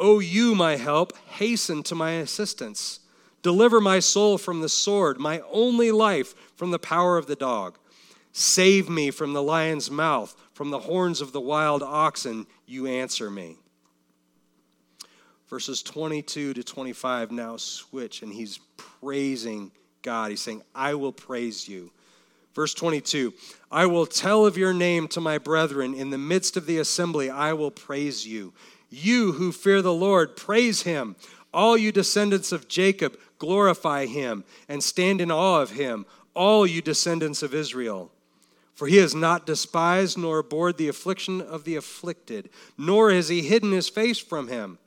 O 0.01 0.21
you, 0.21 0.55
my 0.55 0.77
help, 0.77 1.17
hasten 1.29 1.83
to 1.85 1.95
my 1.95 2.13
assistance. 2.13 3.01
Deliver 3.43 3.81
my 3.81 4.01
soul 4.01 4.39
from 4.39 4.61
the 4.61 4.69
sword, 4.69 5.19
my 5.19 5.41
only 5.51 5.91
life 5.91 6.35
from 6.57 6.71
the 6.71 6.79
power 6.79 7.17
of 7.17 7.27
the 7.27 7.37
dog. 7.37 7.79
Save 8.33 8.89
me 8.89 9.11
from 9.11 9.33
the 9.33 9.43
lion's 9.43 9.91
mouth, 9.91 10.35
from 10.53 10.71
the 10.71 10.81
horns 10.81 11.21
of 11.21 11.33
the 11.33 11.41
wild 11.41 11.83
oxen, 11.83 12.47
you 12.67 12.87
answer 12.87 13.31
me. 13.31 13.57
Verses 15.49 15.83
22 15.83 16.55
to 16.55 16.63
25 16.63 17.31
now 17.31 17.57
switch, 17.57 18.23
and 18.23 18.33
he's 18.33 18.59
praising 18.77 19.71
God. 20.03 20.31
He's 20.31 20.43
saying, 20.43 20.63
I 20.75 20.95
will 20.95 21.13
praise 21.13 21.67
you. 21.69 21.91
Verse 22.55 22.75
22 22.75 23.33
I 23.71 23.87
will 23.87 24.07
tell 24.07 24.45
of 24.45 24.59
your 24.59 24.75
name 24.75 25.09
to 25.09 25.21
my 25.21 25.39
brethren. 25.39 25.95
In 25.95 26.11
the 26.11 26.19
midst 26.19 26.57
of 26.57 26.67
the 26.67 26.79
assembly, 26.79 27.31
I 27.31 27.53
will 27.53 27.71
praise 27.71 28.27
you. 28.27 28.53
You 28.91 29.33
who 29.33 29.53
fear 29.53 29.81
the 29.81 29.93
Lord, 29.93 30.37
praise 30.37 30.83
him. 30.83 31.17
All 31.53 31.77
you 31.77 31.93
descendants 31.93 32.53
of 32.53 32.69
Jacob, 32.69 33.19
glorify 33.39 34.07
him 34.07 34.45
and 34.69 34.83
stand 34.83 35.21
in 35.21 35.31
awe 35.31 35.63
of 35.63 35.71
him, 35.71 36.05
all 36.35 36.67
you 36.67 36.83
descendants 36.83 37.43
of 37.43 37.55
Israel. 37.55 38.11
For 38.75 38.87
he 38.87 38.99
has 38.99 39.15
not 39.15 39.47
despised 39.47 40.19
nor 40.19 40.39
abhorred 40.39 40.77
the 40.77 40.89
affliction 40.89 41.41
of 41.41 41.65
the 41.65 41.77
afflicted, 41.77 42.51
nor 42.77 43.11
has 43.11 43.29
he 43.29 43.43
hidden 43.43 43.73
his 43.73 43.89
face 43.89 44.19
from 44.19 44.49
him. 44.49 44.79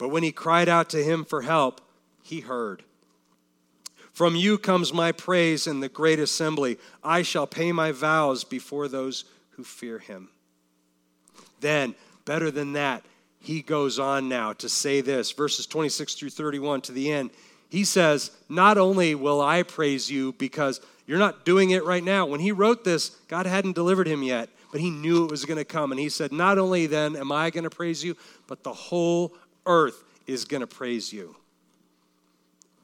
But 0.00 0.08
when 0.08 0.22
he 0.22 0.32
cried 0.32 0.66
out 0.66 0.88
to 0.90 1.04
him 1.04 1.26
for 1.26 1.42
help, 1.42 1.82
he 2.22 2.40
heard. 2.40 2.84
From 4.14 4.34
you 4.34 4.56
comes 4.56 4.94
my 4.94 5.12
praise 5.12 5.66
in 5.66 5.80
the 5.80 5.90
great 5.90 6.18
assembly. 6.18 6.78
I 7.04 7.20
shall 7.20 7.46
pay 7.46 7.70
my 7.70 7.92
vows 7.92 8.42
before 8.42 8.88
those 8.88 9.26
who 9.50 9.62
fear 9.62 9.98
him. 9.98 10.30
Then, 11.60 11.94
better 12.24 12.50
than 12.50 12.72
that, 12.72 13.04
he 13.40 13.60
goes 13.60 13.98
on 13.98 14.26
now 14.26 14.54
to 14.54 14.70
say 14.70 15.02
this 15.02 15.32
verses 15.32 15.66
26 15.66 16.14
through 16.14 16.30
31 16.30 16.80
to 16.82 16.92
the 16.92 17.12
end. 17.12 17.28
He 17.68 17.84
says, 17.84 18.30
Not 18.48 18.78
only 18.78 19.14
will 19.14 19.42
I 19.42 19.62
praise 19.62 20.10
you 20.10 20.32
because 20.38 20.80
you're 21.06 21.18
not 21.18 21.44
doing 21.44 21.70
it 21.70 21.84
right 21.84 22.02
now. 22.02 22.24
When 22.24 22.40
he 22.40 22.52
wrote 22.52 22.84
this, 22.84 23.10
God 23.28 23.44
hadn't 23.44 23.74
delivered 23.74 24.06
him 24.06 24.22
yet, 24.22 24.48
but 24.72 24.80
he 24.80 24.88
knew 24.88 25.24
it 25.24 25.30
was 25.30 25.44
going 25.44 25.58
to 25.58 25.64
come. 25.64 25.92
And 25.92 26.00
he 26.00 26.08
said, 26.08 26.32
Not 26.32 26.56
only 26.56 26.86
then 26.86 27.16
am 27.16 27.32
I 27.32 27.50
going 27.50 27.64
to 27.64 27.70
praise 27.70 28.02
you, 28.02 28.16
but 28.46 28.62
the 28.62 28.72
whole 28.72 29.34
earth 29.66 30.04
is 30.26 30.44
going 30.44 30.60
to 30.60 30.66
praise 30.66 31.12
you. 31.12 31.36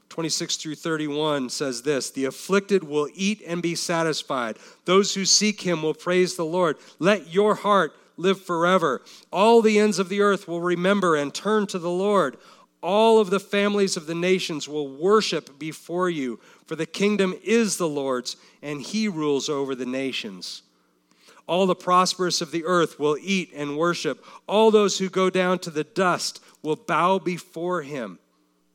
26 0.09 0.57
through 0.57 0.75
31 0.75 1.49
says 1.49 1.83
this 1.83 2.09
The 2.09 2.25
afflicted 2.25 2.83
will 2.83 3.07
eat 3.13 3.41
and 3.45 3.61
be 3.61 3.75
satisfied. 3.75 4.57
Those 4.85 5.13
who 5.13 5.25
seek 5.25 5.61
him 5.61 5.83
will 5.83 5.93
praise 5.93 6.35
the 6.35 6.45
Lord. 6.45 6.77
Let 6.97 7.33
your 7.33 7.55
heart 7.55 7.93
live 8.17 8.41
forever. 8.41 9.03
All 9.31 9.61
the 9.61 9.79
ends 9.79 9.99
of 9.99 10.09
the 10.09 10.21
earth 10.21 10.47
will 10.47 10.61
remember 10.61 11.15
and 11.15 11.33
turn 11.33 11.67
to 11.67 11.79
the 11.79 11.89
Lord. 11.89 12.37
All 12.81 13.19
of 13.19 13.29
the 13.29 13.39
families 13.39 13.97
of 13.97 14.07
the 14.07 14.15
nations 14.15 14.67
will 14.67 14.87
worship 14.87 15.59
before 15.59 16.09
you, 16.09 16.39
for 16.65 16.75
the 16.75 16.85
kingdom 16.85 17.35
is 17.43 17.77
the 17.77 17.87
Lord's, 17.87 18.37
and 18.61 18.81
he 18.81 19.07
rules 19.07 19.49
over 19.49 19.75
the 19.75 19.85
nations. 19.85 20.63
All 21.47 21.65
the 21.65 21.75
prosperous 21.75 22.41
of 22.41 22.51
the 22.51 22.65
earth 22.65 22.99
will 22.99 23.17
eat 23.19 23.51
and 23.55 23.77
worship. 23.77 24.23
All 24.47 24.69
those 24.69 24.97
who 24.99 25.09
go 25.09 25.29
down 25.29 25.59
to 25.59 25.69
the 25.69 25.85
dust 25.85 26.43
will 26.61 26.75
bow 26.75 27.19
before 27.19 27.81
him. 27.81 28.19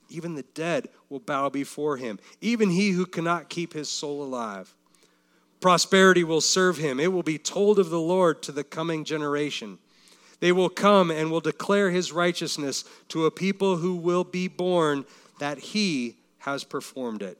Even 0.08 0.34
the 0.34 0.42
dead 0.42 0.88
will 1.08 1.20
bow 1.20 1.48
before 1.48 1.96
him, 1.96 2.18
even 2.40 2.70
he 2.70 2.90
who 2.90 3.06
cannot 3.06 3.48
keep 3.48 3.72
his 3.72 3.88
soul 3.88 4.22
alive. 4.22 4.74
Prosperity 5.60 6.24
will 6.24 6.40
serve 6.40 6.78
him. 6.78 6.98
It 6.98 7.12
will 7.12 7.22
be 7.22 7.38
told 7.38 7.78
of 7.78 7.88
the 7.88 8.00
Lord 8.00 8.42
to 8.42 8.52
the 8.52 8.64
coming 8.64 9.04
generation. 9.04 9.78
They 10.40 10.50
will 10.50 10.68
come 10.68 11.10
and 11.10 11.30
will 11.30 11.40
declare 11.40 11.90
his 11.90 12.10
righteousness 12.10 12.84
to 13.08 13.26
a 13.26 13.30
people 13.30 13.76
who 13.76 13.94
will 13.94 14.24
be 14.24 14.48
born 14.48 15.04
that 15.38 15.58
he 15.58 16.16
has 16.38 16.64
performed 16.64 17.22
it. 17.22 17.38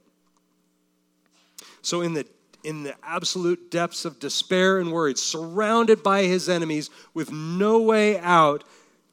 So, 1.81 2.01
in 2.01 2.13
the 2.13 2.25
in 2.63 2.83
the 2.83 2.95
absolute 3.03 3.69
depths 3.69 4.05
of 4.05 4.19
despair 4.19 4.79
and 4.79 4.91
worry, 4.91 5.15
surrounded 5.15 6.01
by 6.01 6.23
his 6.23 6.47
enemies 6.47 6.89
with 7.13 7.31
no 7.31 7.81
way 7.81 8.17
out, 8.19 8.63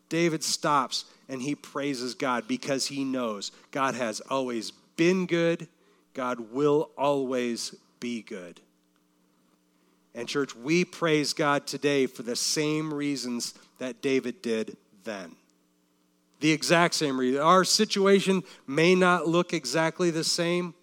David 0.09 0.43
stops 0.43 1.05
and 1.29 1.43
he 1.43 1.55
praises 1.55 2.15
God 2.15 2.47
because 2.49 2.87
he 2.87 3.05
knows 3.05 3.53
God 3.71 3.95
has 3.95 4.21
always 4.21 4.73
been 4.97 5.27
good, 5.27 5.69
God 6.15 6.53
will 6.53 6.91
always 6.99 7.75
be 8.01 8.23
good. 8.23 8.61
And, 10.15 10.29
church, 10.29 10.57
we 10.57 10.85
praise 10.85 11.33
God 11.33 11.67
today 11.67 12.07
for 12.07 12.23
the 12.23 12.35
same 12.35 12.93
reasons 12.93 13.55
that 13.79 14.03
David 14.03 14.43
did 14.43 14.77
then. 15.05 15.37
The 16.41 16.51
exact 16.51 16.95
same 16.95 17.19
reason. 17.19 17.41
Our 17.41 17.65
situation 17.65 18.43
may 18.67 18.95
not 18.95 19.29
look 19.29 19.53
exactly 19.53 20.11
the 20.11 20.25
same, 20.25 20.75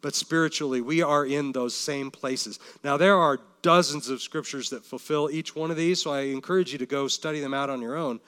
but 0.00 0.14
spiritually, 0.14 0.80
we 0.80 1.02
are 1.02 1.26
in 1.26 1.52
those 1.52 1.74
same 1.74 2.10
places. 2.10 2.58
Now, 2.84 2.96
there 2.96 3.16
are 3.16 3.40
dozens 3.62 4.08
of 4.08 4.22
scriptures 4.22 4.70
that 4.70 4.84
fulfill 4.84 5.28
each 5.30 5.56
one 5.56 5.70
of 5.70 5.76
these, 5.76 6.02
so 6.02 6.12
I 6.12 6.20
encourage 6.22 6.72
you 6.72 6.78
to 6.78 6.86
go 6.86 7.08
study 7.08 7.40
them 7.40 7.54
out 7.54 7.70
on 7.70 7.80
your 7.80 7.96
own. 7.96 8.20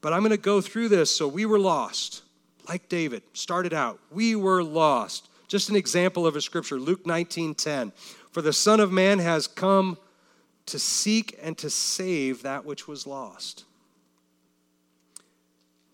But 0.00 0.12
I'm 0.12 0.20
going 0.20 0.30
to 0.30 0.36
go 0.36 0.60
through 0.60 0.88
this. 0.88 1.14
So, 1.14 1.28
we 1.28 1.46
were 1.46 1.58
lost, 1.58 2.22
like 2.68 2.88
David 2.88 3.22
started 3.32 3.72
out. 3.72 4.00
We 4.10 4.34
were 4.34 4.62
lost. 4.62 5.28
Just 5.48 5.70
an 5.70 5.76
example 5.76 6.26
of 6.26 6.34
a 6.34 6.40
scripture, 6.40 6.78
Luke 6.78 7.06
19 7.06 7.54
10. 7.54 7.92
For 8.32 8.42
the 8.42 8.52
Son 8.52 8.80
of 8.80 8.90
Man 8.90 9.18
has 9.20 9.46
come 9.46 9.96
to 10.66 10.78
seek 10.78 11.38
and 11.40 11.56
to 11.58 11.70
save 11.70 12.42
that 12.42 12.64
which 12.64 12.88
was 12.88 13.06
lost. 13.06 13.64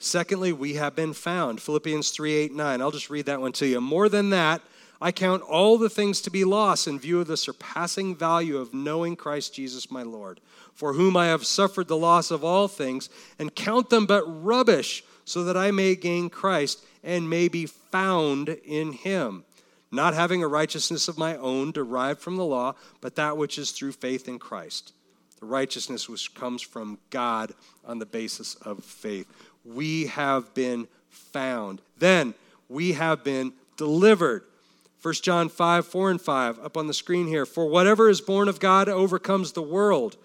Secondly, 0.02 0.52
we 0.52 0.74
have 0.74 0.96
been 0.96 1.12
found. 1.12 1.60
Philippians 1.60 2.10
3 2.10 2.32
8 2.34 2.54
9. 2.54 2.80
I'll 2.80 2.90
just 2.90 3.10
read 3.10 3.26
that 3.26 3.40
one 3.40 3.52
to 3.52 3.66
you. 3.66 3.80
More 3.80 4.08
than 4.08 4.30
that, 4.30 4.60
I 5.00 5.12
count 5.12 5.42
all 5.42 5.78
the 5.78 5.88
things 5.88 6.20
to 6.22 6.30
be 6.30 6.44
lost 6.44 6.88
in 6.88 6.98
view 6.98 7.20
of 7.20 7.28
the 7.28 7.36
surpassing 7.36 8.16
value 8.16 8.58
of 8.58 8.74
knowing 8.74 9.16
Christ 9.16 9.54
Jesus 9.54 9.90
my 9.90 10.02
Lord, 10.02 10.40
for 10.74 10.94
whom 10.94 11.16
I 11.16 11.26
have 11.26 11.46
suffered 11.46 11.88
the 11.88 11.96
loss 11.96 12.30
of 12.30 12.44
all 12.44 12.68
things, 12.68 13.10
and 13.38 13.54
count 13.54 13.90
them 13.90 14.06
but 14.06 14.24
rubbish, 14.26 15.04
so 15.24 15.44
that 15.44 15.56
I 15.56 15.70
may 15.70 15.94
gain 15.94 16.30
Christ 16.30 16.84
and 17.04 17.30
may 17.30 17.48
be 17.48 17.66
found 17.66 18.48
in 18.48 18.92
him 18.92 19.44
not 19.92 20.14
having 20.14 20.42
a 20.42 20.48
righteousness 20.48 21.06
of 21.06 21.18
my 21.18 21.36
own 21.36 21.70
derived 21.70 22.20
from 22.20 22.36
the 22.36 22.44
law, 22.44 22.74
but 23.02 23.14
that 23.16 23.36
which 23.36 23.58
is 23.58 23.70
through 23.70 23.92
faith 23.92 24.26
in 24.26 24.38
Christ. 24.38 24.94
The 25.38 25.46
righteousness 25.46 26.08
which 26.08 26.34
comes 26.34 26.62
from 26.62 26.98
God 27.10 27.52
on 27.84 27.98
the 27.98 28.06
basis 28.06 28.54
of 28.54 28.82
faith. 28.82 29.26
We 29.64 30.06
have 30.06 30.52
been 30.54 30.88
found. 31.08 31.80
Then 31.98 32.34
we 32.68 32.92
have 32.92 33.22
been 33.22 33.52
delivered. 33.76 34.44
1 35.02 35.14
John 35.14 35.48
5, 35.48 35.86
4 35.86 36.10
and 36.10 36.20
5, 36.20 36.58
up 36.60 36.76
on 36.76 36.86
the 36.86 36.94
screen 36.94 37.26
here. 37.26 37.44
For 37.44 37.66
whatever 37.66 38.08
is 38.08 38.20
born 38.20 38.48
of 38.48 38.60
God 38.60 38.88
overcomes 38.88 39.52
the 39.52 39.62
world. 39.62 40.16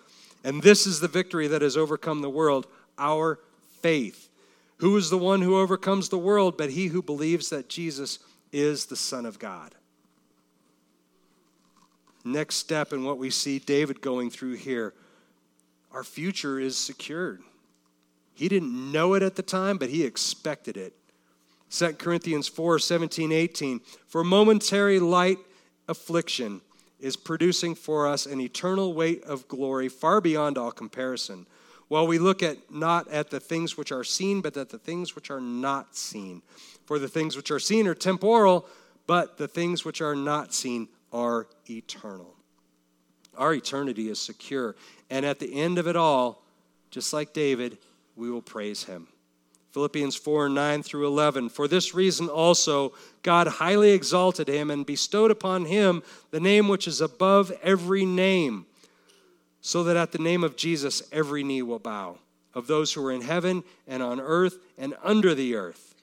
And 0.43 0.61
this 0.61 0.85
is 0.85 0.99
the 0.99 1.07
victory 1.07 1.47
that 1.47 1.61
has 1.61 1.75
overcome 1.75 2.21
the 2.21 2.29
world, 2.29 2.67
our 2.97 3.39
faith. 3.81 4.29
Who 4.77 4.95
is 4.95 5.09
the 5.09 5.17
one 5.17 5.41
who 5.41 5.57
overcomes 5.57 6.09
the 6.09 6.17
world 6.17 6.57
but 6.57 6.71
he 6.71 6.87
who 6.87 7.01
believes 7.01 7.49
that 7.49 7.69
Jesus 7.69 8.19
is 8.51 8.85
the 8.85 8.95
Son 8.95 9.25
of 9.25 9.39
God. 9.39 9.73
Next 12.23 12.55
step 12.55 12.93
in 12.93 13.03
what 13.03 13.17
we 13.17 13.29
see 13.29 13.59
David 13.59 14.01
going 14.01 14.29
through 14.29 14.55
here 14.55 14.93
our 15.93 16.03
future 16.03 16.59
is 16.59 16.77
secured. 16.77 17.41
He 18.37 18.47
didn't 18.47 18.91
know 18.91 19.15
it 19.15 19.23
at 19.23 19.35
the 19.35 19.41
time, 19.41 19.79
but 19.79 19.89
he 19.89 20.03
expected 20.03 20.77
it. 20.77 20.93
2 21.71 21.93
Corinthians 21.93 22.47
4 22.47 22.77
17, 22.77 23.31
18. 23.31 23.81
For 24.05 24.23
momentary 24.23 24.99
light 24.99 25.39
affliction 25.87 26.61
is 26.99 27.15
producing 27.15 27.73
for 27.73 28.07
us 28.07 28.27
an 28.27 28.39
eternal 28.39 28.93
weight 28.93 29.23
of 29.23 29.47
glory 29.47 29.89
far 29.89 30.21
beyond 30.21 30.55
all 30.55 30.71
comparison. 30.71 31.47
While 31.87 32.05
we 32.05 32.19
look 32.19 32.43
at 32.43 32.71
not 32.71 33.07
at 33.07 33.31
the 33.31 33.39
things 33.39 33.75
which 33.75 33.91
are 33.91 34.03
seen, 34.03 34.41
but 34.41 34.55
at 34.55 34.69
the 34.69 34.77
things 34.77 35.15
which 35.15 35.31
are 35.31 35.41
not 35.41 35.95
seen. 35.95 36.43
For 36.85 36.99
the 36.99 37.07
things 37.07 37.35
which 37.35 37.49
are 37.49 37.59
seen 37.59 37.87
are 37.87 37.95
temporal, 37.95 38.67
but 39.07 39.39
the 39.39 39.47
things 39.47 39.83
which 39.83 39.99
are 39.99 40.15
not 40.15 40.53
seen 40.53 40.89
are 41.11 41.47
eternal. 41.67 42.35
Our 43.35 43.55
eternity 43.55 44.09
is 44.09 44.19
secure. 44.19 44.75
And 45.09 45.25
at 45.25 45.39
the 45.39 45.55
end 45.59 45.79
of 45.79 45.87
it 45.87 45.95
all, 45.95 46.43
just 46.91 47.13
like 47.13 47.33
David, 47.33 47.79
we 48.17 48.29
will 48.29 48.41
praise 48.41 48.83
him. 48.83 49.07
Philippians 49.71 50.15
4 50.15 50.49
9 50.49 50.83
through 50.83 51.05
11. 51.05 51.49
For 51.49 51.67
this 51.67 51.93
reason 51.93 52.29
also, 52.29 52.93
God 53.21 53.47
highly 53.47 53.91
exalted 53.91 54.47
him 54.47 54.71
and 54.71 54.85
bestowed 54.85 55.29
upon 55.29 55.65
him 55.65 56.01
the 56.31 56.39
name 56.39 56.67
which 56.67 56.87
is 56.87 56.99
above 56.99 57.51
every 57.61 58.05
name, 58.05 58.65
so 59.61 59.83
that 59.83 59.95
at 59.95 60.11
the 60.11 60.17
name 60.17 60.43
of 60.43 60.55
Jesus 60.55 61.03
every 61.11 61.43
knee 61.43 61.61
will 61.61 61.79
bow, 61.79 62.17
of 62.53 62.67
those 62.67 62.93
who 62.93 63.05
are 63.05 63.11
in 63.11 63.21
heaven 63.21 63.63
and 63.87 64.01
on 64.01 64.19
earth 64.19 64.57
and 64.77 64.95
under 65.03 65.35
the 65.35 65.55
earth, 65.55 65.93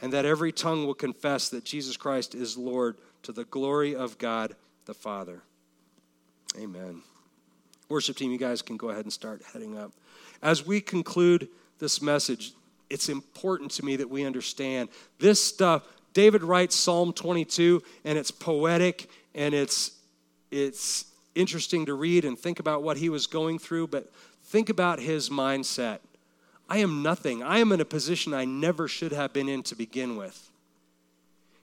and 0.00 0.12
that 0.12 0.24
every 0.24 0.52
tongue 0.52 0.86
will 0.86 0.94
confess 0.94 1.50
that 1.50 1.64
Jesus 1.64 1.96
Christ 1.96 2.34
is 2.34 2.56
Lord 2.56 2.96
to 3.22 3.32
the 3.32 3.44
glory 3.44 3.94
of 3.94 4.16
God 4.16 4.56
the 4.86 4.94
Father. 4.94 5.42
Amen. 6.58 7.02
Worship 7.88 8.16
team, 8.16 8.30
you 8.30 8.38
guys 8.38 8.62
can 8.62 8.76
go 8.76 8.90
ahead 8.90 9.04
and 9.04 9.12
start 9.12 9.42
heading 9.52 9.76
up. 9.76 9.92
As 10.42 10.66
we 10.66 10.80
conclude 10.80 11.48
this 11.78 12.00
message, 12.00 12.52
it's 12.90 13.08
important 13.08 13.70
to 13.72 13.84
me 13.84 13.96
that 13.96 14.08
we 14.08 14.24
understand 14.24 14.88
this 15.18 15.42
stuff. 15.42 15.82
David 16.12 16.42
writes 16.42 16.76
Psalm 16.76 17.12
22, 17.12 17.82
and 18.04 18.16
it's 18.16 18.30
poetic 18.30 19.08
and 19.34 19.52
it's 19.54 19.92
it's 20.50 21.06
interesting 21.34 21.86
to 21.86 21.94
read 21.94 22.24
and 22.24 22.38
think 22.38 22.60
about 22.60 22.84
what 22.84 22.96
he 22.96 23.08
was 23.08 23.26
going 23.26 23.58
through, 23.58 23.88
but 23.88 24.12
think 24.44 24.68
about 24.68 25.00
his 25.00 25.28
mindset. 25.28 25.98
I 26.68 26.78
am 26.78 27.02
nothing. 27.02 27.42
I 27.42 27.58
am 27.58 27.72
in 27.72 27.80
a 27.80 27.84
position 27.84 28.32
I 28.32 28.44
never 28.44 28.86
should 28.86 29.12
have 29.12 29.32
been 29.32 29.48
in 29.48 29.64
to 29.64 29.74
begin 29.74 30.16
with. 30.16 30.50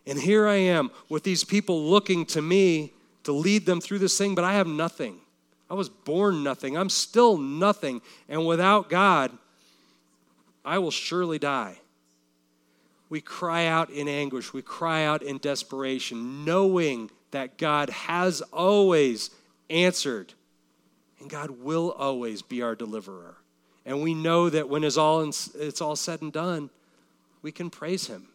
And 0.06 0.20
here 0.20 0.48
I 0.48 0.56
am 0.56 0.92
with 1.08 1.24
these 1.24 1.44
people 1.44 1.84
looking 1.84 2.26
to 2.28 2.42
me 2.42 2.92
to 3.24 3.32
lead 3.32 3.66
them 3.66 3.80
through 3.80 4.00
this 4.00 4.18
thing, 4.18 4.36
but 4.36 4.44
I 4.44 4.54
have 4.54 4.68
nothing. 4.68 5.20
I 5.72 5.74
was 5.74 5.88
born 5.88 6.44
nothing. 6.44 6.76
I'm 6.76 6.90
still 6.90 7.38
nothing. 7.38 8.02
And 8.28 8.46
without 8.46 8.90
God, 8.90 9.32
I 10.66 10.80
will 10.80 10.92
surely 10.92 11.40
die. 11.40 11.78
We 13.08 13.22
cry 13.22 13.68
out 13.68 13.90
in 13.90 14.10
anguish. 14.10 14.52
We 14.52 14.64
cry 14.64 15.06
out 15.06 15.24
in 15.24 15.38
desperation, 15.38 16.44
knowing 16.44 17.10
that 17.32 17.58
God 17.58 17.90
has 17.90 18.42
always 18.52 19.30
answered 19.70 20.34
and 21.22 21.30
God 21.30 21.52
will 21.52 21.92
always 21.92 22.42
be 22.42 22.62
our 22.62 22.76
deliverer. 22.76 23.38
And 23.86 24.02
we 24.02 24.14
know 24.14 24.50
that 24.50 24.68
when 24.68 24.84
it's 24.84 24.98
all, 24.98 25.22
it's 25.22 25.80
all 25.80 25.96
said 25.96 26.22
and 26.22 26.34
done, 26.34 26.70
we 27.42 27.54
can 27.54 27.70
praise 27.70 28.08
Him. 28.08 28.28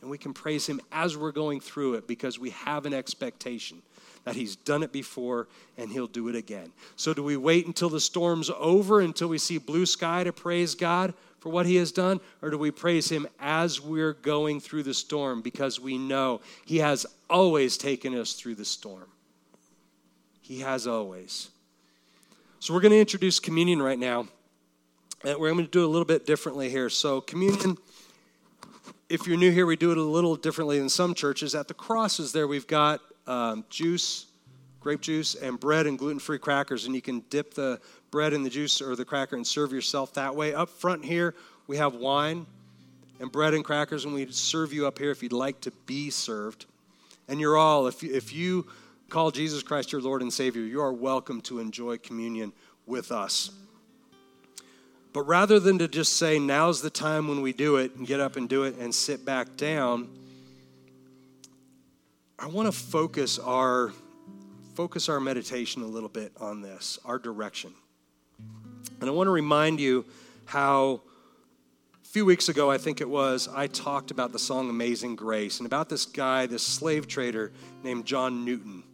And 0.00 0.08
we 0.08 0.16
can 0.16 0.32
praise 0.32 0.68
Him 0.68 0.80
as 0.92 1.16
we're 1.16 1.32
going 1.32 1.58
through 1.58 1.94
it 1.94 2.06
because 2.06 2.38
we 2.38 2.50
have 2.50 2.86
an 2.86 2.94
expectation 2.94 3.82
that 4.24 4.34
He's 4.34 4.56
done 4.56 4.82
it 4.82 4.92
before 4.92 5.48
and 5.76 5.90
He'll 5.90 6.06
do 6.06 6.28
it 6.28 6.34
again. 6.34 6.72
So, 6.96 7.14
do 7.14 7.22
we 7.22 7.36
wait 7.36 7.66
until 7.66 7.88
the 7.88 8.00
storm's 8.00 8.50
over, 8.58 9.00
until 9.00 9.28
we 9.28 9.38
see 9.38 9.58
blue 9.58 9.86
sky 9.86 10.24
to 10.24 10.32
praise 10.32 10.74
God 10.74 11.14
for 11.40 11.48
what 11.50 11.66
He 11.66 11.76
has 11.76 11.92
done? 11.92 12.20
Or 12.42 12.50
do 12.50 12.58
we 12.58 12.70
praise 12.70 13.10
Him 13.10 13.26
as 13.38 13.80
we're 13.80 14.12
going 14.12 14.60
through 14.60 14.82
the 14.84 14.94
storm 14.94 15.42
because 15.42 15.80
we 15.80 15.98
know 15.98 16.40
He 16.64 16.78
has 16.78 17.06
always 17.28 17.76
taken 17.76 18.14
us 18.14 18.34
through 18.34 18.56
the 18.56 18.64
storm? 18.64 19.08
He 20.40 20.60
has 20.60 20.86
always. 20.86 21.50
So, 22.58 22.74
we're 22.74 22.80
going 22.80 22.92
to 22.92 23.00
introduce 23.00 23.40
communion 23.40 23.80
right 23.80 23.98
now. 23.98 24.28
And 25.22 25.38
we're 25.38 25.52
going 25.52 25.64
to 25.64 25.70
do 25.70 25.82
it 25.82 25.84
a 25.84 25.88
little 25.88 26.06
bit 26.06 26.24
differently 26.26 26.70
here. 26.70 26.88
So, 26.88 27.20
communion 27.20 27.76
if 29.10 29.26
you're 29.26 29.36
new 29.36 29.50
here, 29.50 29.66
we 29.66 29.74
do 29.74 29.90
it 29.90 29.98
a 29.98 30.02
little 30.02 30.36
differently 30.36 30.78
than 30.78 30.88
some 30.88 31.14
churches. 31.14 31.54
At 31.54 31.66
the 31.66 31.74
crosses, 31.74 32.30
there 32.30 32.46
we've 32.46 32.68
got 32.68 33.00
um, 33.26 33.64
juice, 33.68 34.26
grape 34.80 35.00
juice, 35.00 35.34
and 35.34 35.58
bread 35.58 35.86
and 35.86 35.98
gluten 35.98 36.18
free 36.18 36.38
crackers. 36.38 36.86
And 36.86 36.94
you 36.94 37.02
can 37.02 37.20
dip 37.30 37.54
the 37.54 37.80
bread 38.10 38.32
in 38.32 38.42
the 38.42 38.50
juice 38.50 38.80
or 38.80 38.96
the 38.96 39.04
cracker 39.04 39.36
and 39.36 39.46
serve 39.46 39.72
yourself 39.72 40.14
that 40.14 40.34
way. 40.34 40.54
Up 40.54 40.68
front 40.68 41.04
here, 41.04 41.34
we 41.66 41.76
have 41.76 41.94
wine 41.94 42.46
and 43.20 43.30
bread 43.30 43.54
and 43.54 43.64
crackers, 43.64 44.04
and 44.04 44.14
we 44.14 44.26
serve 44.30 44.72
you 44.72 44.86
up 44.86 44.98
here 44.98 45.10
if 45.10 45.22
you'd 45.22 45.32
like 45.32 45.60
to 45.60 45.70
be 45.86 46.10
served. 46.10 46.66
And 47.28 47.38
you're 47.38 47.56
all, 47.56 47.86
if 47.86 48.02
if 48.02 48.32
you 48.32 48.66
call 49.08 49.30
Jesus 49.30 49.62
Christ 49.62 49.92
your 49.92 50.00
Lord 50.00 50.22
and 50.22 50.32
Savior, 50.32 50.62
you 50.62 50.80
are 50.80 50.92
welcome 50.92 51.40
to 51.42 51.58
enjoy 51.58 51.98
communion 51.98 52.52
with 52.86 53.12
us. 53.12 53.50
But 55.12 55.22
rather 55.22 55.58
than 55.58 55.78
to 55.78 55.88
just 55.88 56.14
say, 56.14 56.38
now's 56.38 56.82
the 56.82 56.90
time 56.90 57.28
when 57.28 57.40
we 57.40 57.52
do 57.52 57.76
it, 57.76 57.96
and 57.96 58.06
get 58.06 58.20
up 58.20 58.36
and 58.36 58.48
do 58.48 58.62
it 58.64 58.76
and 58.78 58.94
sit 58.94 59.24
back 59.24 59.56
down, 59.56 60.08
I 62.42 62.46
want 62.46 62.72
to 62.72 62.72
focus 62.72 63.38
our 63.38 63.92
focus 64.74 65.10
our 65.10 65.20
meditation 65.20 65.82
a 65.82 65.86
little 65.86 66.08
bit 66.08 66.32
on 66.40 66.62
this, 66.62 66.98
our 67.04 67.18
direction. 67.18 67.74
And 68.98 69.10
I 69.10 69.12
want 69.12 69.26
to 69.26 69.30
remind 69.30 69.78
you 69.78 70.06
how 70.46 71.02
a 72.02 72.08
few 72.08 72.24
weeks 72.24 72.48
ago, 72.48 72.70
I 72.70 72.78
think 72.78 73.02
it 73.02 73.08
was, 73.08 73.46
I 73.54 73.66
talked 73.66 74.10
about 74.10 74.32
the 74.32 74.38
song 74.38 74.70
Amazing 74.70 75.16
Grace 75.16 75.58
and 75.58 75.66
about 75.66 75.90
this 75.90 76.06
guy, 76.06 76.46
this 76.46 76.62
slave 76.62 77.06
trader 77.06 77.52
named 77.84 78.06
John 78.06 78.42
Newton, 78.46 78.84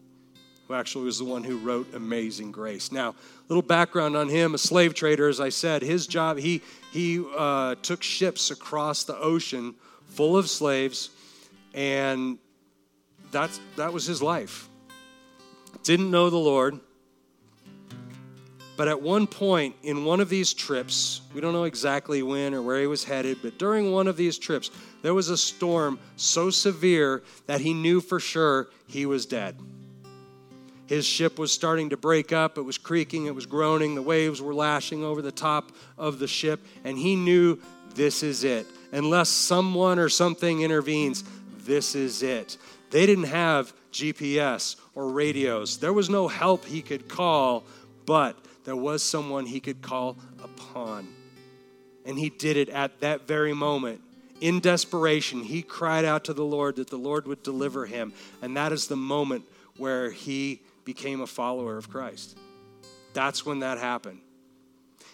who 0.67 0.75
actually 0.75 1.05
was 1.05 1.21
the 1.21 1.25
one 1.25 1.45
who 1.45 1.59
wrote 1.59 1.95
Amazing 1.95 2.51
Grace. 2.51 2.91
Now, 2.91 3.15
little 3.49 3.63
background 3.63 4.17
on 4.17 4.29
him 4.29 4.55
a 4.55 4.59
slave 4.59 4.93
trader, 4.93 5.29
as 5.29 5.39
I 5.39 5.51
said, 5.51 5.83
his 5.83 6.09
job, 6.09 6.39
he, 6.39 6.63
he 6.91 7.25
uh, 7.37 7.77
took 7.77 8.03
ships 8.03 8.51
across 8.51 9.05
the 9.05 9.17
ocean 9.17 9.77
full 10.07 10.37
of 10.37 10.51
slaves 10.51 11.11
and 11.75 12.39
that's, 13.37 13.61
that 13.77 13.93
was 13.93 14.07
his 14.07 14.23
life. 14.23 14.67
Didn't 15.83 16.11
know 16.11 16.31
the 16.31 16.39
Lord. 16.39 16.81
But 18.79 18.89
at 18.89 19.03
one 19.03 19.27
point 19.27 19.77
in 19.83 20.07
one 20.07 20.21
of 20.21 20.31
these 20.31 20.55
trips, 20.55 21.21
we 21.35 21.43
don't 21.43 21.53
know 21.53 21.65
exactly 21.65 22.23
when 22.23 22.55
or 22.55 22.63
where 22.63 22.81
he 22.81 22.87
was 22.87 23.05
headed, 23.05 23.39
but 23.43 23.59
during 23.59 23.93
one 23.93 24.07
of 24.07 24.17
these 24.17 24.39
trips, 24.39 24.71
there 25.03 25.13
was 25.13 25.29
a 25.29 25.37
storm 25.37 25.99
so 26.17 26.49
severe 26.49 27.23
that 27.47 27.61
he 27.61 27.75
knew 27.75 28.01
for 28.01 28.19
sure 28.19 28.69
he 28.87 29.05
was 29.05 29.27
dead. 29.27 29.57
His 30.87 31.05
ship 31.05 31.39
was 31.39 31.53
starting 31.53 31.91
to 31.91 31.97
break 31.99 32.33
up. 32.33 32.57
It 32.57 32.63
was 32.63 32.79
creaking, 32.79 33.27
it 33.27 33.35
was 33.35 33.45
groaning, 33.45 33.95
the 33.95 34.03
waves 34.03 34.41
were 34.41 34.55
lashing 34.55 35.05
over 35.05 35.21
the 35.21 35.33
top 35.33 35.73
of 35.99 36.19
the 36.19 36.29
ship, 36.29 36.65
and 36.85 36.97
he 36.97 37.17
knew 37.17 37.61
this 37.95 38.23
is 38.23 38.45
it. 38.45 38.67
Unless 38.93 39.29
someone 39.29 39.99
or 39.99 40.09
something 40.09 40.63
intervenes, 40.63 41.23
this 41.67 41.95
is 41.95 42.23
it. 42.23 42.57
They 42.97 43.05
didn't 43.05 43.25
have 43.25 43.75
GPS 43.93 44.77
or 44.95 45.11
radios. 45.11 45.77
There 45.77 45.93
was 45.93 46.09
no 46.09 46.29
help 46.29 46.65
he 46.65 46.81
could 46.81 47.11
call, 47.11 47.63
but 48.07 48.39
there 48.65 48.75
was 48.75 49.03
someone 49.03 49.45
he 49.45 49.61
could 49.61 49.83
call 49.83 50.17
upon. 50.43 51.07
And 52.07 52.19
he 52.19 52.31
did 52.31 52.57
it 52.57 52.71
at 52.71 53.01
that 53.01 53.29
very 53.29 53.53
moment. 53.53 54.01
In 54.41 54.61
desperation, 54.61 55.43
he 55.43 55.61
cried 55.61 56.07
out 56.07 56.25
to 56.25 56.33
the 56.33 56.43
Lord 56.43 56.77
that 56.77 56.89
the 56.89 56.97
Lord 56.97 57.27
would 57.27 57.43
deliver 57.43 57.85
him. 57.85 58.15
And 58.41 58.57
that 58.57 58.73
is 58.73 58.87
the 58.87 58.97
moment 58.97 59.45
where 59.77 60.11
he 60.11 60.63
became 60.87 61.21
a 61.21 61.27
follower 61.27 61.77
of 61.77 61.91
Christ. 61.91 62.39
That's 63.13 63.45
when 63.45 63.59
that 63.59 63.77
happened. 63.77 64.21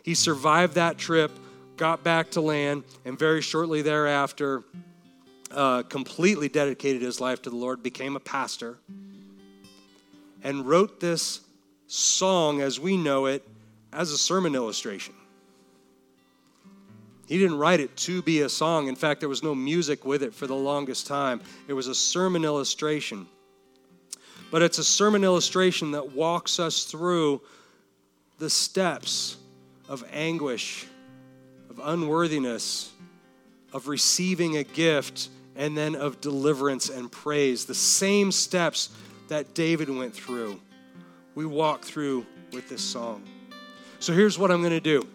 He 0.05 0.15
survived 0.15 0.77
that 0.77 0.99
trip, 0.99 1.33
got 1.77 2.05
back 2.05 2.31
to 2.31 2.41
land, 2.41 2.85
and 3.05 3.19
very 3.19 3.43
shortly 3.43 3.83
thereafter, 3.83 4.63
uh, 5.53 5.83
completely 5.85 6.49
dedicated 6.49 7.03
his 7.03 7.21
life 7.21 7.43
to 7.43 7.51
the 7.51 7.57
Lord, 7.57 7.83
became 7.83 8.17
a 8.17 8.21
pastor, 8.21 8.79
and 10.43 10.67
wrote 10.67 11.01
this 11.01 11.41
song 11.87 12.61
as 12.61 12.81
we 12.81 12.97
know 12.97 13.27
it 13.27 13.47
as 13.93 14.11
a 14.11 14.19
sermon 14.19 14.55
illustration. 14.55 15.15
He 17.27 17.39
didn't 17.39 17.59
write 17.59 17.81
it 17.81 17.97
to 17.99 18.21
be 18.23 18.41
a 18.41 18.49
song. 18.49 18.89
In 18.89 18.97
fact, 18.97 19.21
there 19.21 19.29
was 19.29 19.43
no 19.43 19.55
music 19.55 20.05
with 20.05 20.23
it 20.23 20.35
for 20.35 20.47
the 20.47 20.55
longest 20.55 21.07
time. 21.07 21.41
It 21.69 21.73
was 21.73 21.87
a 21.87 21.95
sermon 21.95 22.45
illustration. 22.45 23.27
But 24.51 24.61
it's 24.63 24.79
a 24.79 24.85
sermon 24.85 25.25
illustration 25.25 25.93
that 25.93 26.13
walks 26.13 26.61
us 26.61 26.85
through 26.85 27.41
the 28.39 28.51
steps 28.51 29.37
of 29.89 30.05
anguish, 30.13 30.87
of 31.71 31.81
unworthiness, 31.83 32.93
of 33.73 33.89
receiving 33.89 34.59
a 34.59 34.65
gift 34.65 35.29
and 35.57 35.77
then 35.77 35.95
of 35.95 36.21
deliverance 36.21 36.89
and 36.89 37.11
praise. 37.11 37.65
The 37.65 37.75
same 37.75 38.33
steps 38.33 38.91
that 39.29 39.55
David 39.55 39.89
went 39.89 40.15
through, 40.15 40.61
we 41.35 41.47
walk 41.47 41.83
through 41.83 42.27
with 42.53 42.69
this 42.69 42.83
song. 42.83 43.23
So 43.99 44.13
here's 44.13 44.39
what 44.39 44.51
I'm 44.51 44.61
going 44.61 44.73
to 44.73 44.81
do 44.81 45.07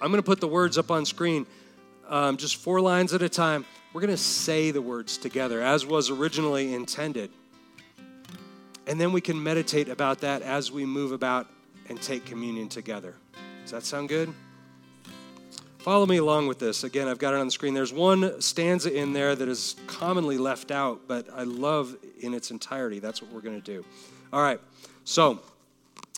I'm 0.00 0.10
going 0.10 0.22
to 0.22 0.26
put 0.26 0.40
the 0.40 0.48
words 0.48 0.76
up 0.78 0.90
on 0.90 1.06
screen, 1.06 1.46
um, 2.08 2.36
just 2.36 2.56
four 2.56 2.80
lines 2.80 3.14
at 3.14 3.22
a 3.22 3.28
time. 3.28 3.64
We're 3.92 4.00
going 4.00 4.10
to 4.10 4.16
say 4.16 4.72
the 4.72 4.82
words 4.82 5.16
together 5.16 5.62
as 5.62 5.86
was 5.86 6.10
originally 6.10 6.74
intended. 6.74 7.30
And 8.86 9.00
then 9.00 9.12
we 9.12 9.20
can 9.20 9.40
meditate 9.42 9.88
about 9.88 10.20
that 10.20 10.42
as 10.42 10.70
we 10.70 10.84
move 10.84 11.12
about 11.12 11.46
and 11.88 12.00
take 12.02 12.24
communion 12.26 12.68
together. 12.68 13.14
Does 13.62 13.70
that 13.70 13.84
sound 13.84 14.08
good? 14.08 14.34
Follow 15.84 16.06
me 16.06 16.16
along 16.16 16.46
with 16.46 16.58
this. 16.58 16.82
Again, 16.82 17.08
I've 17.08 17.18
got 17.18 17.34
it 17.34 17.40
on 17.40 17.46
the 17.46 17.52
screen. 17.52 17.74
There's 17.74 17.92
one 17.92 18.40
stanza 18.40 18.90
in 18.90 19.12
there 19.12 19.36
that 19.36 19.48
is 19.50 19.76
commonly 19.86 20.38
left 20.38 20.70
out, 20.70 21.02
but 21.06 21.28
I 21.30 21.42
love 21.42 21.94
in 22.20 22.32
its 22.32 22.50
entirety. 22.50 23.00
That's 23.00 23.20
what 23.20 23.30
we're 23.30 23.42
going 23.42 23.60
to 23.60 23.72
do. 23.72 23.84
All 24.32 24.40
right. 24.40 24.58
So, 25.04 25.40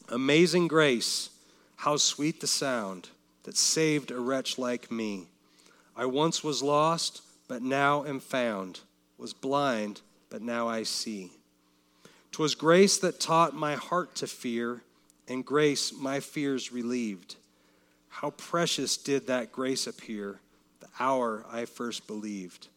amazing 0.09 0.69
grace, 0.69 1.31
how 1.75 1.97
sweet 1.97 2.41
the 2.41 2.47
sound 2.47 3.09
that 3.43 3.57
saved 3.57 4.12
a 4.12 4.21
wretch 4.21 4.57
like 4.57 4.93
me. 4.93 5.27
I 5.97 6.07
once 6.07 6.45
was 6.45 6.62
lost, 6.62 7.23
but 7.49 7.61
now 7.61 8.05
am 8.05 8.21
found, 8.21 8.79
was 9.19 9.35
blind, 9.35 10.01
but 10.31 10.43
now 10.43 10.69
I 10.69 10.85
see. 10.85 11.33
'Twas 12.31 12.55
grace 12.55 12.99
that 12.99 13.19
taught 13.19 13.53
my 13.53 13.75
heart 13.75 14.14
to 14.14 14.29
fear, 14.29 14.83
and 15.27 15.45
grace 15.45 15.93
my 15.93 16.21
fears 16.21 16.71
relieved. 16.71 17.35
How 18.21 18.31
precious 18.31 18.97
did 18.97 19.27
that 19.27 19.53
grace 19.53 19.87
appear 19.87 20.41
the 20.81 20.89
hour 20.99 21.45
I 21.53 21.67
first 21.67 22.07
believed. 22.07 22.69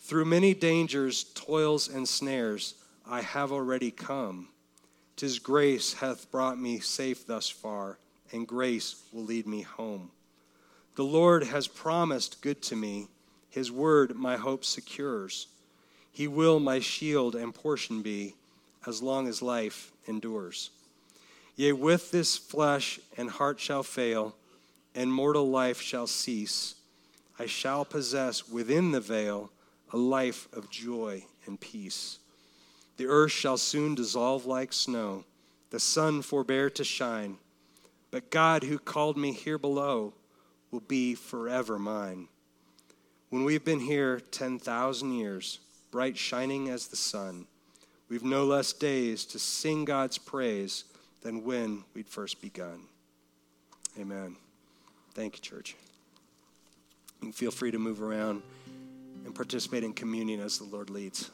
Through 0.00 0.24
many 0.24 0.52
dangers, 0.52 1.26
toils, 1.34 1.88
and 1.88 2.08
snares, 2.08 2.74
I 3.08 3.20
have 3.20 3.52
already 3.52 3.92
come. 3.92 4.48
Tis 5.14 5.38
grace 5.38 5.92
hath 5.92 6.28
brought 6.32 6.58
me 6.58 6.80
safe 6.80 7.24
thus 7.24 7.48
far, 7.48 7.98
and 8.32 8.48
grace 8.48 9.00
will 9.12 9.22
lead 9.22 9.46
me 9.46 9.62
home. 9.62 10.10
The 10.96 11.04
Lord 11.04 11.44
has 11.44 11.68
promised 11.68 12.42
good 12.42 12.60
to 12.62 12.74
me, 12.74 13.06
His 13.50 13.70
word 13.70 14.16
my 14.16 14.36
hope 14.38 14.64
secures. 14.64 15.46
He 16.10 16.26
will 16.26 16.58
my 16.58 16.80
shield 16.80 17.36
and 17.36 17.54
portion 17.54 18.02
be, 18.02 18.34
as 18.84 19.02
long 19.04 19.28
as 19.28 19.40
life 19.40 19.92
endures. 20.08 20.70
Yea, 21.54 21.72
with 21.72 22.10
this 22.10 22.36
flesh 22.36 22.98
and 23.16 23.30
heart 23.30 23.60
shall 23.60 23.84
fail, 23.84 24.34
and 24.98 25.12
mortal 25.12 25.48
life 25.48 25.80
shall 25.80 26.08
cease, 26.08 26.74
I 27.38 27.46
shall 27.46 27.84
possess 27.84 28.48
within 28.48 28.90
the 28.90 29.00
veil 29.00 29.52
a 29.92 29.96
life 29.96 30.48
of 30.52 30.70
joy 30.70 31.24
and 31.46 31.60
peace. 31.60 32.18
The 32.96 33.06
earth 33.06 33.30
shall 33.30 33.58
soon 33.58 33.94
dissolve 33.94 34.44
like 34.44 34.72
snow, 34.72 35.22
the 35.70 35.78
sun 35.78 36.20
forbear 36.22 36.68
to 36.70 36.82
shine, 36.82 37.36
but 38.10 38.32
God 38.32 38.64
who 38.64 38.76
called 38.76 39.16
me 39.16 39.32
here 39.32 39.56
below 39.56 40.14
will 40.72 40.80
be 40.80 41.14
forever 41.14 41.78
mine. 41.78 42.26
When 43.30 43.44
we've 43.44 43.64
been 43.64 43.78
here 43.78 44.18
10,000 44.18 45.12
years, 45.12 45.60
bright 45.92 46.16
shining 46.16 46.70
as 46.70 46.88
the 46.88 46.96
sun, 46.96 47.46
we've 48.08 48.24
no 48.24 48.44
less 48.44 48.72
days 48.72 49.24
to 49.26 49.38
sing 49.38 49.84
God's 49.84 50.18
praise 50.18 50.82
than 51.22 51.44
when 51.44 51.84
we'd 51.94 52.08
first 52.08 52.42
begun. 52.42 52.80
Amen. 53.96 54.34
Thank 55.18 55.34
you, 55.34 55.42
church. 55.42 55.74
You 57.20 57.26
can 57.26 57.32
feel 57.32 57.50
free 57.50 57.72
to 57.72 57.78
move 57.80 58.00
around 58.00 58.40
and 59.24 59.34
participate 59.34 59.82
in 59.82 59.92
communion 59.92 60.38
as 60.38 60.58
the 60.58 60.64
Lord 60.64 60.90
leads. 60.90 61.32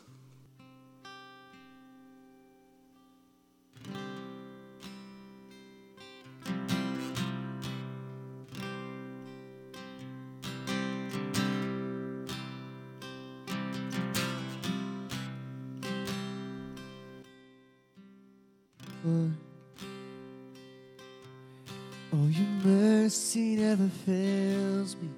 Fails 24.05 24.97
me. 24.97 25.09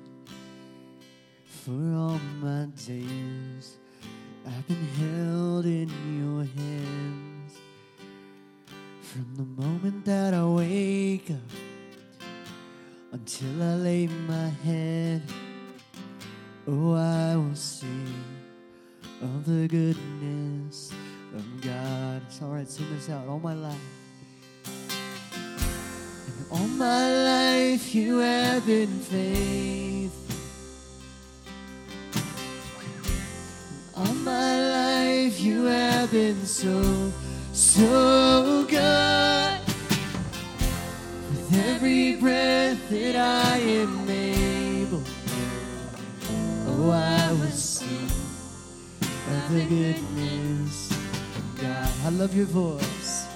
For 1.44 1.72
all 1.72 2.20
my 2.40 2.66
days, 2.86 3.76
I've 4.46 4.66
been 4.68 4.86
held 5.00 5.64
in 5.64 5.88
your 6.20 6.44
hands. 6.44 7.58
From 9.00 9.34
the 9.36 9.62
moment 9.62 10.04
that 10.04 10.34
I 10.34 10.44
wake 10.44 11.30
up 11.30 11.56
until 13.12 13.62
I 13.62 13.74
lay 13.74 14.06
my 14.06 14.48
head, 14.64 15.22
oh, 16.68 16.94
I 16.94 17.36
will 17.36 17.54
sing 17.54 18.14
of 19.22 19.46
the 19.46 19.66
goodness 19.66 20.92
of 21.34 21.60
God. 21.60 22.22
It's 22.26 22.42
all 22.42 22.50
right, 22.50 22.68
sing 22.68 22.86
this 22.94 23.10
out 23.10 23.26
all 23.26 23.40
my 23.40 23.54
life. 23.54 24.05
All 26.50 26.68
my 26.68 27.12
life 27.24 27.94
you 27.94 28.18
have 28.18 28.64
been 28.66 29.00
faithful. 29.00 30.36
All 33.96 34.14
my 34.14 34.60
life 34.60 35.40
you 35.40 35.64
have 35.64 36.12
been 36.12 36.46
so, 36.46 37.12
so 37.52 38.64
good. 38.68 39.60
With 41.30 41.64
every 41.66 42.16
breath 42.16 42.88
that 42.90 43.16
I 43.16 43.58
am 43.58 44.08
able, 44.08 45.02
oh, 46.68 46.90
I 46.90 47.32
will 47.32 47.50
sing 47.50 48.10
of 49.04 49.52
the 49.52 49.64
goodness 49.64 50.90
of 50.92 51.60
God. 51.60 51.90
I 52.04 52.10
love 52.10 52.36
your 52.36 52.46
voice. 52.46 53.26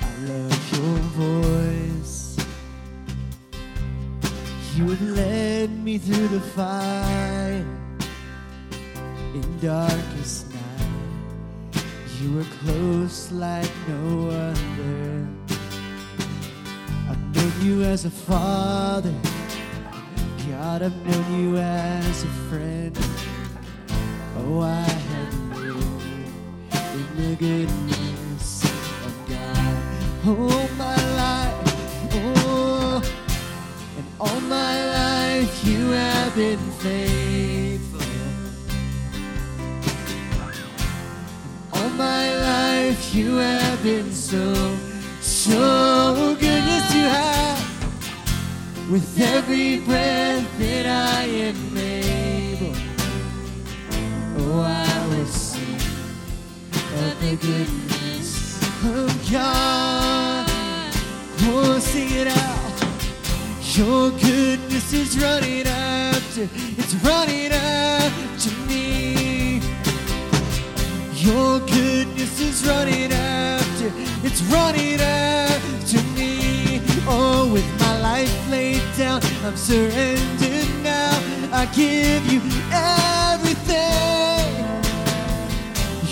I 0.00 0.16
love 0.26 0.72
your 0.72 0.98
voice. 1.18 1.79
You 4.80 4.88
have 4.88 5.02
led 5.02 5.70
me 5.84 5.98
through 5.98 6.28
the 6.28 6.40
fire 6.40 7.62
in 9.34 9.58
darkest 9.60 10.46
night. 10.54 11.84
You 12.18 12.36
were 12.36 12.46
close 12.62 13.30
like 13.30 13.70
no 13.86 14.30
other. 14.30 15.26
I've 17.10 17.36
known 17.36 17.52
you 17.60 17.82
as 17.82 18.06
a 18.06 18.10
father. 18.10 19.12
God, 20.48 20.80
I've 20.82 20.96
known 21.06 21.26
you 21.38 21.58
as 21.58 22.24
a 22.24 22.28
friend. 22.48 22.98
Oh, 24.38 24.62
I 24.62 24.80
have 24.80 25.34
lived 25.58 25.92
in 26.96 27.30
the 27.30 27.36
goodness 27.36 28.64
of 29.04 29.28
God. 29.28 29.76
Oh, 30.24 30.70
my 30.78 30.96
life, 30.96 31.19
you 35.70 35.90
have 35.92 36.34
been 36.34 36.58
faithful. 36.82 38.00
All 41.72 41.90
my 41.90 42.34
life 42.34 43.14
you 43.14 43.36
have 43.36 43.80
been 43.82 44.10
so, 44.12 44.76
so 45.20 46.36
good. 46.40 46.64
Yes, 46.70 46.94
you 46.94 47.04
have. 47.18 47.60
With 48.90 49.20
every 49.20 49.80
breath 49.80 50.48
that 50.58 50.86
I 50.86 51.22
am 51.48 51.78
able, 51.78 52.74
oh, 54.38 54.62
I 54.62 55.06
will 55.10 55.26
sing 55.26 55.76
of 57.04 57.14
the 57.20 57.36
goodness 57.46 58.28
of 58.84 59.30
God. 59.30 60.46
Oh, 61.42 61.78
sing 61.78 62.10
it 62.10 62.26
out. 62.26 62.60
Your 63.76 64.10
goodness 64.10 64.69
is 64.92 65.18
running 65.18 65.66
after, 65.66 66.48
it's 66.76 66.94
running 67.04 67.52
after 67.52 68.50
me. 68.66 69.60
Your 71.14 71.60
goodness 71.60 72.40
is 72.40 72.66
running 72.66 73.12
after, 73.12 73.92
it's 74.26 74.42
running 74.42 75.00
after 75.00 76.02
me. 76.18 76.80
Oh, 77.06 77.50
with 77.52 77.66
my 77.80 78.00
life 78.00 78.50
laid 78.50 78.82
down, 78.96 79.20
I'm 79.44 79.56
surrendered 79.56 80.68
now. 80.82 81.12
I 81.52 81.66
give 81.74 82.26
you 82.32 82.40
everything. 82.72 83.80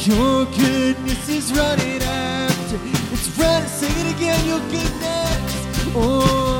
Your 0.06 0.44
goodness 0.46 1.28
is 1.28 1.52
running 1.52 2.02
after, 2.02 2.78
it's 3.12 3.28
running. 3.38 3.68
Sing 3.68 4.06
it 4.06 4.14
again, 4.14 4.46
your 4.46 4.60
goodness. 4.70 5.94
Oh, 5.96 6.57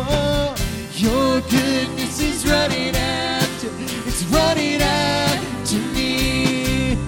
your 1.01 1.41
goodness 1.43 2.21
is 2.21 2.47
running 2.47 2.95
after, 2.97 3.69
it's 4.07 4.25
running 4.25 4.81
after 4.83 5.79
me. 5.95 6.99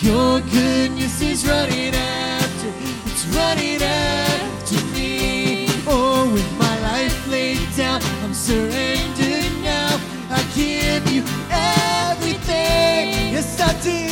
Your 0.00 0.40
goodness 0.40 1.20
is 1.22 1.46
running 1.46 1.94
after, 1.94 2.72
it's 3.06 3.26
running 3.36 3.82
after 3.82 4.84
me. 4.94 5.68
Oh, 5.86 6.30
with 6.32 6.50
my 6.58 6.80
life 6.80 7.28
laid 7.28 7.60
down, 7.76 8.00
I'm 8.22 8.34
surrendered 8.34 9.52
now. 9.62 10.00
I 10.30 10.42
give 10.54 11.10
you 11.12 11.22
everything. 11.50 13.32
Yes, 13.34 13.60
I 13.60 13.72
do. 13.80 14.10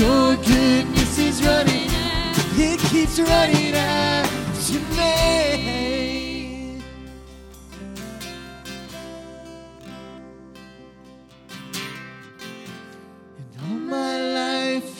Your 0.00 0.36
goodness 0.36 1.18
is 1.18 1.42
running 1.44 1.86
it 2.58 2.80
keeps 2.80 3.18
running 3.18 3.74
after 3.74 4.78
me. 4.96 6.05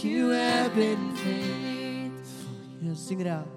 You 0.07 0.29
have 0.29 0.75
been 0.75 1.15
faithful. 1.17 2.55
Yeah, 2.81 2.95
sing 2.95 3.21
it 3.21 3.27
out. 3.27 3.49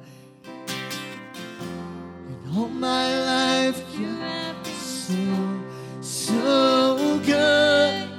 And 2.27 2.57
all 2.57 2.69
my 2.69 3.19
life 3.19 3.83
you 3.97 4.07
have 4.07 4.63
been 4.63 4.73
so, 4.73 5.61
so 6.01 7.19
good. 7.25 8.09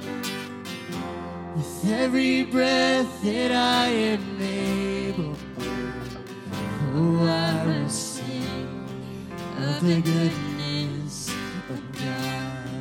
With 1.55 1.91
every 1.91 2.43
breath 2.43 3.21
that 3.23 3.51
I 3.51 3.87
am 3.87 4.41
able, 4.41 5.35
oh, 6.95 7.25
I 7.27 7.65
will 7.65 7.89
sing 7.89 8.87
of 9.57 9.81
the 9.81 10.01
goodness 10.01 11.29
of 11.69 11.81
God. 11.93 12.71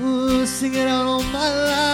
Oh, 0.00 0.44
sing 0.44 0.74
it 0.74 0.88
out 0.88 1.06
all 1.06 1.22
my 1.22 1.48
life. 1.64 1.87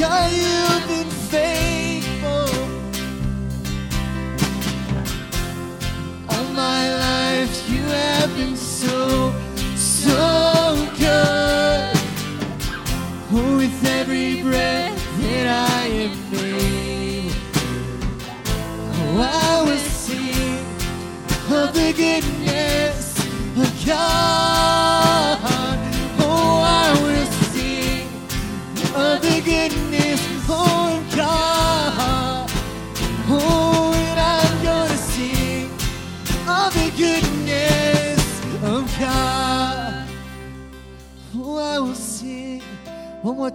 Life, 0.00 0.37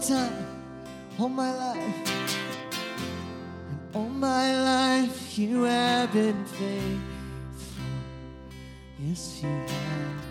time. 0.08 0.45
All 1.18 1.30
my 1.30 1.56
life, 1.56 2.36
and 3.70 3.80
all 3.93 4.10
my 4.10 4.62
life, 4.64 5.38
you 5.38 5.64
have 5.64 6.12
been 6.12 6.43
faithful. 6.45 7.86
Yes, 8.99 9.41
you 9.41 9.49
have. 9.49 10.22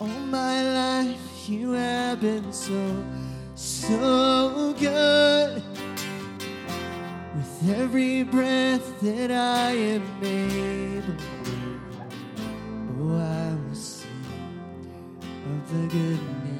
All 0.00 0.08
my 0.08 0.62
life, 0.74 1.48
you 1.48 1.72
have 1.72 2.20
been 2.20 2.52
so, 2.52 3.04
so 3.54 4.74
good. 4.78 5.62
With 7.36 7.76
every 7.76 8.24
breath 8.24 9.00
that 9.02 9.30
I 9.30 9.70
am 9.70 10.02
able, 10.20 11.14
oh, 12.98 13.18
I 13.20 13.54
will 13.54 13.74
sing 13.74 14.08
of 15.46 15.70
the 15.70 15.86
goodness 15.94 16.51